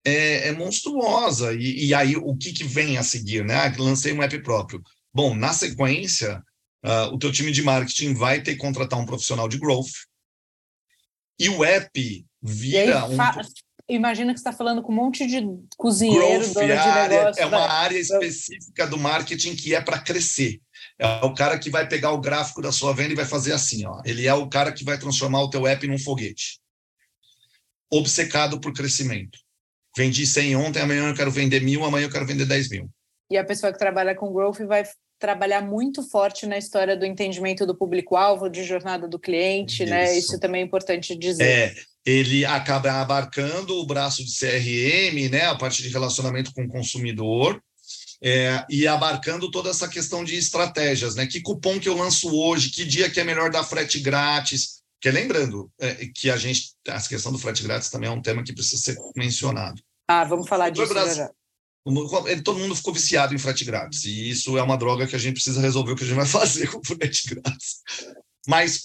é, 0.05 0.47
é 0.47 0.51
monstruosa. 0.53 1.53
E, 1.53 1.87
e, 1.87 1.93
aí, 1.93 2.15
o 2.15 2.33
que, 2.33 2.53
que 2.53 2.63
vem 2.63 2.97
a 2.97 3.03
seguir? 3.03 3.43
Né? 3.43 3.53
Ah, 3.53 3.73
lancei 3.77 4.13
um 4.13 4.23
app 4.23 4.41
próprio. 4.41 4.81
Bom, 5.13 5.35
na 5.35 5.51
sequência, 5.51 6.41
uh, 6.85 7.13
o 7.13 7.19
teu 7.19 7.33
time 7.33 7.51
de 7.51 7.61
marketing 7.61 8.13
vai 8.13 8.41
ter 8.41 8.53
que 8.53 8.61
contratar 8.61 8.97
um 8.97 9.05
profissional 9.05 9.49
de 9.49 9.59
growth 9.59 9.91
E 11.39 11.49
o 11.49 11.63
app 11.63 12.25
vira 12.41 13.05
um... 13.05 13.17
Imagina 13.89 14.33
que 14.33 14.39
você 14.39 14.47
está 14.47 14.53
falando 14.53 14.81
com 14.81 14.93
um 14.93 14.95
monte 14.95 15.27
de 15.27 15.41
cozinheiro, 15.75 16.39
Growth, 16.39 16.53
dono 16.53 16.67
de 16.67 17.09
negócio. 17.09 17.41
É 17.41 17.45
uma 17.45 17.67
área 17.67 17.97
específica 17.97 18.87
do 18.87 18.97
marketing 18.97 19.55
que 19.55 19.75
é 19.75 19.81
para 19.81 19.99
crescer. 19.99 20.61
É 20.97 21.25
o 21.25 21.33
cara 21.33 21.59
que 21.59 21.69
vai 21.69 21.87
pegar 21.87 22.11
o 22.11 22.21
gráfico 22.21 22.61
da 22.61 22.71
sua 22.71 22.93
venda 22.93 23.11
e 23.11 23.15
vai 23.15 23.25
fazer 23.25 23.51
assim, 23.51 23.85
ó. 23.85 24.01
Ele 24.05 24.25
é 24.25 24.33
o 24.33 24.47
cara 24.47 24.71
que 24.71 24.85
vai 24.85 24.97
transformar 24.97 25.41
o 25.41 25.49
teu 25.49 25.67
app 25.67 25.85
num 25.85 25.99
foguete. 25.99 26.61
Obcecado 27.91 28.59
por 28.59 28.73
crescimento. 28.73 29.37
Vendi 29.95 30.25
100 30.25 30.55
ontem, 30.55 30.81
amanhã 30.81 31.09
eu 31.09 31.15
quero 31.15 31.29
vender 31.29 31.61
mil, 31.61 31.83
amanhã 31.83 32.05
eu 32.05 32.11
quero 32.11 32.25
vender 32.25 32.45
10 32.45 32.69
mil. 32.69 32.89
E 33.29 33.37
a 33.37 33.43
pessoa 33.43 33.71
que 33.71 33.77
trabalha 33.77 34.15
com 34.15 34.31
growth 34.31 34.59
vai 34.61 34.83
trabalhar 35.23 35.61
muito 35.61 36.03
forte 36.03 36.45
na 36.45 36.57
história 36.57 36.97
do 36.97 37.05
entendimento 37.05 37.65
do 37.65 37.73
público-alvo, 37.73 38.49
de 38.49 38.61
jornada 38.61 39.07
do 39.07 39.17
cliente, 39.17 39.85
né? 39.85 40.03
Isso. 40.03 40.11
né? 40.11 40.19
Isso 40.19 40.39
também 40.39 40.61
é 40.61 40.65
importante 40.65 41.15
dizer. 41.15 41.45
É, 41.45 41.75
ele 42.05 42.43
acaba 42.43 42.91
abarcando 42.91 43.79
o 43.79 43.85
braço 43.85 44.21
de 44.21 44.37
CRM, 44.37 45.29
né? 45.31 45.45
A 45.45 45.55
parte 45.55 45.81
de 45.81 45.87
relacionamento 45.87 46.53
com 46.53 46.65
o 46.65 46.67
consumidor, 46.67 47.63
é, 48.21 48.65
e 48.69 48.85
abarcando 48.85 49.49
toda 49.49 49.69
essa 49.69 49.87
questão 49.87 50.25
de 50.25 50.35
estratégias, 50.35 51.15
né? 51.15 51.25
Que 51.25 51.39
cupom 51.39 51.79
que 51.79 51.87
eu 51.87 51.95
lanço 51.95 52.29
hoje, 52.35 52.69
que 52.69 52.83
dia 52.83 53.09
que 53.09 53.21
é 53.21 53.23
melhor 53.23 53.49
dar 53.49 53.63
frete 53.63 54.01
grátis. 54.01 54.81
Porque 54.99 55.09
lembrando 55.09 55.71
é, 55.79 56.05
que 56.13 56.29
a 56.29 56.35
gente, 56.35 56.73
a 56.85 56.99
questão 56.99 57.31
do 57.31 57.39
frete 57.39 57.63
grátis 57.63 57.89
também 57.89 58.09
é 58.09 58.11
um 58.11 58.21
tema 58.21 58.43
que 58.43 58.51
precisa 58.51 58.81
ser 58.81 58.97
mencionado. 59.15 59.81
Ah, 60.05 60.25
vamos 60.25 60.49
falar 60.49 60.69
disso 60.69 60.93
já. 61.15 61.31
Todo 62.43 62.59
mundo 62.59 62.75
ficou 62.75 62.93
viciado 62.93 63.35
em 63.35 63.37
frete 63.37 63.65
grátis, 63.65 64.05
e 64.05 64.29
isso 64.29 64.57
é 64.57 64.63
uma 64.63 64.77
droga 64.77 65.05
que 65.05 65.15
a 65.15 65.19
gente 65.19 65.33
precisa 65.33 65.59
resolver 65.59 65.91
o 65.91 65.95
que 65.95 66.03
a 66.03 66.07
gente 66.07 66.15
vai 66.15 66.25
fazer 66.27 66.67
com 66.67 66.79
o 66.79 66.85
frete 66.85 67.35
grátis. 67.35 67.81
Mas 68.47 68.81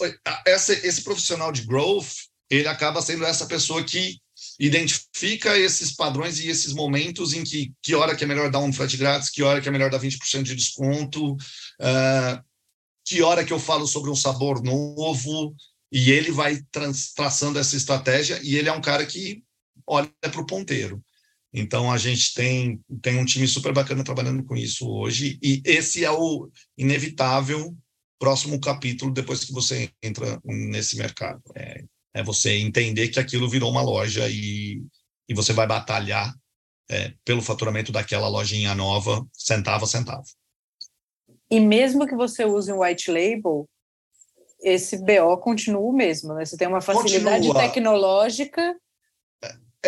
essa, 0.47 0.73
esse 0.73 1.03
profissional 1.03 1.53
de 1.53 1.63
growth, 1.63 2.09
ele 2.51 2.69
acaba 2.69 3.03
sendo 3.03 3.25
essa 3.25 3.47
pessoa 3.47 3.85
que 3.85 4.19
identifica 4.59 5.57
esses 5.57 5.95
padrões 5.95 6.39
e 6.39 6.49
esses 6.49 6.73
momentos 6.73 7.33
em 7.33 7.45
que 7.45 7.73
que 7.83 7.95
hora 7.95 8.17
que 8.17 8.25
é 8.25 8.27
melhor 8.27 8.51
dar 8.51 8.61
um 8.61 8.73
frete 8.73 8.97
grátis, 8.97 9.31
que 9.31 9.43
hora 9.43 9.61
que 9.61 9.69
é 9.69 9.73
melhor 9.73 9.91
dar 9.91 10.01
20% 10.01 10.43
de 10.43 10.55
desconto, 10.55 11.35
uh, 11.35 12.43
que 13.05 13.23
hora 13.23 13.45
que 13.45 13.53
eu 13.53 13.59
falo 13.59 13.87
sobre 13.87 14.11
um 14.11 14.17
sabor 14.17 14.63
novo, 14.63 15.55
e 15.91 16.11
ele 16.11 16.31
vai 16.31 16.61
traçando 17.15 17.59
essa 17.59 17.77
estratégia, 17.77 18.41
e 18.43 18.57
ele 18.57 18.69
é 18.69 18.73
um 18.73 18.81
cara 18.81 19.07
que 19.07 19.43
olha 19.87 20.11
para 20.21 20.41
o 20.41 20.47
ponteiro. 20.47 21.03
Então, 21.53 21.91
a 21.91 21.97
gente 21.97 22.35
tem, 22.35 22.81
tem 23.01 23.19
um 23.19 23.25
time 23.25 23.47
super 23.49 23.73
bacana 23.73 24.05
trabalhando 24.05 24.45
com 24.45 24.57
isso 24.57 24.89
hoje, 24.89 25.39
e 25.43 25.63
esse 25.65 26.05
é 26.05 26.11
o 26.11 26.49
inevitável 26.77 27.75
próximo 28.19 28.61
capítulo 28.61 29.13
depois 29.13 29.45
que 29.45 29.53
você 29.53 29.91
entra 30.03 30.41
nesse 30.45 30.97
mercado. 30.97 31.41
É, 31.55 31.85
é 32.15 32.23
você 32.23 32.59
entender 32.59 33.09
que 33.09 33.21
aquilo 33.21 33.49
virou 33.49 33.71
uma 33.71 33.83
loja 33.83 34.29
e, 34.29 34.83
e 35.29 35.35
você 35.35 35.53
vai 35.53 35.67
batalhar 35.67 36.35
é, 36.91 37.13
pelo 37.25 37.43
faturamento 37.43 37.93
daquela 37.93 38.29
lojinha 38.29 38.75
nova, 38.75 39.27
centavo 39.33 39.85
a 39.85 39.89
centavo. 39.89 40.25
E 41.51 41.61
mesmo 41.61 42.07
que 42.07 42.15
você 42.15 42.45
use 42.45 42.73
um 42.73 42.83
white 42.83 43.11
label, 43.11 43.69
esse 44.61 44.99
BO 44.99 45.37
continua 45.39 45.81
o 45.81 45.93
mesmo, 45.93 46.35
né? 46.35 46.45
Você 46.45 46.57
tem 46.57 46.69
uma 46.69 46.81
facilidade 46.81 47.47
continua. 47.47 47.63
tecnológica 47.63 48.77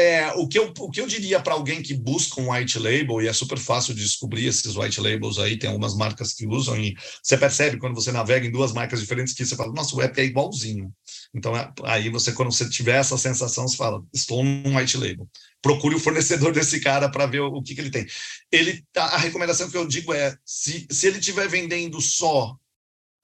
é, 0.00 0.32
o, 0.34 0.48
que 0.48 0.58
eu, 0.58 0.72
o 0.78 0.90
que 0.90 1.00
eu 1.00 1.06
diria 1.06 1.40
para 1.40 1.54
alguém 1.54 1.82
que 1.82 1.94
busca 1.94 2.40
um 2.40 2.52
white 2.52 2.78
label, 2.78 3.20
e 3.20 3.28
é 3.28 3.32
super 3.32 3.58
fácil 3.58 3.94
de 3.94 4.02
descobrir 4.02 4.46
esses 4.46 4.76
white 4.76 5.00
labels 5.00 5.38
aí, 5.38 5.58
tem 5.58 5.68
algumas 5.68 5.94
marcas 5.94 6.32
que 6.32 6.46
usam, 6.46 6.76
e 6.80 6.96
você 7.22 7.36
percebe 7.36 7.78
quando 7.78 7.94
você 7.94 8.10
navega 8.10 8.46
em 8.46 8.50
duas 8.50 8.72
marcas 8.72 9.00
diferentes 9.00 9.34
que 9.34 9.44
você 9.44 9.54
fala, 9.54 9.72
nossa, 9.72 9.94
o 9.94 10.00
app 10.00 10.20
é 10.20 10.24
igualzinho. 10.24 10.92
Então, 11.34 11.56
é, 11.56 11.72
aí 11.84 12.08
você, 12.08 12.32
quando 12.32 12.50
você 12.50 12.68
tiver 12.68 12.98
essa 12.98 13.16
sensação, 13.18 13.68
você 13.68 13.76
fala, 13.76 14.02
estou 14.12 14.42
num 14.42 14.76
white 14.76 14.96
label. 14.96 15.28
Procure 15.62 15.94
o 15.94 16.00
fornecedor 16.00 16.52
desse 16.54 16.80
cara 16.80 17.08
para 17.08 17.26
ver 17.26 17.40
o, 17.40 17.48
o, 17.48 17.62
que, 17.62 17.74
que 17.74 17.80
ele 17.80 17.90
tem. 17.90 18.06
Ele, 18.50 18.84
a, 18.96 19.16
a 19.16 19.18
recomendação 19.18 19.70
que 19.70 19.76
eu 19.76 19.86
digo 19.86 20.12
é, 20.14 20.36
se, 20.44 20.86
se 20.90 21.06
ele 21.06 21.18
estiver 21.18 21.48
vendendo 21.48 22.00
só 22.00 22.56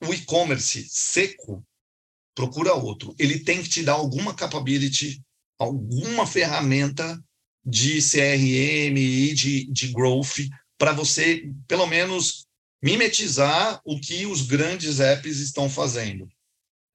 o 0.05 0.13
e-commerce 0.13 0.87
seco, 0.89 1.65
procura 2.35 2.75
outro. 2.75 3.15
Ele 3.19 3.41
tem 3.41 3.63
que 3.63 3.69
te 3.69 3.83
dar 3.83 3.95
alguma 3.95 4.35
capability 4.35 5.25
alguma 5.59 6.27
ferramenta 6.27 7.23
de 7.65 8.01
CRM 8.01 8.97
e 8.97 9.35
de, 9.35 9.67
de 9.73 9.89
growth 9.89 10.49
para 10.79 10.93
você, 10.93 11.51
pelo 11.67 11.87
menos, 11.87 12.47
mimetizar 12.83 13.81
o 13.85 13.99
que 13.99 14.27
os 14.27 14.43
grandes 14.43 15.01
apps 15.01 15.39
estão 15.39 15.69
fazendo. 15.69 16.29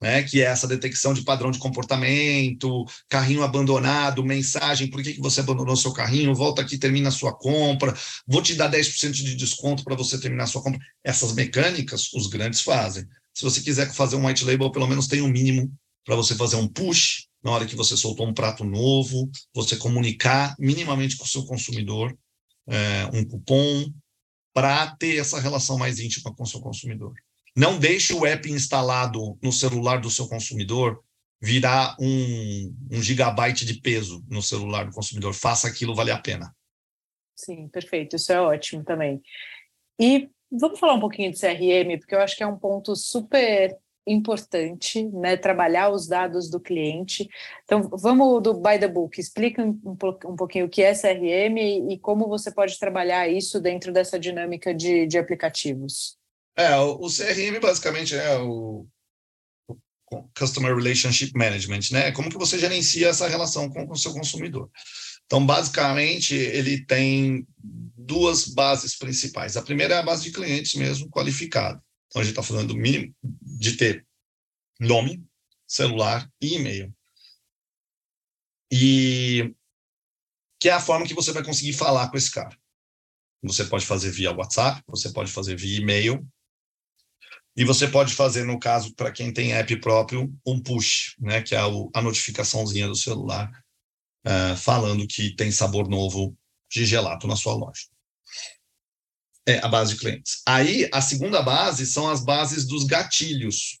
Né, 0.00 0.20
que 0.24 0.42
é 0.42 0.46
essa 0.46 0.66
detecção 0.66 1.14
de 1.14 1.22
padrão 1.22 1.52
de 1.52 1.60
comportamento, 1.60 2.84
carrinho 3.08 3.44
abandonado, 3.44 4.24
mensagem, 4.24 4.90
por 4.90 5.00
que, 5.00 5.12
que 5.14 5.20
você 5.20 5.38
abandonou 5.38 5.76
seu 5.76 5.92
carrinho, 5.92 6.34
volta 6.34 6.60
aqui, 6.60 6.76
termina 6.76 7.08
a 7.08 7.12
sua 7.12 7.32
compra, 7.32 7.94
vou 8.26 8.42
te 8.42 8.56
dar 8.56 8.68
10% 8.68 9.12
de 9.12 9.36
desconto 9.36 9.84
para 9.84 9.94
você 9.94 10.18
terminar 10.18 10.42
a 10.42 10.46
sua 10.48 10.60
compra. 10.60 10.80
Essas 11.04 11.32
mecânicas, 11.34 12.12
os 12.14 12.26
grandes 12.26 12.62
fazem. 12.62 13.06
Se 13.32 13.44
você 13.44 13.60
quiser 13.60 13.92
fazer 13.94 14.16
um 14.16 14.26
white 14.26 14.44
label, 14.44 14.72
pelo 14.72 14.88
menos 14.88 15.06
tem 15.06 15.22
um 15.22 15.28
mínimo 15.28 15.72
para 16.04 16.16
você 16.16 16.34
fazer 16.34 16.56
um 16.56 16.66
push 16.66 17.28
na 17.42 17.50
hora 17.50 17.66
que 17.66 17.76
você 17.76 17.96
soltou 17.96 18.26
um 18.26 18.34
prato 18.34 18.64
novo, 18.64 19.30
você 19.54 19.76
comunicar 19.76 20.54
minimamente 20.58 21.16
com 21.16 21.24
o 21.24 21.28
seu 21.28 21.44
consumidor 21.44 22.16
é, 22.68 23.06
um 23.12 23.24
cupom 23.24 23.92
para 24.54 24.94
ter 24.96 25.18
essa 25.18 25.40
relação 25.40 25.78
mais 25.78 25.98
íntima 25.98 26.34
com 26.34 26.42
o 26.42 26.46
seu 26.46 26.60
consumidor. 26.60 27.14
Não 27.56 27.78
deixe 27.78 28.14
o 28.14 28.24
app 28.24 28.50
instalado 28.50 29.38
no 29.42 29.52
celular 29.52 30.00
do 30.00 30.10
seu 30.10 30.28
consumidor 30.28 31.02
virar 31.40 31.96
um, 31.98 32.76
um 32.90 33.02
gigabyte 33.02 33.66
de 33.66 33.80
peso 33.80 34.24
no 34.28 34.40
celular 34.40 34.84
do 34.84 34.92
consumidor. 34.92 35.34
Faça 35.34 35.66
aquilo 35.66 35.94
valer 35.94 36.12
a 36.12 36.20
pena. 36.20 36.54
Sim, 37.34 37.68
perfeito. 37.68 38.16
Isso 38.16 38.32
é 38.32 38.40
ótimo 38.40 38.84
também. 38.84 39.20
E 40.00 40.30
vamos 40.50 40.78
falar 40.78 40.94
um 40.94 41.00
pouquinho 41.00 41.32
de 41.32 41.40
CRM, 41.40 41.98
porque 41.98 42.14
eu 42.14 42.20
acho 42.20 42.36
que 42.36 42.42
é 42.42 42.46
um 42.46 42.58
ponto 42.58 42.94
super 42.94 43.76
importante, 44.06 45.04
né, 45.04 45.36
trabalhar 45.36 45.90
os 45.90 46.06
dados 46.06 46.50
do 46.50 46.60
cliente. 46.60 47.28
Então, 47.64 47.88
vamos 47.92 48.42
do 48.42 48.54
by 48.54 48.78
the 48.78 48.88
book, 48.88 49.20
explica 49.20 49.62
um, 49.62 49.78
um 50.26 50.36
pouquinho 50.36 50.66
o 50.66 50.68
que 50.68 50.82
é 50.82 50.92
CRM 50.92 51.58
e, 51.90 51.98
como 51.98 52.28
você 52.28 52.50
pode 52.50 52.78
trabalhar 52.78 53.28
isso 53.28 53.60
dentro 53.60 53.92
dessa 53.92 54.18
dinâmica 54.18 54.74
de, 54.74 55.06
de 55.06 55.18
aplicativos. 55.18 56.16
É, 56.56 56.76
o, 56.76 57.06
o 57.06 57.08
CRM 57.08 57.60
basicamente 57.60 58.14
é 58.14 58.38
o, 58.38 58.86
o, 59.68 59.76
Customer 60.36 60.74
Relationship 60.74 61.32
Management, 61.34 61.92
né? 61.92 62.12
Como 62.12 62.28
que 62.28 62.38
você 62.38 62.58
gerencia 62.58 63.08
essa 63.08 63.28
relação 63.28 63.70
com 63.70 63.90
o 63.90 63.96
seu 63.96 64.12
consumidor. 64.12 64.68
Então, 65.24 65.46
basicamente, 65.46 66.34
ele 66.34 66.84
tem 66.84 67.46
duas 67.96 68.48
bases 68.48 68.98
principais. 68.98 69.56
A 69.56 69.62
primeira 69.62 69.94
é 69.94 69.98
a 69.98 70.02
base 70.02 70.24
de 70.24 70.32
clientes 70.32 70.74
mesmo, 70.74 71.08
qualificado. 71.08 71.80
Então, 72.12 72.20
a 72.20 72.24
gente 72.26 72.32
está 72.32 72.42
falando 72.42 72.68
do 72.68 72.76
mínimo 72.76 73.14
de 73.22 73.74
ter 73.74 74.06
nome, 74.78 75.26
celular 75.66 76.30
e 76.42 76.56
e-mail. 76.56 76.94
E 78.70 79.54
que 80.60 80.68
é 80.68 80.72
a 80.72 80.80
forma 80.80 81.06
que 81.06 81.14
você 81.14 81.32
vai 81.32 81.42
conseguir 81.42 81.72
falar 81.72 82.10
com 82.10 82.18
esse 82.18 82.30
cara. 82.30 82.54
Você 83.42 83.64
pode 83.64 83.86
fazer 83.86 84.10
via 84.10 84.30
WhatsApp, 84.30 84.82
você 84.86 85.10
pode 85.10 85.32
fazer 85.32 85.56
via 85.56 85.78
e-mail, 85.78 86.24
e 87.56 87.64
você 87.64 87.88
pode 87.88 88.14
fazer, 88.14 88.44
no 88.44 88.58
caso, 88.58 88.94
para 88.94 89.10
quem 89.10 89.32
tem 89.32 89.54
app 89.54 89.74
próprio, 89.80 90.32
um 90.46 90.62
push, 90.62 91.16
né, 91.18 91.42
que 91.42 91.54
é 91.54 91.58
a 91.58 92.02
notificaçãozinha 92.02 92.88
do 92.88 92.94
celular, 92.94 93.50
uh, 94.26 94.56
falando 94.56 95.06
que 95.06 95.34
tem 95.34 95.50
sabor 95.50 95.88
novo 95.88 96.36
de 96.70 96.84
gelato 96.84 97.26
na 97.26 97.36
sua 97.36 97.54
loja 97.54 97.92
é, 99.46 99.58
a 99.58 99.68
base 99.68 99.94
de 99.94 100.00
clientes. 100.00 100.42
Aí, 100.46 100.88
a 100.92 101.00
segunda 101.00 101.42
base 101.42 101.86
são 101.86 102.08
as 102.08 102.24
bases 102.24 102.66
dos 102.66 102.84
gatilhos. 102.84 103.78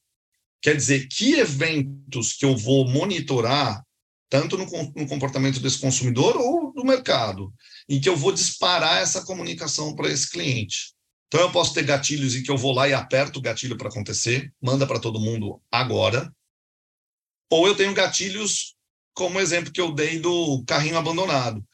Quer 0.60 0.76
dizer, 0.76 1.08
que 1.08 1.34
eventos 1.34 2.32
que 2.34 2.44
eu 2.44 2.56
vou 2.56 2.88
monitorar, 2.88 3.84
tanto 4.28 4.56
no, 4.56 4.64
no 4.64 5.06
comportamento 5.06 5.60
desse 5.60 5.78
consumidor 5.78 6.36
ou 6.36 6.72
do 6.72 6.84
mercado, 6.84 7.52
em 7.88 8.00
que 8.00 8.08
eu 8.08 8.16
vou 8.16 8.32
disparar 8.32 9.02
essa 9.02 9.24
comunicação 9.24 9.94
para 9.94 10.08
esse 10.08 10.30
cliente. 10.30 10.94
Então, 11.28 11.40
eu 11.40 11.50
posso 11.50 11.72
ter 11.72 11.84
gatilhos 11.84 12.34
em 12.34 12.42
que 12.42 12.50
eu 12.50 12.58
vou 12.58 12.72
lá 12.72 12.88
e 12.88 12.92
aperto 12.92 13.38
o 13.38 13.42
gatilho 13.42 13.76
para 13.76 13.88
acontecer, 13.88 14.52
manda 14.60 14.86
para 14.86 15.00
todo 15.00 15.20
mundo 15.20 15.60
agora. 15.70 16.32
Ou 17.50 17.66
eu 17.66 17.74
tenho 17.74 17.94
gatilhos, 17.94 18.74
como 19.14 19.38
o 19.38 19.40
exemplo 19.40 19.72
que 19.72 19.80
eu 19.80 19.92
dei 19.92 20.18
do 20.18 20.62
carrinho 20.66 20.98
abandonado. 20.98 21.64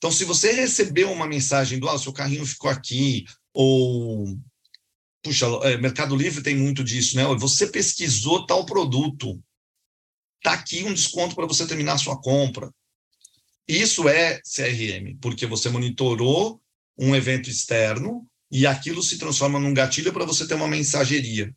Então, 0.00 0.10
se 0.10 0.24
você 0.24 0.52
recebeu 0.52 1.12
uma 1.12 1.26
mensagem 1.26 1.78
do 1.78 1.86
ah, 1.86 1.98
seu 1.98 2.10
carrinho 2.10 2.46
ficou 2.46 2.70
aqui, 2.70 3.26
ou 3.52 4.34
puxa, 5.22 5.44
é, 5.64 5.76
Mercado 5.76 6.16
Livre 6.16 6.42
tem 6.42 6.56
muito 6.56 6.82
disso, 6.82 7.16
né? 7.16 7.24
Você 7.38 7.66
pesquisou 7.66 8.46
tal 8.46 8.64
produto, 8.64 9.38
tá 10.42 10.54
aqui 10.54 10.82
um 10.84 10.94
desconto 10.94 11.34
para 11.34 11.46
você 11.46 11.66
terminar 11.66 11.92
a 11.94 11.98
sua 11.98 12.18
compra. 12.18 12.72
Isso 13.68 14.08
é 14.08 14.40
CRM, 14.40 15.18
porque 15.20 15.44
você 15.46 15.68
monitorou 15.68 16.62
um 16.98 17.14
evento 17.14 17.50
externo 17.50 18.26
e 18.50 18.66
aquilo 18.66 19.02
se 19.02 19.18
transforma 19.18 19.60
num 19.60 19.74
gatilho 19.74 20.14
para 20.14 20.24
você 20.24 20.48
ter 20.48 20.54
uma 20.54 20.66
mensageria. 20.66 21.54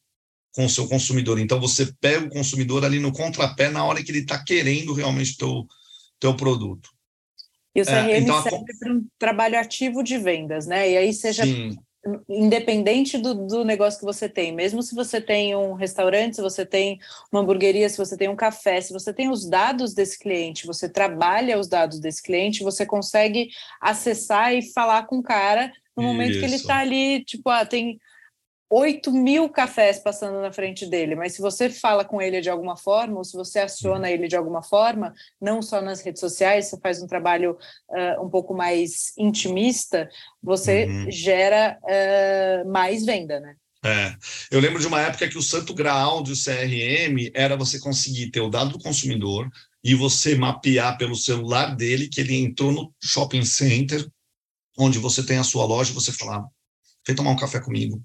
com 0.51 0.65
o 0.65 0.69
seu 0.69 0.87
consumidor. 0.87 1.39
Então, 1.39 1.59
você 1.59 1.91
pega 1.99 2.25
o 2.25 2.29
consumidor 2.29 2.85
ali 2.85 2.99
no 2.99 3.11
contrapé 3.11 3.69
na 3.69 3.83
hora 3.85 4.03
que 4.03 4.11
ele 4.11 4.19
está 4.19 4.43
querendo 4.43 4.93
realmente 4.93 5.35
teu, 5.35 5.65
teu 6.19 6.35
produto. 6.35 6.92
E 7.76 7.82
o 7.82 7.86
CRM 7.86 8.09
é, 8.09 8.19
então, 8.19 8.41
serve 8.41 8.57
a... 8.57 8.78
para 8.80 8.93
um 8.93 9.05
trabalho 9.17 9.59
ativo 9.59 10.03
de 10.03 10.17
vendas, 10.17 10.67
né? 10.67 10.89
E 10.89 10.97
aí 10.97 11.13
seja 11.13 11.43
Sim. 11.43 11.76
independente 12.30 13.17
do, 13.17 13.34
do 13.34 13.65
negócio 13.65 13.99
que 13.99 14.05
você 14.05 14.30
tem, 14.30 14.51
mesmo 14.51 14.84
se 14.84 14.93
você 14.93 15.19
tem 15.19 15.55
um 15.55 15.74
restaurante, 15.74 16.36
se 16.36 16.41
você 16.41 16.65
tem 16.65 16.99
uma 17.32 17.41
hamburgueria, 17.41 17.89
se 17.89 17.97
você 17.97 18.15
tem 18.15 18.30
um 18.30 18.36
café, 18.36 18.80
se 18.80 18.93
você 18.93 19.11
tem 19.11 19.30
os 19.30 19.49
dados 19.49 19.93
desse 19.93 20.19
cliente, 20.19 20.67
você 20.67 20.88
trabalha 20.88 21.59
os 21.59 21.67
dados 21.67 21.99
desse 21.99 22.21
cliente, 22.21 22.63
você 22.63 22.86
consegue 22.86 23.49
acessar 23.82 24.53
e 24.53 24.71
falar 24.71 25.07
com 25.07 25.17
o 25.17 25.24
cara 25.24 25.71
no 25.95 26.03
momento 26.03 26.32
Isso. 26.32 26.39
que 26.39 26.45
ele 26.45 26.55
está 26.55 26.78
ali, 26.78 27.24
tipo, 27.24 27.49
ah, 27.49 27.65
tem 27.65 27.99
8 28.76 29.11
mil 29.11 29.47
cafés 29.49 29.99
passando 29.99 30.41
na 30.41 30.51
frente 30.51 30.88
dele, 30.88 31.13
mas 31.13 31.34
se 31.34 31.41
você 31.41 31.69
fala 31.69 32.03
com 32.03 32.19
ele 32.19 32.41
de 32.41 32.49
alguma 32.49 32.76
forma, 32.76 33.19
ou 33.19 33.24
se 33.24 33.38
você 33.38 33.59
aciona 33.59 34.09
ele 34.09 34.28
de 34.28 34.36
alguma 34.36 34.63
forma, 34.63 35.13
não 35.39 35.61
só 35.61 35.80
nas 35.80 36.01
redes 36.01 36.19
sociais, 36.19 36.65
você 36.65 36.80
faz 36.80 36.99
um 36.99 37.05
trabalho 37.05 37.55
uh, 37.89 38.26
um 38.26 38.30
pouco 38.30 38.51
mais 38.51 39.13
intimista, 39.15 40.09
você 40.41 40.86
uhum. 40.86 41.11
gera 41.11 41.78
uh, 41.84 42.67
mais 42.67 43.05
venda, 43.05 43.39
né? 43.39 43.55
É, 43.86 44.15
eu 44.49 44.59
lembro 44.59 44.80
de 44.80 44.88
uma 44.88 45.01
época 45.01 45.28
que 45.28 45.38
o 45.38 45.43
santo 45.43 45.74
graal 45.74 46.24
do 46.24 46.32
CRM 46.32 47.30
era 47.36 47.55
você 47.55 47.78
conseguir 47.78 48.32
ter 48.32 48.39
o 48.39 48.49
dado 48.49 48.71
do 48.71 48.80
consumidor 48.80 49.51
e 49.84 49.93
você 49.93 50.36
mapear 50.36 50.97
pelo 50.97 51.15
celular 51.15 51.76
dele 51.76 52.07
que 52.07 52.21
ele 52.21 52.38
entrou 52.38 52.71
no 52.71 52.93
shopping 53.03 53.43
center, 53.45 54.09
onde 54.80 54.97
você 54.97 55.21
tem 55.24 55.38
a 55.38 55.43
sua 55.43 55.65
loja, 55.65 55.91
e 55.91 55.93
você 55.93 56.11
falar, 56.11 56.43
vem 57.05 57.15
tomar 57.15 57.32
um 57.32 57.36
café 57.36 57.59
comigo, 57.59 58.01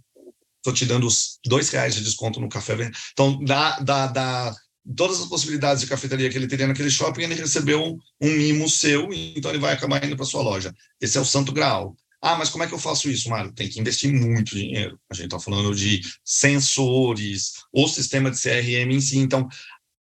estou 0.59 0.73
te 0.73 0.85
dando 0.85 1.07
os 1.07 1.39
dois 1.47 1.69
reais 1.71 1.95
de 1.95 2.03
desconto 2.03 2.41
no 2.41 2.49
café. 2.49 2.91
Então, 3.13 3.43
dá, 3.45 3.79
dá, 3.81 4.07
dá 4.07 4.55
todas 4.97 5.21
as 5.21 5.27
possibilidades 5.27 5.83
de 5.83 5.89
cafeteria 5.89 6.31
que 6.31 6.37
ele 6.37 6.47
teria 6.47 6.67
naquele 6.67 6.91
shopping, 6.91 7.23
ele 7.23 7.35
recebeu 7.35 7.83
um, 7.83 7.99
um 8.21 8.31
mimo 8.31 8.69
seu, 8.69 9.09
então 9.13 9.51
ele 9.51 9.61
vai 9.61 9.73
acabar 9.73 10.05
indo 10.05 10.17
para 10.17 10.25
sua 10.25 10.43
loja. 10.43 10.75
Esse 11.01 11.19
é 11.19 11.21
o 11.21 11.25
santo 11.25 11.53
grau. 11.53 11.97
Ah, 12.21 12.35
mas 12.37 12.49
como 12.49 12.65
é 12.65 12.67
que 12.67 12.75
eu 12.75 12.79
faço 12.79 13.09
isso, 13.09 13.31
Mário? 13.31 13.53
Tem 13.53 13.69
que 13.69 13.79
investir 13.79 14.13
muito 14.13 14.55
dinheiro. 14.55 14.99
A 15.09 15.15
gente 15.15 15.27
está 15.27 15.39
falando 15.39 15.75
de 15.75 16.01
sensores, 16.25 17.53
o 17.73 17.87
sistema 17.87 18.31
de 18.31 18.41
CRM 18.41 18.93
em 18.93 19.01
si. 19.01 19.19
Então, 19.19 19.49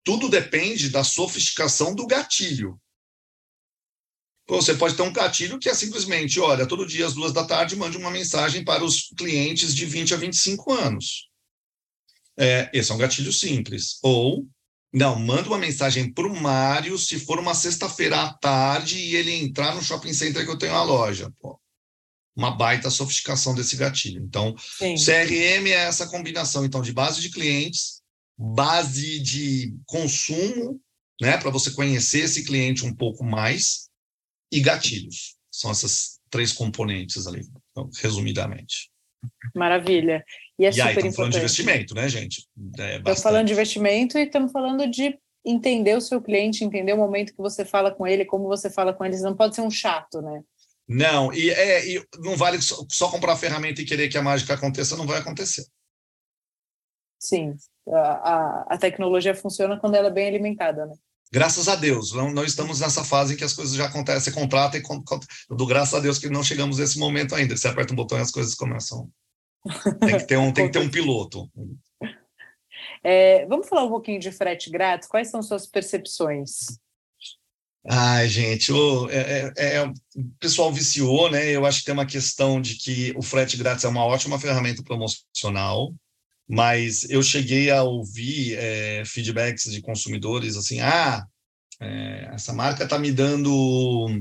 tudo 0.02 0.28
depende 0.28 0.88
da 0.88 1.04
sofisticação 1.04 1.94
do 1.94 2.06
gatilho. 2.06 2.80
Você 4.50 4.74
pode 4.74 4.96
ter 4.96 5.02
um 5.02 5.12
gatilho 5.12 5.60
que 5.60 5.68
é 5.68 5.74
simplesmente, 5.74 6.40
olha, 6.40 6.66
todo 6.66 6.84
dia 6.84 7.06
às 7.06 7.14
duas 7.14 7.32
da 7.32 7.44
tarde 7.44 7.76
mande 7.76 7.96
uma 7.96 8.10
mensagem 8.10 8.64
para 8.64 8.84
os 8.84 9.08
clientes 9.16 9.72
de 9.72 9.86
20 9.86 10.14
a 10.14 10.16
25 10.16 10.72
anos. 10.72 11.28
É, 12.36 12.68
esse 12.74 12.90
é 12.90 12.94
um 12.94 12.98
gatilho 12.98 13.32
simples. 13.32 14.00
Ou, 14.02 14.44
não, 14.92 15.16
manda 15.16 15.48
uma 15.48 15.58
mensagem 15.58 16.12
para 16.12 16.26
o 16.26 16.34
Mário 16.34 16.98
se 16.98 17.20
for 17.20 17.38
uma 17.38 17.54
sexta-feira 17.54 18.22
à 18.22 18.32
tarde 18.32 18.98
e 18.98 19.14
ele 19.14 19.32
entrar 19.32 19.72
no 19.72 19.84
shopping 19.84 20.12
center 20.12 20.44
que 20.44 20.50
eu 20.50 20.58
tenho 20.58 20.74
a 20.74 20.82
loja. 20.82 21.32
Pô, 21.40 21.56
uma 22.34 22.50
baita 22.50 22.90
sofisticação 22.90 23.54
desse 23.54 23.76
gatilho. 23.76 24.20
Então, 24.24 24.56
Sim. 24.58 24.96
CRM 24.96 25.68
é 25.68 25.86
essa 25.86 26.08
combinação 26.08 26.64
então 26.64 26.82
de 26.82 26.92
base 26.92 27.20
de 27.20 27.30
clientes, 27.30 28.02
base 28.36 29.20
de 29.20 29.76
consumo, 29.86 30.80
né, 31.20 31.36
para 31.36 31.50
você 31.50 31.70
conhecer 31.70 32.24
esse 32.24 32.42
cliente 32.42 32.84
um 32.84 32.92
pouco 32.92 33.22
mais 33.22 33.89
e 34.50 34.60
gatilhos. 34.60 35.36
São 35.50 35.70
essas 35.70 36.20
três 36.30 36.52
componentes 36.52 37.26
ali, 37.26 37.42
então, 37.70 37.90
resumidamente. 38.00 38.90
Maravilha. 39.54 40.24
E 40.58 40.64
é 40.64 40.70
e 40.70 40.80
aí, 40.80 40.94
estamos 40.94 41.16
falando 41.16 41.32
de 41.32 41.38
investimento, 41.38 41.94
né, 41.94 42.08
gente? 42.08 42.46
É 42.78 42.96
estamos 42.96 43.22
falando 43.22 43.46
de 43.46 43.52
investimento 43.52 44.18
e 44.18 44.22
estamos 44.22 44.52
falando 44.52 44.90
de 44.90 45.18
entender 45.44 45.96
o 45.96 46.00
seu 46.00 46.20
cliente, 46.20 46.64
entender 46.64 46.92
o 46.92 46.98
momento 46.98 47.32
que 47.32 47.38
você 47.42 47.64
fala 47.64 47.90
com 47.90 48.06
ele, 48.06 48.24
como 48.24 48.46
você 48.46 48.70
fala 48.70 48.92
com 48.92 49.04
eles. 49.04 49.22
Não 49.22 49.36
pode 49.36 49.54
ser 49.54 49.62
um 49.62 49.70
chato, 49.70 50.22
né? 50.22 50.42
Não, 50.88 51.32
e, 51.32 51.50
é, 51.50 51.86
e 51.88 52.04
não 52.18 52.36
vale 52.36 52.60
só, 52.60 52.84
só 52.90 53.10
comprar 53.10 53.34
a 53.34 53.36
ferramenta 53.36 53.80
e 53.80 53.84
querer 53.84 54.08
que 54.08 54.18
a 54.18 54.22
mágica 54.22 54.54
aconteça, 54.54 54.96
não 54.96 55.06
vai 55.06 55.18
acontecer. 55.18 55.64
Sim, 57.18 57.54
a, 57.88 58.00
a, 58.00 58.62
a 58.74 58.78
tecnologia 58.78 59.34
funciona 59.34 59.78
quando 59.78 59.94
ela 59.94 60.08
é 60.08 60.12
bem 60.12 60.26
alimentada, 60.26 60.86
né? 60.86 60.94
Graças 61.32 61.68
a 61.68 61.76
Deus, 61.76 62.12
não, 62.12 62.32
não 62.32 62.44
estamos 62.44 62.80
nessa 62.80 63.04
fase 63.04 63.34
em 63.34 63.36
que 63.36 63.44
as 63.44 63.52
coisas 63.52 63.74
já 63.74 63.86
acontecem, 63.86 64.20
você 64.20 64.32
contrata 64.32 64.76
e 64.76 64.82
eu 65.48 65.56
dou 65.56 65.66
graças 65.66 65.94
a 65.94 66.00
Deus 66.00 66.18
que 66.18 66.28
não 66.28 66.42
chegamos 66.42 66.78
nesse 66.78 66.98
momento 66.98 67.34
ainda. 67.34 67.56
Você 67.56 67.68
aperta 67.68 67.92
um 67.92 67.96
botão 67.96 68.18
e 68.18 68.20
as 68.20 68.32
coisas 68.32 68.54
começam. 68.54 69.08
Tem 70.00 70.18
que 70.18 70.26
ter 70.26 70.36
um, 70.36 70.52
tem 70.52 70.66
que 70.66 70.72
ter 70.72 70.80
um 70.80 70.90
piloto. 70.90 71.48
É, 73.02 73.46
vamos 73.46 73.66
falar 73.66 73.84
um 73.84 73.88
pouquinho 73.88 74.20
de 74.20 74.30
frete 74.30 74.68
grátis? 74.68 75.08
Quais 75.08 75.30
são 75.30 75.42
suas 75.42 75.66
percepções? 75.66 76.78
Ai, 77.88 78.28
gente, 78.28 78.70
o, 78.70 79.08
é, 79.08 79.52
é, 79.56 79.74
é, 79.76 79.86
o 79.86 79.94
pessoal 80.38 80.70
viciou, 80.70 81.30
né? 81.30 81.50
Eu 81.50 81.64
acho 81.64 81.78
que 81.78 81.86
tem 81.86 81.94
uma 81.94 82.04
questão 82.04 82.60
de 82.60 82.74
que 82.74 83.14
o 83.16 83.22
frete 83.22 83.56
grátis 83.56 83.84
é 83.84 83.88
uma 83.88 84.04
ótima 84.04 84.38
ferramenta 84.38 84.82
promocional, 84.82 85.94
mas 86.50 87.08
eu 87.08 87.22
cheguei 87.22 87.70
a 87.70 87.84
ouvir 87.84 88.56
é, 88.58 89.04
feedbacks 89.04 89.70
de 89.70 89.80
consumidores 89.80 90.56
assim, 90.56 90.80
ah, 90.80 91.24
é, 91.78 92.28
essa 92.32 92.52
marca 92.52 92.82
está 92.82 92.98
me 92.98 93.12
dando 93.12 94.20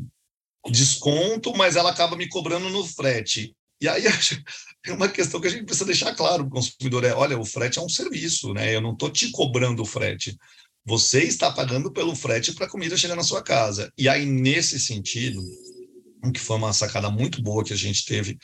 desconto, 0.69 1.57
mas 1.57 1.75
ela 1.75 1.89
acaba 1.89 2.15
me 2.15 2.29
cobrando 2.29 2.69
no 2.69 2.85
frete. 2.85 3.55
E 3.81 3.87
aí 3.87 4.03
é 4.85 4.93
uma 4.93 5.09
questão 5.09 5.41
que 5.41 5.47
a 5.47 5.49
gente 5.49 5.65
precisa 5.65 5.85
deixar 5.85 6.13
claro 6.13 6.43
para 6.43 6.49
o 6.49 6.61
consumidor, 6.61 7.03
é, 7.03 7.15
olha, 7.15 7.39
o 7.39 7.43
frete 7.43 7.79
é 7.79 7.81
um 7.81 7.89
serviço, 7.89 8.53
né? 8.53 8.75
Eu 8.75 8.81
não 8.81 8.93
estou 8.93 9.09
te 9.09 9.31
cobrando 9.31 9.81
o 9.81 9.85
frete. 9.85 10.37
Você 10.85 11.23
está 11.23 11.51
pagando 11.51 11.91
pelo 11.91 12.15
frete 12.15 12.53
para 12.53 12.67
a 12.67 12.69
comida 12.69 12.95
chegar 12.95 13.15
na 13.15 13.23
sua 13.23 13.41
casa. 13.41 13.91
E 13.97 14.07
aí, 14.07 14.27
nesse 14.27 14.79
sentido, 14.79 15.41
o 16.23 16.31
que 16.31 16.39
foi 16.39 16.57
uma 16.57 16.73
sacada 16.73 17.09
muito 17.09 17.41
boa 17.41 17.63
que 17.63 17.73
a 17.73 17.77
gente 17.77 18.05
teve, 18.05 18.37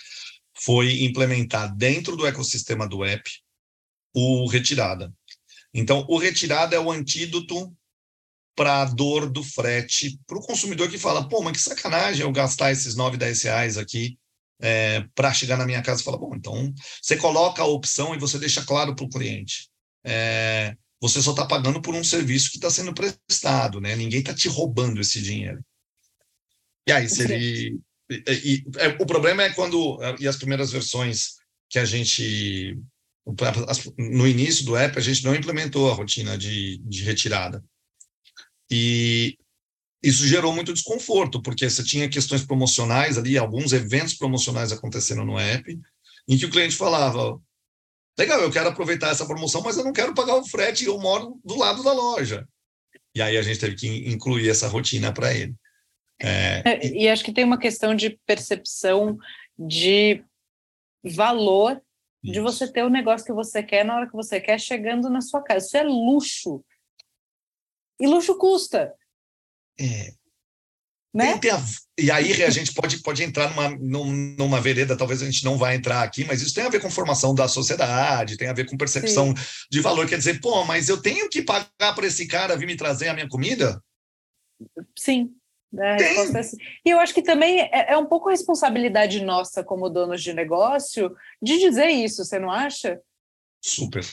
foi 0.60 1.04
implementar 1.04 1.76
dentro 1.76 2.16
do 2.16 2.26
ecossistema 2.26 2.88
do 2.88 3.06
app 3.06 3.45
o 4.16 4.48
retirada. 4.48 5.14
Então, 5.74 6.06
o 6.08 6.18
retirada 6.18 6.76
é 6.76 6.80
o 6.80 6.90
antídoto 6.90 7.76
para 8.56 8.82
a 8.82 8.86
dor 8.86 9.30
do 9.30 9.44
frete, 9.44 10.18
para 10.26 10.38
o 10.38 10.42
consumidor 10.42 10.90
que 10.90 10.98
fala, 10.98 11.28
pô, 11.28 11.42
mas 11.42 11.58
que 11.58 11.60
sacanagem 11.60 12.22
eu 12.22 12.32
gastar 12.32 12.72
esses 12.72 12.96
9, 12.96 13.18
10 13.18 13.42
reais 13.44 13.78
aqui 13.78 14.18
é, 14.62 15.02
para 15.14 15.34
chegar 15.34 15.58
na 15.58 15.66
minha 15.66 15.82
casa 15.82 16.02
e 16.02 16.06
falar, 16.06 16.18
bom, 16.18 16.34
então 16.34 16.74
você 17.02 17.18
coloca 17.18 17.62
a 17.62 17.66
opção 17.66 18.16
e 18.16 18.18
você 18.18 18.40
deixa 18.40 18.64
claro 18.64 18.96
para 18.96 19.04
o 19.04 19.10
cliente. 19.10 19.70
É, 20.06 20.78
você 21.02 21.22
só 21.22 21.32
está 21.32 21.46
pagando 21.46 21.82
por 21.82 21.94
um 21.94 22.04
serviço 22.04 22.50
que 22.50 22.58
está 22.58 22.72
sendo 22.72 22.94
prestado, 22.94 23.82
né? 23.82 23.96
Ninguém 23.98 24.22
está 24.22 24.34
te 24.34 24.48
roubando 24.48 25.02
esse 25.02 25.22
dinheiro. 25.22 25.64
E 26.88 26.92
aí, 26.92 27.10
se 27.10 27.24
ele. 27.24 27.80
E, 28.10 28.24
e, 28.30 28.64
é, 28.78 28.88
o 28.88 29.06
problema 29.06 29.44
é 29.44 29.50
quando. 29.54 30.00
E 30.20 30.28
as 30.28 30.38
primeiras 30.38 30.72
versões 30.72 31.34
que 31.70 31.80
a 31.80 31.86
gente 31.86 32.80
no 33.98 34.28
início 34.28 34.66
do 34.66 34.76
app, 34.76 34.98
a 34.98 35.02
gente 35.02 35.24
não 35.24 35.34
implementou 35.34 35.90
a 35.90 35.94
rotina 35.94 36.38
de, 36.38 36.78
de 36.80 37.04
retirada. 37.04 37.64
E 38.70 39.38
isso 40.04 40.28
gerou 40.28 40.54
muito 40.54 40.74
desconforto, 40.74 41.42
porque 41.42 41.68
você 41.68 41.84
tinha 41.84 42.10
questões 42.10 42.46
promocionais 42.46 43.18
ali, 43.18 43.38
alguns 43.38 43.74
eventos 43.74 44.14
promocionais 44.14 44.72
acontecendo 44.72 45.26
no 45.26 45.40
app, 45.40 45.80
em 46.28 46.38
que 46.38 46.46
o 46.46 46.52
cliente 46.52 46.76
falava: 46.76 47.40
legal, 48.18 48.40
eu 48.42 48.52
quero 48.52 48.70
aproveitar 48.70 49.10
essa 49.10 49.26
promoção, 49.26 49.62
mas 49.62 49.78
eu 49.78 49.84
não 49.84 49.94
quero 49.94 50.14
pagar 50.14 50.36
o 50.36 50.46
frete 50.46 50.84
e 50.84 50.88
eu 50.88 51.00
moro 51.00 51.40
do 51.44 51.58
lado 51.58 51.84
da 51.84 51.94
loja. 51.94 52.48
E 53.16 53.22
aí 53.22 53.38
a 53.38 53.42
gente 53.42 53.60
teve 53.60 53.76
que 53.76 53.88
incluir 54.10 54.50
essa 54.50 54.68
rotina 54.68 55.12
para 55.12 55.34
ele. 55.34 55.56
É, 56.22 56.62
é, 56.66 56.88
e 56.88 57.10
acho 57.10 57.24
que 57.24 57.34
tem 57.34 57.44
uma 57.44 57.58
questão 57.58 57.96
de 57.96 58.20
percepção 58.26 59.18
de 59.58 60.24
valor 61.04 61.82
de 62.32 62.40
você 62.40 62.72
ter 62.72 62.84
o 62.84 62.90
negócio 62.90 63.26
que 63.26 63.34
você 63.34 63.62
quer 63.62 63.84
na 63.86 63.96
hora 63.96 64.08
que 64.08 64.14
você 64.14 64.40
quer, 64.40 64.60
chegando 64.60 65.10
na 65.10 65.22
sua 65.22 65.42
casa. 65.42 65.66
Isso 65.66 65.78
é 65.78 65.84
luxo. 65.84 66.64
E 68.00 68.08
luxo 68.08 68.38
custa. 68.38 68.94
É. 69.80 70.14
Né? 71.14 71.32
A, 71.34 71.64
e 71.98 72.12
aí 72.12 72.44
a 72.44 72.50
gente 72.50 72.74
pode, 72.74 73.02
pode 73.02 73.24
entrar 73.24 73.50
numa, 73.50 73.70
numa 74.38 74.60
vereda, 74.60 74.98
talvez 74.98 75.22
a 75.22 75.26
gente 75.26 75.46
não 75.46 75.58
vá 75.58 75.74
entrar 75.74 76.04
aqui, 76.04 76.26
mas 76.26 76.42
isso 76.42 76.54
tem 76.54 76.66
a 76.66 76.70
ver 76.70 76.82
com 76.82 76.90
formação 76.90 77.34
da 77.34 77.48
sociedade, 77.48 78.36
tem 78.36 78.50
a 78.50 78.54
ver 78.54 78.66
com 78.66 78.76
percepção 78.76 79.28
Sim. 79.28 79.44
de 79.72 79.80
valor. 79.80 80.10
Quer 80.10 80.18
dizer, 80.18 80.42
pô, 80.42 80.66
mas 80.66 80.90
eu 80.90 81.02
tenho 81.02 81.30
que 81.30 81.42
pagar 81.42 81.96
para 81.96 82.06
esse 82.06 82.28
cara 82.28 82.58
vir 82.58 82.66
me 82.66 82.76
trazer 82.76 83.08
a 83.08 83.14
minha 83.14 83.30
comida? 83.30 83.82
Sim. 84.98 85.34
Né? 85.72 85.98
É. 85.98 86.42
E 86.86 86.90
eu 86.90 87.00
acho 87.00 87.14
que 87.14 87.22
também 87.22 87.62
é, 87.62 87.94
é 87.94 87.98
um 87.98 88.06
pouco 88.06 88.30
responsabilidade 88.30 89.24
nossa 89.24 89.64
como 89.64 89.90
donos 89.90 90.24
de 90.24 90.34
negócio 90.34 91.16
de 91.42 91.58
dizer 91.60 91.88
isso, 91.88 92.24
você 92.24 92.40
não 92.40 92.50
acha? 92.50 93.00
Super. 93.62 94.06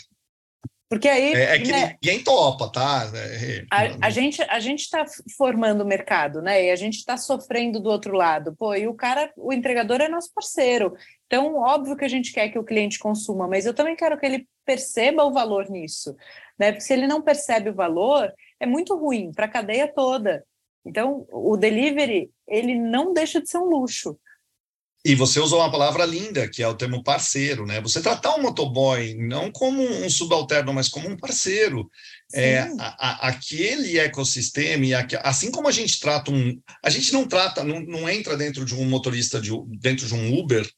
Porque 0.93 1.09
aí. 1.09 1.33
É, 1.33 1.55
é 1.55 1.59
que 1.59 1.73
né, 1.73 1.97
ninguém 2.03 2.23
topa, 2.23 2.71
tá? 2.71 3.11
É, 3.15 3.65
a, 3.71 4.09
a, 4.09 4.11
gente 4.11 4.43
a 4.43 4.61
gente 4.61 4.81
está 4.81 5.07
formando 5.39 5.81
o 5.81 5.87
mercado, 5.87 6.43
né? 6.43 6.67
E 6.67 6.71
a 6.71 6.77
gente 6.77 6.99
está 6.99 7.17
sofrendo 7.17 7.81
do 7.81 7.89
outro 7.89 8.15
lado. 8.15 8.55
Pô, 8.59 8.75
e 8.75 8.87
o 8.87 8.93
cara, 8.93 9.33
o 9.35 9.55
entregador 9.55 10.03
é 10.03 10.09
nosso 10.09 10.31
parceiro. 10.35 10.95
Então, 11.27 11.55
óbvio 11.57 11.97
que 11.97 12.05
a 12.05 12.09
gente 12.09 12.31
quer 12.31 12.51
que 12.51 12.59
o 12.59 12.65
cliente 12.65 12.99
consuma, 12.99 13.49
mas 13.49 13.65
eu 13.65 13.73
também 13.73 13.97
quero 13.97 14.19
que 14.19 14.27
ele 14.27 14.47
perceba 14.67 15.25
o 15.25 15.33
valor 15.33 15.71
nisso. 15.71 16.15
Né? 16.59 16.73
Porque 16.73 16.85
se 16.85 16.93
ele 16.93 17.07
não 17.07 17.23
percebe 17.23 17.71
o 17.71 17.75
valor, 17.75 18.31
é 18.61 18.67
muito 18.67 18.95
ruim 18.95 19.33
para 19.33 19.47
a 19.47 19.51
cadeia 19.51 19.89
toda. 19.89 20.45
Então, 20.85 21.27
o 21.31 21.57
delivery, 21.57 22.31
ele 22.47 22.75
não 22.75 23.13
deixa 23.13 23.41
de 23.41 23.49
ser 23.49 23.59
um 23.59 23.69
luxo. 23.69 24.19
E 25.05 25.17
você 25.17 25.41
usou 25.41 25.59
uma 25.59 25.71
palavra 25.71 26.05
linda, 26.05 26.49
que 26.49 26.63
é 26.63 26.69
o 26.69 26.77
termo 26.77 27.03
parceiro, 27.03 27.67
né? 27.67 27.81
Você 27.81 28.01
tratar 28.01 28.37
um 28.37 28.43
motoboy 28.43 29.15
não 29.15 29.51
como 29.51 29.83
um 29.83 30.09
subalterno, 30.09 30.73
mas 30.73 30.89
como 30.89 31.09
um 31.09 31.17
parceiro. 31.17 31.91
É, 32.33 32.61
a, 32.79 33.27
a, 33.27 33.29
aquele 33.29 33.99
ecossistema, 33.99 34.87
e 34.87 34.95
a, 34.95 35.05
assim 35.25 35.51
como 35.51 35.67
a 35.67 35.73
gente 35.73 35.99
trata 35.99 36.31
um. 36.31 36.57
A 36.85 36.89
gente 36.89 37.13
não 37.13 37.27
trata, 37.27 37.65
não, 37.65 37.81
não 37.81 38.09
entra 38.09 38.37
dentro 38.37 38.65
de 38.65 38.77
um 38.77 38.85
motorista, 38.85 39.41
de, 39.41 39.51
dentro 39.81 40.07
de 40.07 40.15
um 40.15 40.39
Uber, 40.39 40.69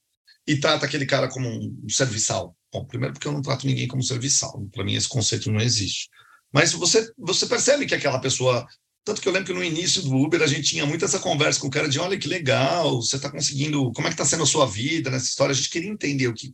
e 0.46 0.56
trata 0.56 0.86
aquele 0.86 1.04
cara 1.04 1.28
como 1.28 1.46
um 1.48 1.88
serviçal. 1.90 2.56
Bom, 2.72 2.84
primeiro 2.86 3.12
porque 3.12 3.28
eu 3.28 3.32
não 3.32 3.42
trato 3.42 3.66
ninguém 3.66 3.86
como 3.86 4.02
serviçal. 4.02 4.58
Para 4.72 4.84
mim, 4.84 4.94
esse 4.94 5.08
conceito 5.08 5.50
não 5.50 5.60
existe. 5.60 6.08
Mas 6.50 6.72
você, 6.72 7.12
você 7.18 7.46
percebe 7.46 7.84
que 7.84 7.94
aquela 7.94 8.18
pessoa 8.18 8.66
tanto 9.04 9.20
que 9.20 9.28
eu 9.28 9.32
lembro 9.32 9.48
que 9.48 9.58
no 9.58 9.62
início 9.62 10.02
do 10.02 10.16
Uber 10.16 10.40
a 10.40 10.46
gente 10.46 10.70
tinha 10.70 10.86
muito 10.86 11.04
essa 11.04 11.18
conversa 11.18 11.60
com 11.60 11.66
o 11.66 11.70
cara 11.70 11.88
de 11.88 12.00
olha 12.00 12.18
que 12.18 12.26
legal, 12.26 13.02
você 13.02 13.16
está 13.16 13.30
conseguindo, 13.30 13.92
como 13.92 14.08
é 14.08 14.10
que 14.10 14.14
está 14.14 14.24
sendo 14.24 14.44
a 14.44 14.46
sua 14.46 14.66
vida 14.66 15.10
nessa 15.10 15.26
história? 15.26 15.52
A 15.52 15.56
gente 15.56 15.68
queria 15.68 15.90
entender 15.90 16.26
o 16.26 16.34
que. 16.34 16.50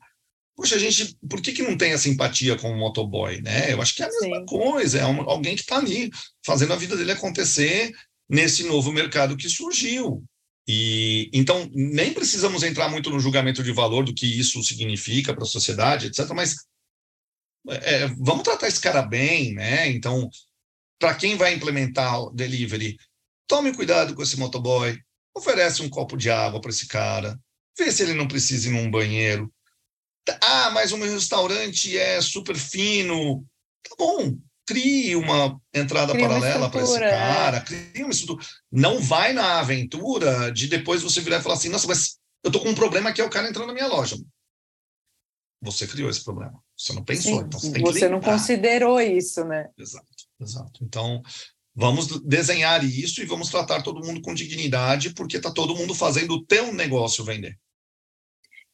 Poxa, 0.57 0.75
a 0.75 0.79
gente, 0.79 1.17
por 1.29 1.41
que, 1.41 1.53
que 1.53 1.63
não 1.63 1.77
tem 1.77 1.93
essa 1.93 2.09
empatia 2.09 2.57
com 2.57 2.71
o 2.71 2.77
motoboy, 2.77 3.41
né? 3.41 3.73
Eu 3.73 3.81
acho 3.81 3.95
que 3.95 4.03
é 4.03 4.07
a 4.07 4.11
mesma 4.11 4.41
Sim. 4.41 4.47
coisa, 4.47 4.99
é 4.99 5.07
um, 5.07 5.23
alguém 5.31 5.55
que 5.55 5.63
está 5.63 5.79
ali 5.79 6.11
fazendo 6.45 6.73
a 6.73 6.77
vida 6.77 6.97
dele 6.97 7.13
acontecer 7.13 7.93
nesse 8.29 8.65
novo 8.65 8.93
mercado 8.93 9.37
que 9.37 9.49
surgiu. 9.49 10.23
E 10.67 11.31
então 11.33 11.71
nem 11.73 12.13
precisamos 12.13 12.63
entrar 12.65 12.89
muito 12.89 13.11
no 13.11 13.21
julgamento 13.21 13.63
de 13.63 13.73
valor 13.73 14.05
do 14.05 14.13
que 14.15 14.27
isso 14.27 14.63
significa 14.63 15.33
para 15.33 15.45
a 15.45 15.47
sociedade, 15.47 16.09
etc. 16.09 16.29
Mas 16.35 16.57
é, 17.69 18.09
vamos 18.19 18.43
tratar 18.43 18.69
esse 18.69 18.81
cara 18.81 19.03
bem, 19.03 19.55
né? 19.55 19.89
Então 19.89 20.29
para 21.01 21.15
quem 21.15 21.37
vai 21.37 21.55
implementar 21.55 22.21
o 22.21 22.31
delivery, 22.31 22.99
tome 23.49 23.75
cuidado 23.75 24.15
com 24.15 24.23
esse 24.23 24.39
motoboy, 24.39 24.97
oferece 25.35 25.83
um 25.83 25.89
copo 25.89 26.17
de 26.17 26.31
água 26.31 26.61
para 26.61 26.71
esse 26.71 26.87
cara, 26.87 27.41
vê 27.77 27.91
se 27.91 28.03
ele 28.03 28.15
não 28.15 28.29
precisa 28.29 28.69
ir 28.69 28.73
num 28.73 28.91
banheiro. 28.91 29.53
Ah, 30.43 30.71
mas 30.71 30.93
o 30.93 30.99
meu 30.99 31.11
restaurante 31.11 31.99
é 31.99 32.21
super 32.21 32.55
fino. 32.55 33.45
Tá 33.83 33.97
bom, 33.99 34.37
crie 34.67 35.17
uma 35.17 35.59
entrada 35.75 36.13
cria 36.13 36.29
paralela 36.29 36.71
para 36.71 36.83
esse 36.83 37.01
cara, 37.01 37.57
é. 37.57 37.61
crie 37.61 38.05
uma 38.05 38.13
estrutura. 38.13 38.47
Não 38.71 39.01
vai 39.01 39.33
na 39.33 39.59
aventura 39.59 40.53
de 40.53 40.69
depois 40.69 41.03
você 41.03 41.21
virar 41.21 41.39
e 41.39 41.43
falar 41.43 41.55
assim, 41.55 41.71
nossa, 41.71 41.89
mas 41.89 42.19
eu 42.45 42.53
tô 42.53 42.61
com 42.61 42.69
um 42.69 42.75
problema 42.75 43.13
que 43.13 43.21
é 43.21 43.25
o 43.25 43.31
cara 43.31 43.49
entrando 43.49 43.69
na 43.69 43.73
minha 43.73 43.89
loja. 43.89 44.17
Você 45.63 45.87
criou 45.87 46.09
esse 46.09 46.23
problema. 46.23 46.63
Você 46.77 46.93
não 46.93 47.05
pensou, 47.05 47.39
Sim, 47.39 47.45
então 47.47 47.61
você 47.61 47.73
tem 47.73 47.83
Você 47.83 48.09
não 48.09 48.21
considerou 48.21 49.01
isso, 49.01 49.45
né? 49.45 49.69
Exato. 49.77 50.07
Exato. 50.41 50.83
Então, 50.83 51.23
vamos 51.75 52.21
desenhar 52.23 52.83
isso 52.85 53.23
e 53.23 53.27
vamos 53.27 53.51
tratar 53.51 53.83
todo 53.83 54.05
mundo 54.05 54.21
com 54.21 54.35
dignidade, 54.35 55.15
porque 55.15 55.37
está 55.37 55.53
todo 55.53 55.77
mundo 55.77 55.95
fazendo 55.95 56.35
o 56.35 56.45
teu 56.45 56.73
negócio 56.73 57.25
vender. 57.25 57.59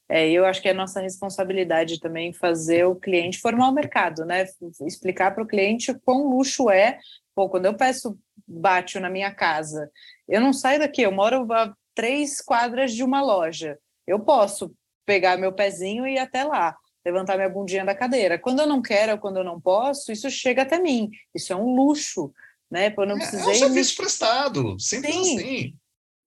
É, 0.09 0.31
eu 0.31 0.47
acho 0.47 0.63
que 0.63 0.69
é 0.69 0.73
nossa 0.73 1.01
responsabilidade 1.01 1.99
também 1.99 2.33
fazer 2.33 2.85
o 2.85 2.95
cliente 2.95 3.41
formar 3.41 3.69
o 3.69 3.75
mercado, 3.75 4.25
né? 4.25 4.47
Explicar 4.87 5.35
para 5.35 5.43
o 5.43 5.47
cliente 5.47 5.93
quão 6.05 6.29
luxo 6.29 6.71
é. 6.71 6.99
Pô, 7.35 7.49
quando 7.49 7.67
eu 7.67 7.77
peço 7.77 8.17
bate 8.47 9.01
na 9.01 9.11
minha 9.11 9.35
casa, 9.35 9.91
eu 10.29 10.41
não 10.41 10.53
saio 10.53 10.79
daqui, 10.79 11.03
eu 11.03 11.11
moro 11.11 11.53
a 11.53 11.75
três 11.93 12.41
quadras 12.41 12.93
de 12.93 13.03
uma 13.03 13.21
loja. 13.21 13.77
Eu 14.07 14.21
posso 14.21 14.73
pegar 15.05 15.37
meu 15.37 15.53
pezinho 15.53 16.07
e 16.07 16.15
ir 16.15 16.19
até 16.19 16.45
lá 16.45 16.77
levantar 17.07 17.37
minha 17.37 17.49
bundinha 17.49 17.85
da 17.85 17.95
cadeira. 17.95 18.37
Quando 18.37 18.61
eu 18.61 18.67
não 18.67 18.83
quero 18.83 19.13
ou 19.13 19.19
quando 19.19 19.37
eu 19.37 19.45
não 19.45 19.61
posso, 19.61 20.11
isso 20.11 20.29
chega 20.29 20.63
até 20.63 20.77
mim. 20.77 21.09
Isso 21.33 21.53
é 21.53 21.57
um 21.57 21.77
luxo, 21.77 22.35
né? 22.69 22.93
Eu 22.99 23.07
não 23.07 23.17
precisei. 23.17 23.41
É, 23.41 23.45
é 23.45 23.49
um 23.49 23.55
serviço 23.55 23.93
me... 23.93 23.97
prestado, 23.97 24.81
simples 24.81 25.15
Sim. 25.15 25.21
assim. 25.21 25.77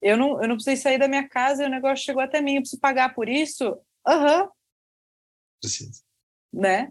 Eu 0.01 0.15
não, 0.15 0.41
eu 0.41 0.47
não 0.47 0.55
precisei 0.55 0.77
sair 0.77 0.97
da 0.97 1.09
minha 1.09 1.27
casa 1.27 1.63
e 1.63 1.65
o 1.65 1.69
negócio 1.69 2.05
chegou 2.05 2.23
até 2.23 2.39
mim. 2.39 2.55
Eu 2.55 2.61
preciso 2.61 2.79
pagar 2.79 3.13
por 3.13 3.27
isso? 3.27 3.77
Aham. 4.07 4.43
Uhum. 4.43 4.49
Precisa. 5.61 6.01
Né? 6.53 6.89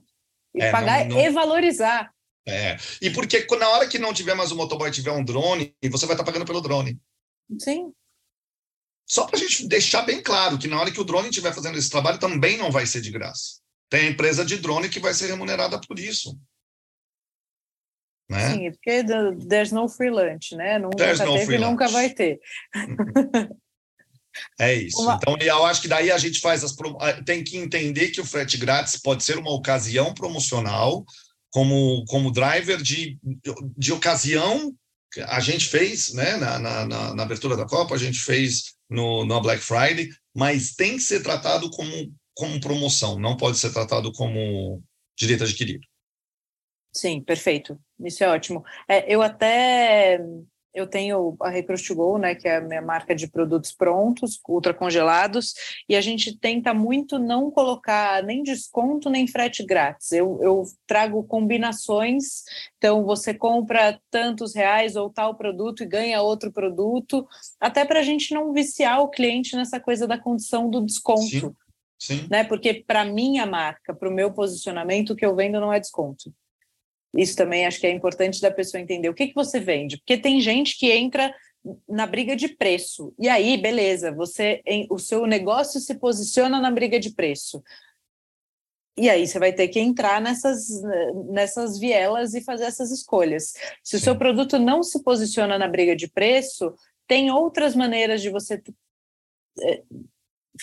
E 0.55 0.62
é, 0.62 0.70
pagar 0.70 1.07
não, 1.07 1.16
não... 1.16 1.24
e 1.24 1.30
valorizar. 1.30 2.12
É. 2.47 2.76
E 3.01 3.11
porque 3.11 3.47
na 3.59 3.68
hora 3.70 3.89
que 3.89 3.99
não 3.99 4.12
tiver 4.12 4.34
mais 4.34 4.53
o 4.53 4.57
motoboy 4.57 4.91
tiver 4.91 5.12
um 5.12 5.24
drone, 5.24 5.74
você 5.91 6.05
vai 6.05 6.14
estar 6.14 6.24
pagando 6.24 6.45
pelo 6.45 6.61
drone. 6.61 7.01
Sim. 7.59 7.93
Só 9.07 9.26
para 9.26 9.36
a 9.36 9.41
gente 9.41 9.66
deixar 9.66 10.03
bem 10.03 10.22
claro 10.22 10.59
que 10.59 10.68
na 10.68 10.78
hora 10.78 10.91
que 10.91 11.01
o 11.01 11.05
drone 11.05 11.30
estiver 11.30 11.55
fazendo 11.55 11.78
esse 11.78 11.89
trabalho 11.89 12.18
também 12.18 12.59
não 12.59 12.70
vai 12.70 12.84
ser 12.84 13.01
de 13.01 13.11
graça. 13.11 13.61
Tem 13.91 14.07
a 14.07 14.11
empresa 14.11 14.45
de 14.45 14.59
drone 14.59 14.89
que 14.89 15.01
vai 15.01 15.14
ser 15.14 15.28
remunerada 15.28 15.80
por 15.80 15.99
isso. 15.99 16.39
Né? 18.30 18.51
Sim, 18.51 18.70
porque 18.72 19.05
there's 19.49 19.72
no 19.72 19.89
free 19.89 20.11
lunch, 20.11 20.55
né? 20.55 20.78
Nunca 20.78 20.99
there's 20.99 21.20
no 21.20 21.34
teve 21.34 21.55
e 21.55 21.59
nunca 21.59 21.89
vai 21.89 22.11
ter. 22.11 22.39
É 24.59 24.74
isso. 24.74 25.01
Uma... 25.01 25.14
Então, 25.14 25.36
eu 25.41 25.64
acho 25.64 25.80
que 25.80 25.89
daí 25.89 26.11
a 26.11 26.18
gente 26.18 26.41
faz 26.41 26.62
as. 26.62 26.76
Tem 27.24 27.43
que 27.43 27.57
entender 27.57 28.11
que 28.11 28.20
o 28.20 28.24
frete 28.24 28.57
grátis 28.57 29.01
pode 29.01 29.24
ser 29.24 29.39
uma 29.39 29.51
ocasião 29.51 30.12
promocional, 30.14 31.05
como, 31.51 32.05
como 32.07 32.30
driver 32.30 32.80
de, 32.80 33.18
de 33.76 33.93
ocasião. 33.93 34.74
A 35.26 35.41
gente 35.41 35.66
fez, 35.66 36.12
né, 36.12 36.36
na, 36.36 36.59
na, 36.59 37.14
na 37.14 37.22
abertura 37.22 37.57
da 37.57 37.64
Copa, 37.64 37.95
a 37.95 37.99
gente 37.99 38.20
fez 38.20 38.74
no, 38.91 39.24
no 39.24 39.41
Black 39.41 39.62
Friday, 39.62 40.11
mas 40.36 40.74
tem 40.74 40.97
que 40.97 41.03
ser 41.03 41.22
tratado 41.22 41.70
como 41.70 42.14
como 42.39 42.61
promoção, 42.61 43.18
não 43.18 43.36
pode 43.36 43.59
ser 43.59 43.72
tratado 43.72 44.12
como 44.12 44.80
direito 45.18 45.43
adquirido. 45.43 45.84
Sim, 46.95 47.20
perfeito. 47.20 47.76
Isso 47.99 48.22
é 48.22 48.28
ótimo. 48.28 48.64
É, 48.89 49.12
eu 49.12 49.20
até 49.20 50.20
eu 50.72 50.86
tenho 50.86 51.36
a 51.41 51.49
Recruit 51.49 51.93
Go, 51.93 52.16
né, 52.18 52.36
que 52.36 52.47
é 52.47 52.59
a 52.59 52.61
minha 52.61 52.80
marca 52.80 53.12
de 53.12 53.26
produtos 53.26 53.72
prontos, 53.72 54.39
ultra 54.49 54.72
congelados, 54.72 55.53
e 55.89 55.97
a 55.97 56.01
gente 56.01 56.39
tenta 56.39 56.72
muito 56.72 57.18
não 57.18 57.51
colocar 57.51 58.22
nem 58.22 58.45
desconto 58.45 59.11
nem 59.11 59.26
frete 59.26 59.64
grátis. 59.64 60.12
Eu, 60.12 60.39
eu 60.41 60.62
trago 60.86 61.24
combinações, 61.24 62.45
então 62.76 63.05
você 63.05 63.34
compra 63.34 64.01
tantos 64.09 64.55
reais 64.55 64.95
ou 64.95 65.11
tal 65.11 65.34
produto 65.34 65.82
e 65.82 65.86
ganha 65.86 66.22
outro 66.22 66.53
produto, 66.53 67.26
até 67.59 67.84
para 67.84 67.99
a 67.99 68.05
gente 68.05 68.32
não 68.32 68.53
viciar 68.53 69.01
o 69.01 69.09
cliente 69.09 69.57
nessa 69.57 69.80
coisa 69.80 70.07
da 70.07 70.16
condição 70.16 70.70
do 70.70 70.84
desconto. 70.84 71.22
Sim. 71.22 71.53
Sim. 71.99 72.26
Né? 72.30 72.44
Porque 72.44 72.74
para 72.74 73.05
minha 73.05 73.44
marca, 73.44 73.94
para 73.94 74.09
o 74.09 74.12
meu 74.12 74.32
posicionamento, 74.32 75.11
o 75.11 75.16
que 75.16 75.26
eu 75.26 75.34
vendo 75.34 75.61
não 75.61 75.72
é 75.72 75.80
desconto. 75.80 76.32
Isso 77.16 77.36
também 77.36 77.66
acho 77.66 77.80
que 77.80 77.86
é 77.86 77.90
importante 77.90 78.40
da 78.40 78.51
pessoa 78.51 78.80
entender 78.80 79.09
o 79.09 79.14
que, 79.14 79.28
que 79.28 79.34
você 79.34 79.59
vende, 79.59 79.96
porque 79.96 80.16
tem 80.16 80.40
gente 80.40 80.78
que 80.78 80.92
entra 80.92 81.34
na 81.88 82.07
briga 82.07 82.36
de 82.36 82.49
preço. 82.49 83.12
E 83.18 83.28
aí, 83.28 83.57
beleza, 83.57 84.12
você 84.12 84.62
o 84.90 84.99
seu 84.99 85.26
negócio 85.26 85.80
se 85.80 85.99
posiciona 85.99 86.61
na 86.61 86.70
briga 86.70 87.01
de 87.01 87.11
preço. 87.11 87.62
E 88.96 89.09
aí 89.09 89.26
você 89.26 89.38
vai 89.38 89.53
ter 89.53 89.68
que 89.68 89.78
entrar 89.78 90.20
nessas, 90.20 90.66
nessas 91.30 91.78
vielas 91.78 92.34
e 92.34 92.42
fazer 92.42 92.64
essas 92.64 92.90
escolhas. 92.90 93.55
Se 93.82 93.96
o 93.96 94.01
seu 94.01 94.16
produto 94.16 94.59
não 94.59 94.82
se 94.82 95.03
posiciona 95.03 95.57
na 95.57 95.68
briga 95.68 95.94
de 95.94 96.09
preço, 96.09 96.74
tem 97.07 97.30
outras 97.30 97.76
maneiras 97.76 98.20
de 98.20 98.28
você 98.28 98.61
eh, 99.62 99.82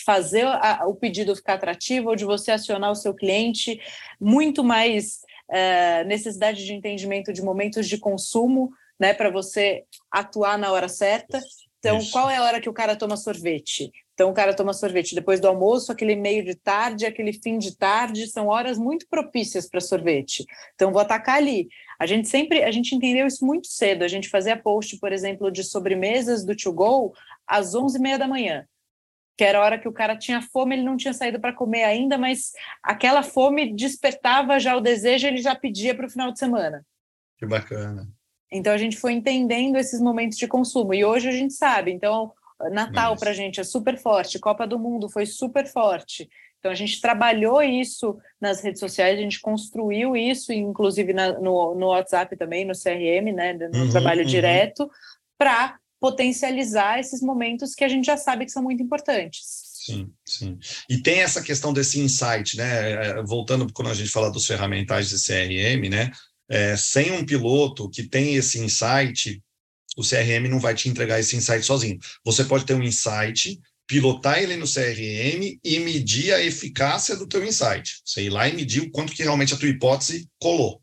fazer 0.04 0.46
a, 0.46 0.84
o 0.86 0.94
pedido 0.94 1.34
ficar 1.36 1.54
atrativo 1.54 2.10
ou 2.10 2.16
de 2.16 2.24
você 2.24 2.50
acionar 2.50 2.90
o 2.90 2.96
seu 2.96 3.14
cliente, 3.14 3.80
muito 4.20 4.62
mais 4.64 5.20
é, 5.48 6.04
necessidade 6.04 6.64
de 6.64 6.72
entendimento 6.72 7.32
de 7.32 7.42
momentos 7.42 7.88
de 7.88 7.98
consumo, 7.98 8.70
né, 8.98 9.12
para 9.12 9.30
você 9.30 9.84
atuar 10.10 10.58
na 10.58 10.72
hora 10.72 10.88
certa. 10.88 11.40
Então, 11.78 11.98
Isso. 11.98 12.10
qual 12.10 12.28
é 12.28 12.36
a 12.36 12.42
hora 12.42 12.60
que 12.60 12.68
o 12.68 12.72
cara 12.72 12.96
toma 12.96 13.16
sorvete? 13.16 13.92
Então, 14.14 14.30
o 14.30 14.34
cara 14.34 14.54
toma 14.54 14.72
sorvete 14.72 15.14
depois 15.14 15.38
do 15.40 15.46
almoço, 15.46 15.92
aquele 15.92 16.16
meio 16.16 16.42
de 16.42 16.54
tarde, 16.54 17.04
aquele 17.04 17.34
fim 17.34 17.58
de 17.58 17.76
tarde, 17.76 18.26
são 18.26 18.46
horas 18.46 18.78
muito 18.78 19.06
propícias 19.08 19.68
para 19.68 19.80
sorvete. 19.80 20.44
Então, 20.74 20.90
vou 20.90 21.02
atacar 21.02 21.36
ali. 21.36 21.68
A 22.00 22.06
gente 22.06 22.26
sempre, 22.26 22.64
a 22.64 22.70
gente 22.70 22.94
entendeu 22.94 23.26
isso 23.26 23.44
muito 23.44 23.68
cedo. 23.68 24.02
A 24.02 24.08
gente 24.08 24.28
fazia 24.28 24.56
post, 24.56 24.98
por 24.98 25.12
exemplo, 25.12 25.50
de 25.50 25.62
sobremesas 25.62 26.44
do 26.44 26.56
To 26.56 26.72
Go 26.72 27.14
às 27.46 27.74
11h30 27.74 28.18
da 28.18 28.26
manhã 28.26 28.66
que 29.36 29.44
era 29.44 29.58
a 29.58 29.62
hora 29.62 29.78
que 29.78 29.88
o 29.88 29.92
cara 29.92 30.16
tinha 30.16 30.40
fome, 30.40 30.74
ele 30.74 30.84
não 30.84 30.96
tinha 30.96 31.12
saído 31.12 31.38
para 31.38 31.52
comer 31.52 31.84
ainda, 31.84 32.16
mas 32.16 32.52
aquela 32.82 33.22
fome 33.22 33.74
despertava 33.74 34.58
já 34.58 34.76
o 34.76 34.80
desejo, 34.80 35.26
ele 35.26 35.38
já 35.38 35.54
pedia 35.54 35.94
para 35.94 36.06
o 36.06 36.10
final 36.10 36.32
de 36.32 36.38
semana. 36.38 36.84
Que 37.38 37.46
bacana. 37.46 38.08
Então 38.50 38.72
a 38.72 38.78
gente 38.78 38.96
foi 38.96 39.12
entendendo 39.12 39.76
esses 39.76 40.00
momentos 40.00 40.38
de 40.38 40.46
consumo 40.46 40.94
e 40.94 41.04
hoje 41.04 41.28
a 41.28 41.32
gente 41.32 41.52
sabe. 41.52 41.92
Então 41.92 42.32
Natal 42.70 43.16
para 43.16 43.30
a 43.30 43.34
gente 43.34 43.60
é 43.60 43.64
super 43.64 43.98
forte, 43.98 44.38
Copa 44.38 44.66
do 44.66 44.78
Mundo 44.78 45.08
foi 45.08 45.26
super 45.26 45.66
forte. 45.66 46.28
Então, 46.58 46.72
a 46.72 46.74
gente 46.74 47.00
trabalhou 47.00 47.62
isso 47.62 48.18
nas 48.40 48.60
redes 48.60 48.80
sociais, 48.80 49.18
a 49.18 49.22
gente 49.22 49.40
construiu 49.40 50.16
isso, 50.16 50.52
inclusive 50.52 51.12
na, 51.12 51.38
no, 51.38 51.76
no 51.76 51.86
WhatsApp 51.88 52.36
também, 52.36 52.64
no 52.64 52.72
CRM, 52.72 53.32
né, 53.32 53.52
no 53.52 53.84
uhum, 53.84 53.90
trabalho 53.90 54.22
uhum. 54.22 54.26
direto, 54.26 54.90
para 55.38 55.78
potencializar 56.00 56.98
esses 56.98 57.20
momentos 57.20 57.74
que 57.74 57.84
a 57.84 57.88
gente 57.88 58.04
já 58.04 58.16
sabe 58.16 58.44
que 58.44 58.52
são 58.52 58.62
muito 58.62 58.82
importantes. 58.82 59.66
Sim, 59.86 60.12
sim. 60.24 60.58
E 60.90 60.98
tem 60.98 61.20
essa 61.20 61.40
questão 61.40 61.72
desse 61.72 62.00
insight, 62.00 62.56
né? 62.56 62.92
É, 62.92 63.22
voltando 63.22 63.72
quando 63.72 63.90
a 63.90 63.94
gente 63.94 64.10
fala 64.10 64.30
dos 64.30 64.46
ferramentais 64.46 65.08
de 65.08 65.16
CRM, 65.16 65.88
né? 65.88 66.10
É, 66.48 66.76
sem 66.76 67.12
um 67.12 67.24
piloto 67.24 67.88
que 67.88 68.02
tem 68.02 68.34
esse 68.34 68.58
insight, 68.58 69.42
o 69.96 70.02
CRM 70.02 70.48
não 70.48 70.60
vai 70.60 70.74
te 70.74 70.88
entregar 70.88 71.20
esse 71.20 71.36
insight 71.36 71.64
sozinho. 71.64 71.98
Você 72.24 72.44
pode 72.44 72.64
ter 72.66 72.74
um 72.74 72.82
insight, 72.82 73.60
pilotar 73.86 74.38
ele 74.38 74.56
no 74.56 74.66
CRM 74.66 75.58
e 75.62 75.78
medir 75.78 76.34
a 76.34 76.42
eficácia 76.42 77.16
do 77.16 77.26
teu 77.26 77.44
insight. 77.44 78.02
Ir 78.16 78.30
lá 78.30 78.48
e 78.48 78.54
medir 78.54 78.82
o 78.82 78.90
quanto 78.90 79.12
que 79.12 79.22
realmente 79.22 79.54
a 79.54 79.56
tua 79.56 79.68
hipótese 79.68 80.28
colou. 80.40 80.82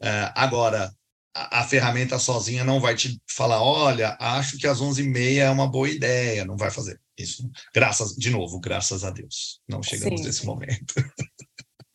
É, 0.00 0.32
agora, 0.34 0.92
a, 1.34 1.60
a, 1.60 1.64
ferramenta 1.64 2.18
sozinha 2.18 2.64
não 2.64 2.80
vai 2.80 2.94
te 2.94 3.20
falar, 3.26 3.62
olha, 3.62 4.16
acho 4.20 4.56
que 4.58 4.66
às 4.66 4.80
11h30 4.80 5.38
é 5.38 5.50
uma 5.50 5.66
boa 5.66 5.88
ideia, 5.88 6.44
não 6.44 6.56
vai 6.56 6.70
fazer 6.70 7.00
isso. 7.18 7.50
Graças, 7.74 8.14
de 8.14 8.30
novo, 8.30 8.60
graças 8.60 9.04
a 9.04 9.10
Deus, 9.10 9.60
não 9.68 9.82
chegamos 9.82 10.20
Sim. 10.20 10.26
nesse 10.26 10.46
momento. 10.46 10.94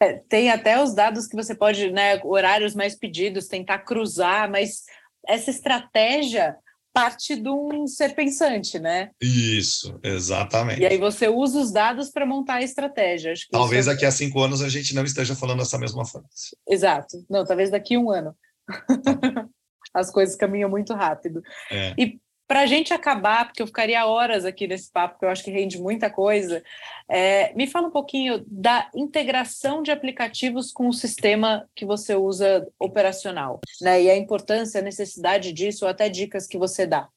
É, 0.01 0.13
tem 0.29 0.49
até 0.49 0.81
os 0.81 0.93
dados 0.93 1.27
que 1.27 1.35
você 1.35 1.53
pode, 1.53 1.91
né, 1.91 2.21
horários 2.23 2.73
mais 2.73 2.95
pedidos, 2.95 3.47
tentar 3.47 3.79
cruzar, 3.79 4.49
mas 4.49 4.83
essa 5.27 5.49
estratégia 5.49 6.55
parte 6.93 7.35
de 7.35 7.49
um 7.49 7.85
ser 7.87 8.15
pensante, 8.15 8.79
né? 8.79 9.11
Isso, 9.21 9.97
exatamente. 10.03 10.81
E 10.81 10.85
aí 10.85 10.97
você 10.97 11.27
usa 11.27 11.59
os 11.59 11.71
dados 11.71 12.09
para 12.09 12.25
montar 12.25 12.55
a 12.55 12.63
estratégia. 12.63 13.33
talvez 13.51 13.87
é... 13.87 13.91
daqui 13.91 14.05
a 14.05 14.11
cinco 14.11 14.41
anos 14.41 14.61
a 14.61 14.69
gente 14.69 14.95
não 14.95 15.03
esteja 15.03 15.35
falando 15.35 15.61
essa 15.61 15.77
mesma 15.77 16.05
frase. 16.05 16.57
Exato. 16.67 17.23
Não, 17.29 17.45
talvez 17.45 17.69
daqui 17.69 17.95
a 17.95 17.99
um 17.99 18.09
ano. 18.09 18.35
As 19.93 20.11
coisas 20.11 20.35
caminham 20.35 20.69
muito 20.69 20.93
rápido. 20.93 21.41
É. 21.71 21.93
E 21.97 22.19
para 22.49 22.61
a 22.61 22.65
gente 22.65 22.91
acabar, 22.91 23.45
porque 23.45 23.61
eu 23.61 23.67
ficaria 23.67 24.07
horas 24.07 24.43
aqui 24.43 24.67
nesse 24.67 24.91
papo, 24.91 25.13
porque 25.13 25.25
eu 25.25 25.29
acho 25.29 25.43
que 25.43 25.51
rende 25.51 25.77
muita 25.77 26.09
coisa, 26.09 26.63
é, 27.07 27.53
me 27.53 27.67
fala 27.67 27.87
um 27.87 27.91
pouquinho 27.91 28.43
da 28.47 28.89
integração 28.95 29.83
de 29.83 29.91
aplicativos 29.91 30.71
com 30.71 30.87
o 30.87 30.93
sistema 30.93 31.69
que 31.75 31.85
você 31.85 32.15
usa 32.15 32.67
operacional, 32.79 33.59
né? 33.81 34.01
E 34.01 34.09
a 34.09 34.17
importância, 34.17 34.79
a 34.79 34.83
necessidade 34.83 35.53
disso, 35.53 35.85
ou 35.85 35.91
até 35.91 36.09
dicas 36.09 36.47
que 36.47 36.57
você 36.57 36.87
dá. 36.87 37.07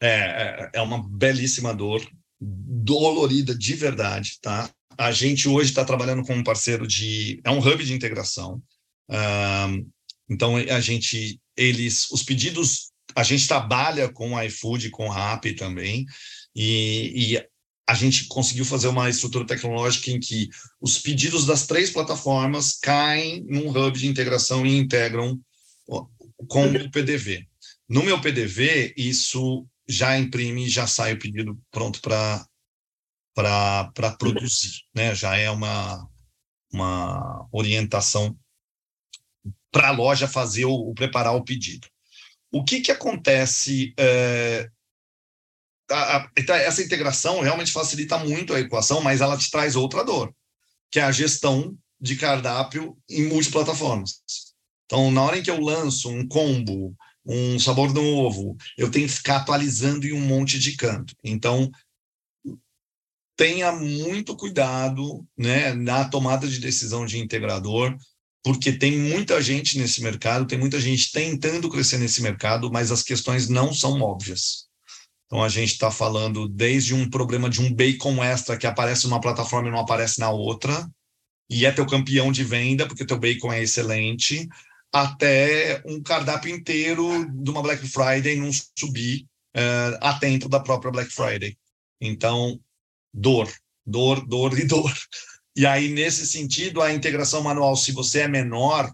É, 0.00 0.08
é, 0.08 0.70
é 0.74 0.80
uma 0.80 1.06
belíssima 1.06 1.74
dor, 1.74 2.00
dolorida 2.40 3.54
de 3.54 3.74
verdade, 3.74 4.40
tá? 4.40 4.70
A 4.96 5.12
gente 5.12 5.50
hoje 5.50 5.68
está 5.68 5.84
trabalhando 5.84 6.24
com 6.24 6.32
um 6.32 6.42
parceiro 6.42 6.86
de. 6.86 7.40
É 7.44 7.50
um 7.50 7.58
hub 7.58 7.84
de 7.84 7.92
integração. 7.92 8.62
Um, 9.08 9.86
então, 10.28 10.56
a 10.56 10.80
gente, 10.80 11.40
eles, 11.56 12.10
os 12.10 12.22
pedidos 12.22 12.92
a 13.14 13.22
gente 13.22 13.46
trabalha 13.46 14.08
com 14.10 14.32
o 14.32 14.42
iFood, 14.42 14.90
com 14.90 15.06
o 15.06 15.10
Rappi 15.10 15.54
também, 15.54 16.06
e, 16.54 17.34
e, 17.34 17.52
a 17.86 17.94
gente 17.94 18.26
conseguiu 18.26 18.64
fazer 18.64 18.88
uma 18.88 19.10
estrutura 19.10 19.44
tecnológica 19.44 20.10
em 20.10 20.20
que 20.20 20.48
os 20.80 20.98
pedidos 20.98 21.44
das 21.44 21.66
três 21.66 21.90
plataformas 21.90 22.78
caem 22.78 23.44
num 23.44 23.68
hub 23.68 23.98
de 23.98 24.06
integração 24.06 24.64
e 24.64 24.78
integram 24.78 25.38
com 26.48 26.66
o 26.66 26.90
PDV. 26.90 27.46
No 27.88 28.02
meu 28.02 28.20
PDV, 28.20 28.94
isso 28.96 29.66
já 29.86 30.16
imprime, 30.16 30.68
já 30.68 30.86
sai 30.86 31.12
o 31.12 31.18
pedido 31.18 31.60
pronto 31.70 32.00
para 32.00 32.46
para 33.34 34.16
produzir, 34.18 34.82
né? 34.94 35.14
Já 35.14 35.36
é 35.36 35.50
uma 35.50 36.08
uma 36.72 37.46
orientação 37.52 38.34
para 39.70 39.88
a 39.88 39.92
loja 39.92 40.28
fazer 40.28 40.64
o, 40.64 40.92
preparar 40.94 41.34
o 41.34 41.44
pedido. 41.44 41.88
O 42.50 42.62
que, 42.62 42.80
que 42.80 42.92
acontece? 42.92 43.94
É, 43.98 44.68
a, 45.90 46.18
a, 46.18 46.30
então, 46.36 46.54
essa 46.54 46.82
integração 46.82 47.40
realmente 47.40 47.72
facilita 47.72 48.18
muito 48.18 48.52
a 48.52 48.60
equação, 48.60 49.00
mas 49.00 49.20
ela 49.20 49.36
te 49.36 49.50
traz 49.50 49.74
outra 49.74 50.04
dor, 50.04 50.34
que 50.90 51.00
é 51.00 51.02
a 51.02 51.12
gestão 51.12 51.76
de 52.00 52.16
cardápio 52.16 52.96
em 53.08 53.26
multiplataformas. 53.28 54.22
Então, 54.86 55.10
na 55.10 55.22
hora 55.22 55.38
em 55.38 55.42
que 55.42 55.50
eu 55.50 55.60
lanço 55.60 56.10
um 56.10 56.26
combo, 56.26 56.94
um 57.24 57.58
sabor 57.58 57.94
novo, 57.94 58.56
eu 58.76 58.90
tenho 58.90 59.06
que 59.06 59.14
ficar 59.14 59.36
atualizando 59.36 60.06
em 60.06 60.12
um 60.12 60.20
monte 60.20 60.58
de 60.58 60.76
canto. 60.76 61.14
Então, 61.24 61.70
tenha 63.36 63.72
muito 63.72 64.36
cuidado 64.36 65.26
né, 65.36 65.72
na 65.72 66.04
tomada 66.04 66.46
de 66.46 66.58
decisão 66.58 67.06
de 67.06 67.18
integrador, 67.18 67.96
porque 68.42 68.72
tem 68.72 68.98
muita 68.98 69.40
gente 69.40 69.78
nesse 69.78 70.02
mercado, 70.02 70.46
tem 70.46 70.58
muita 70.58 70.80
gente 70.80 71.12
tentando 71.12 71.68
crescer 71.68 71.98
nesse 71.98 72.20
mercado, 72.22 72.70
mas 72.72 72.90
as 72.90 73.02
questões 73.02 73.48
não 73.48 73.72
são 73.72 74.00
óbvias. 74.00 74.66
Então 75.26 75.42
a 75.42 75.48
gente 75.48 75.72
está 75.72 75.90
falando 75.90 76.48
desde 76.48 76.94
um 76.94 77.08
problema 77.08 77.48
de 77.48 77.62
um 77.62 77.72
bacon 77.72 78.22
extra 78.22 78.56
que 78.56 78.66
aparece 78.66 79.04
numa 79.04 79.20
plataforma 79.20 79.68
e 79.68 79.70
não 79.70 79.78
aparece 79.78 80.18
na 80.20 80.30
outra, 80.30 80.90
e 81.48 81.64
é 81.64 81.72
teu 81.72 81.86
campeão 81.86 82.32
de 82.32 82.44
venda, 82.44 82.86
porque 82.86 83.04
teu 83.04 83.18
bacon 83.18 83.52
é 83.52 83.62
excelente, 83.62 84.48
até 84.92 85.82
um 85.86 86.02
cardápio 86.02 86.54
inteiro 86.54 87.26
de 87.30 87.50
uma 87.50 87.62
Black 87.62 87.86
Friday 87.86 88.36
não 88.36 88.50
subir 88.76 89.26
uh, 89.56 90.48
da 90.48 90.60
própria 90.60 90.90
Black 90.90 91.10
Friday. 91.10 91.56
Então, 92.00 92.60
dor, 93.12 93.50
dor, 93.86 94.26
dor 94.26 94.58
e 94.58 94.66
dor. 94.66 94.92
E 95.54 95.66
aí, 95.66 95.88
nesse 95.88 96.26
sentido, 96.26 96.80
a 96.80 96.92
integração 96.92 97.42
manual, 97.42 97.76
se 97.76 97.92
você 97.92 98.20
é 98.20 98.28
menor, 98.28 98.90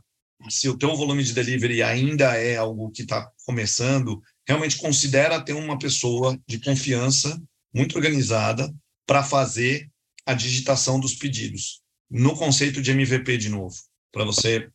se 0.48 0.68
o 0.68 0.76
teu 0.76 0.94
volume 0.96 1.22
de 1.22 1.32
delivery 1.32 1.82
ainda 1.82 2.36
é 2.36 2.56
algo 2.56 2.90
que 2.90 3.02
está 3.02 3.30
começando, 3.46 4.20
realmente 4.46 4.76
considera 4.76 5.40
ter 5.40 5.52
uma 5.52 5.78
pessoa 5.78 6.38
de 6.46 6.58
confiança, 6.58 7.40
muito 7.72 7.96
organizada, 7.96 8.72
para 9.06 9.22
fazer 9.22 9.88
a 10.26 10.34
digitação 10.34 10.98
dos 10.98 11.14
pedidos. 11.14 11.80
No 12.10 12.36
conceito 12.36 12.82
de 12.82 12.90
MVP, 12.90 13.36
de 13.36 13.48
novo, 13.48 13.76
para 14.12 14.24
você 14.24 14.68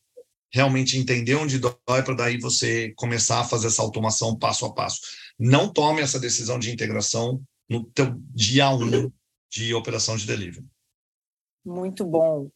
realmente 0.53 0.97
entender 0.97 1.35
onde 1.35 1.59
dói, 1.59 2.03
para 2.03 2.13
daí 2.13 2.37
você 2.37 2.93
começar 2.95 3.39
a 3.39 3.43
fazer 3.43 3.67
essa 3.67 3.81
automação 3.81 4.37
passo 4.37 4.65
a 4.65 4.73
passo. 4.73 5.01
Não 5.37 5.67
tome 5.67 6.01
essa 6.01 6.19
decisão 6.19 6.59
de 6.59 6.71
integração 6.71 7.41
no 7.67 7.83
teu 7.83 8.15
dia 8.33 8.69
1 8.69 8.83
um 8.83 9.11
de 9.51 9.73
operação 9.73 10.15
de 10.15 10.27
delivery. 10.27 10.65
Muito 11.65 12.05
bom. 12.05 12.49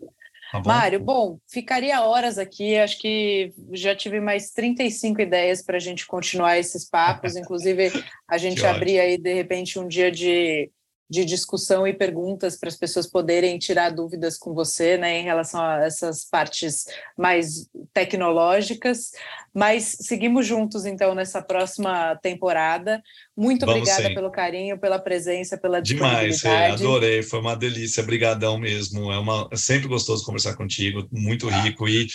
Tá 0.51 0.59
bom. 0.59 0.69
Mário, 0.69 0.99
bom, 0.99 1.39
ficaria 1.47 2.01
horas 2.01 2.37
aqui, 2.37 2.77
acho 2.77 2.99
que 2.99 3.53
já 3.73 3.93
tive 3.93 4.21
mais 4.21 4.51
35 4.51 5.21
ideias 5.21 5.61
para 5.61 5.75
a 5.75 5.79
gente 5.79 6.07
continuar 6.07 6.57
esses 6.57 6.89
papos, 6.89 7.35
inclusive 7.37 7.91
a 8.27 8.37
gente 8.37 8.65
abrir 8.65 8.99
aí, 8.99 9.17
de 9.17 9.33
repente, 9.33 9.77
um 9.77 9.87
dia 9.87 10.09
de 10.09 10.71
de 11.09 11.23
discussão 11.23 11.87
e 11.87 11.93
perguntas 11.93 12.57
para 12.57 12.67
as 12.67 12.75
pessoas 12.75 13.07
poderem 13.07 13.57
tirar 13.57 13.91
dúvidas 13.91 14.37
com 14.37 14.53
você, 14.53 14.97
né, 14.97 15.19
em 15.19 15.23
relação 15.23 15.61
a 15.61 15.85
essas 15.85 16.25
partes 16.25 16.85
mais 17.17 17.69
tecnológicas. 17.93 19.11
Mas 19.53 19.97
seguimos 20.01 20.45
juntos, 20.45 20.85
então, 20.85 21.15
nessa 21.15 21.41
próxima 21.41 22.15
temporada. 22.17 23.01
Muito 23.35 23.65
Vamos 23.65 23.81
obrigada 23.81 24.09
sim. 24.09 24.13
pelo 24.13 24.29
carinho, 24.29 24.77
pela 24.77 24.99
presença, 24.99 25.57
pela 25.57 25.81
Demais, 25.81 26.43
é, 26.43 26.71
adorei, 26.71 27.23
foi 27.23 27.39
uma 27.39 27.55
delícia, 27.55 28.03
brigadão 28.03 28.57
mesmo. 28.57 29.11
É, 29.11 29.17
uma, 29.17 29.47
é 29.51 29.55
sempre 29.55 29.87
gostoso 29.87 30.25
conversar 30.25 30.55
contigo, 30.55 31.07
muito 31.11 31.47
ah. 31.47 31.61
rico 31.61 31.87
e 31.87 32.07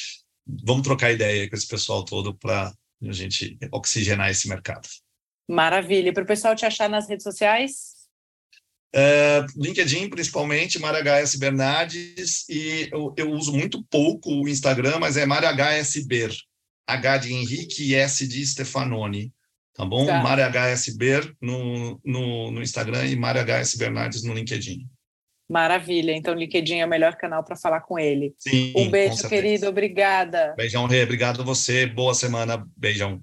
vamos 0.47 0.83
trocar 0.83 1.13
ideia 1.13 1.49
com 1.49 1.57
esse 1.57 1.67
pessoal 1.67 2.05
todo 2.05 2.35
para 2.35 2.73
a 3.03 3.13
gente 3.13 3.59
oxigenar 3.73 4.31
esse 4.31 4.49
mercado. 4.49 4.87
Maravilha. 5.49 6.11
E 6.11 6.13
para 6.13 6.23
o 6.23 6.27
pessoal 6.27 6.55
te 6.55 6.65
achar 6.65 6.89
nas 6.89 7.09
redes 7.09 7.25
sociais? 7.25 7.92
Uh, 8.95 9.47
LinkedIn, 9.57 10.11
principalmente, 10.11 10.79
HS 10.79 11.37
Bernardes, 11.37 12.47
e 12.49 12.91
eu, 12.93 13.15
eu, 13.17 13.31
uso 13.31 13.51
muito 13.51 13.83
pouco 13.85 14.31
o 14.31 14.49
Instagram, 14.49 14.99
mas 14.99 15.17
é 15.17 15.25
HS 15.25 16.07
Ber, 16.07 16.31
H 16.87 17.17
de 17.17 17.33
Henrique 17.33 17.85
e 17.85 17.95
S 17.95 18.29
de 18.29 18.47
Stefanoni, 18.47 19.33
tá 19.75 19.87
bom? 19.87 20.05
Tá. 20.05 20.23
HS 20.51 20.95
Ber 20.95 21.35
no, 21.41 21.99
no, 22.05 22.51
no 22.51 22.63
Instagram 22.63 23.07
e 23.07 23.17
HS 23.17 23.77
Bernardes 23.77 24.25
no 24.25 24.35
LinkedIn. 24.35 24.87
Maravilha, 25.49 26.13
então 26.13 26.35
LinkedIn 26.35 26.79
é 26.79 26.87
o 26.87 26.89
melhor 26.89 27.17
canal 27.17 27.43
para 27.43 27.57
falar 27.57 27.81
com 27.81 27.99
ele. 27.99 28.35
Sim, 28.39 28.75
um 28.77 28.91
beijo, 28.91 29.27
querido, 29.27 29.69
obrigada. 29.69 30.55
Beijão, 30.55 30.87
Rê, 30.87 31.03
obrigado 31.03 31.41
a 31.41 31.45
você, 31.45 31.87
boa 31.87 32.15
semana, 32.15 32.63
beijão. 32.77 33.23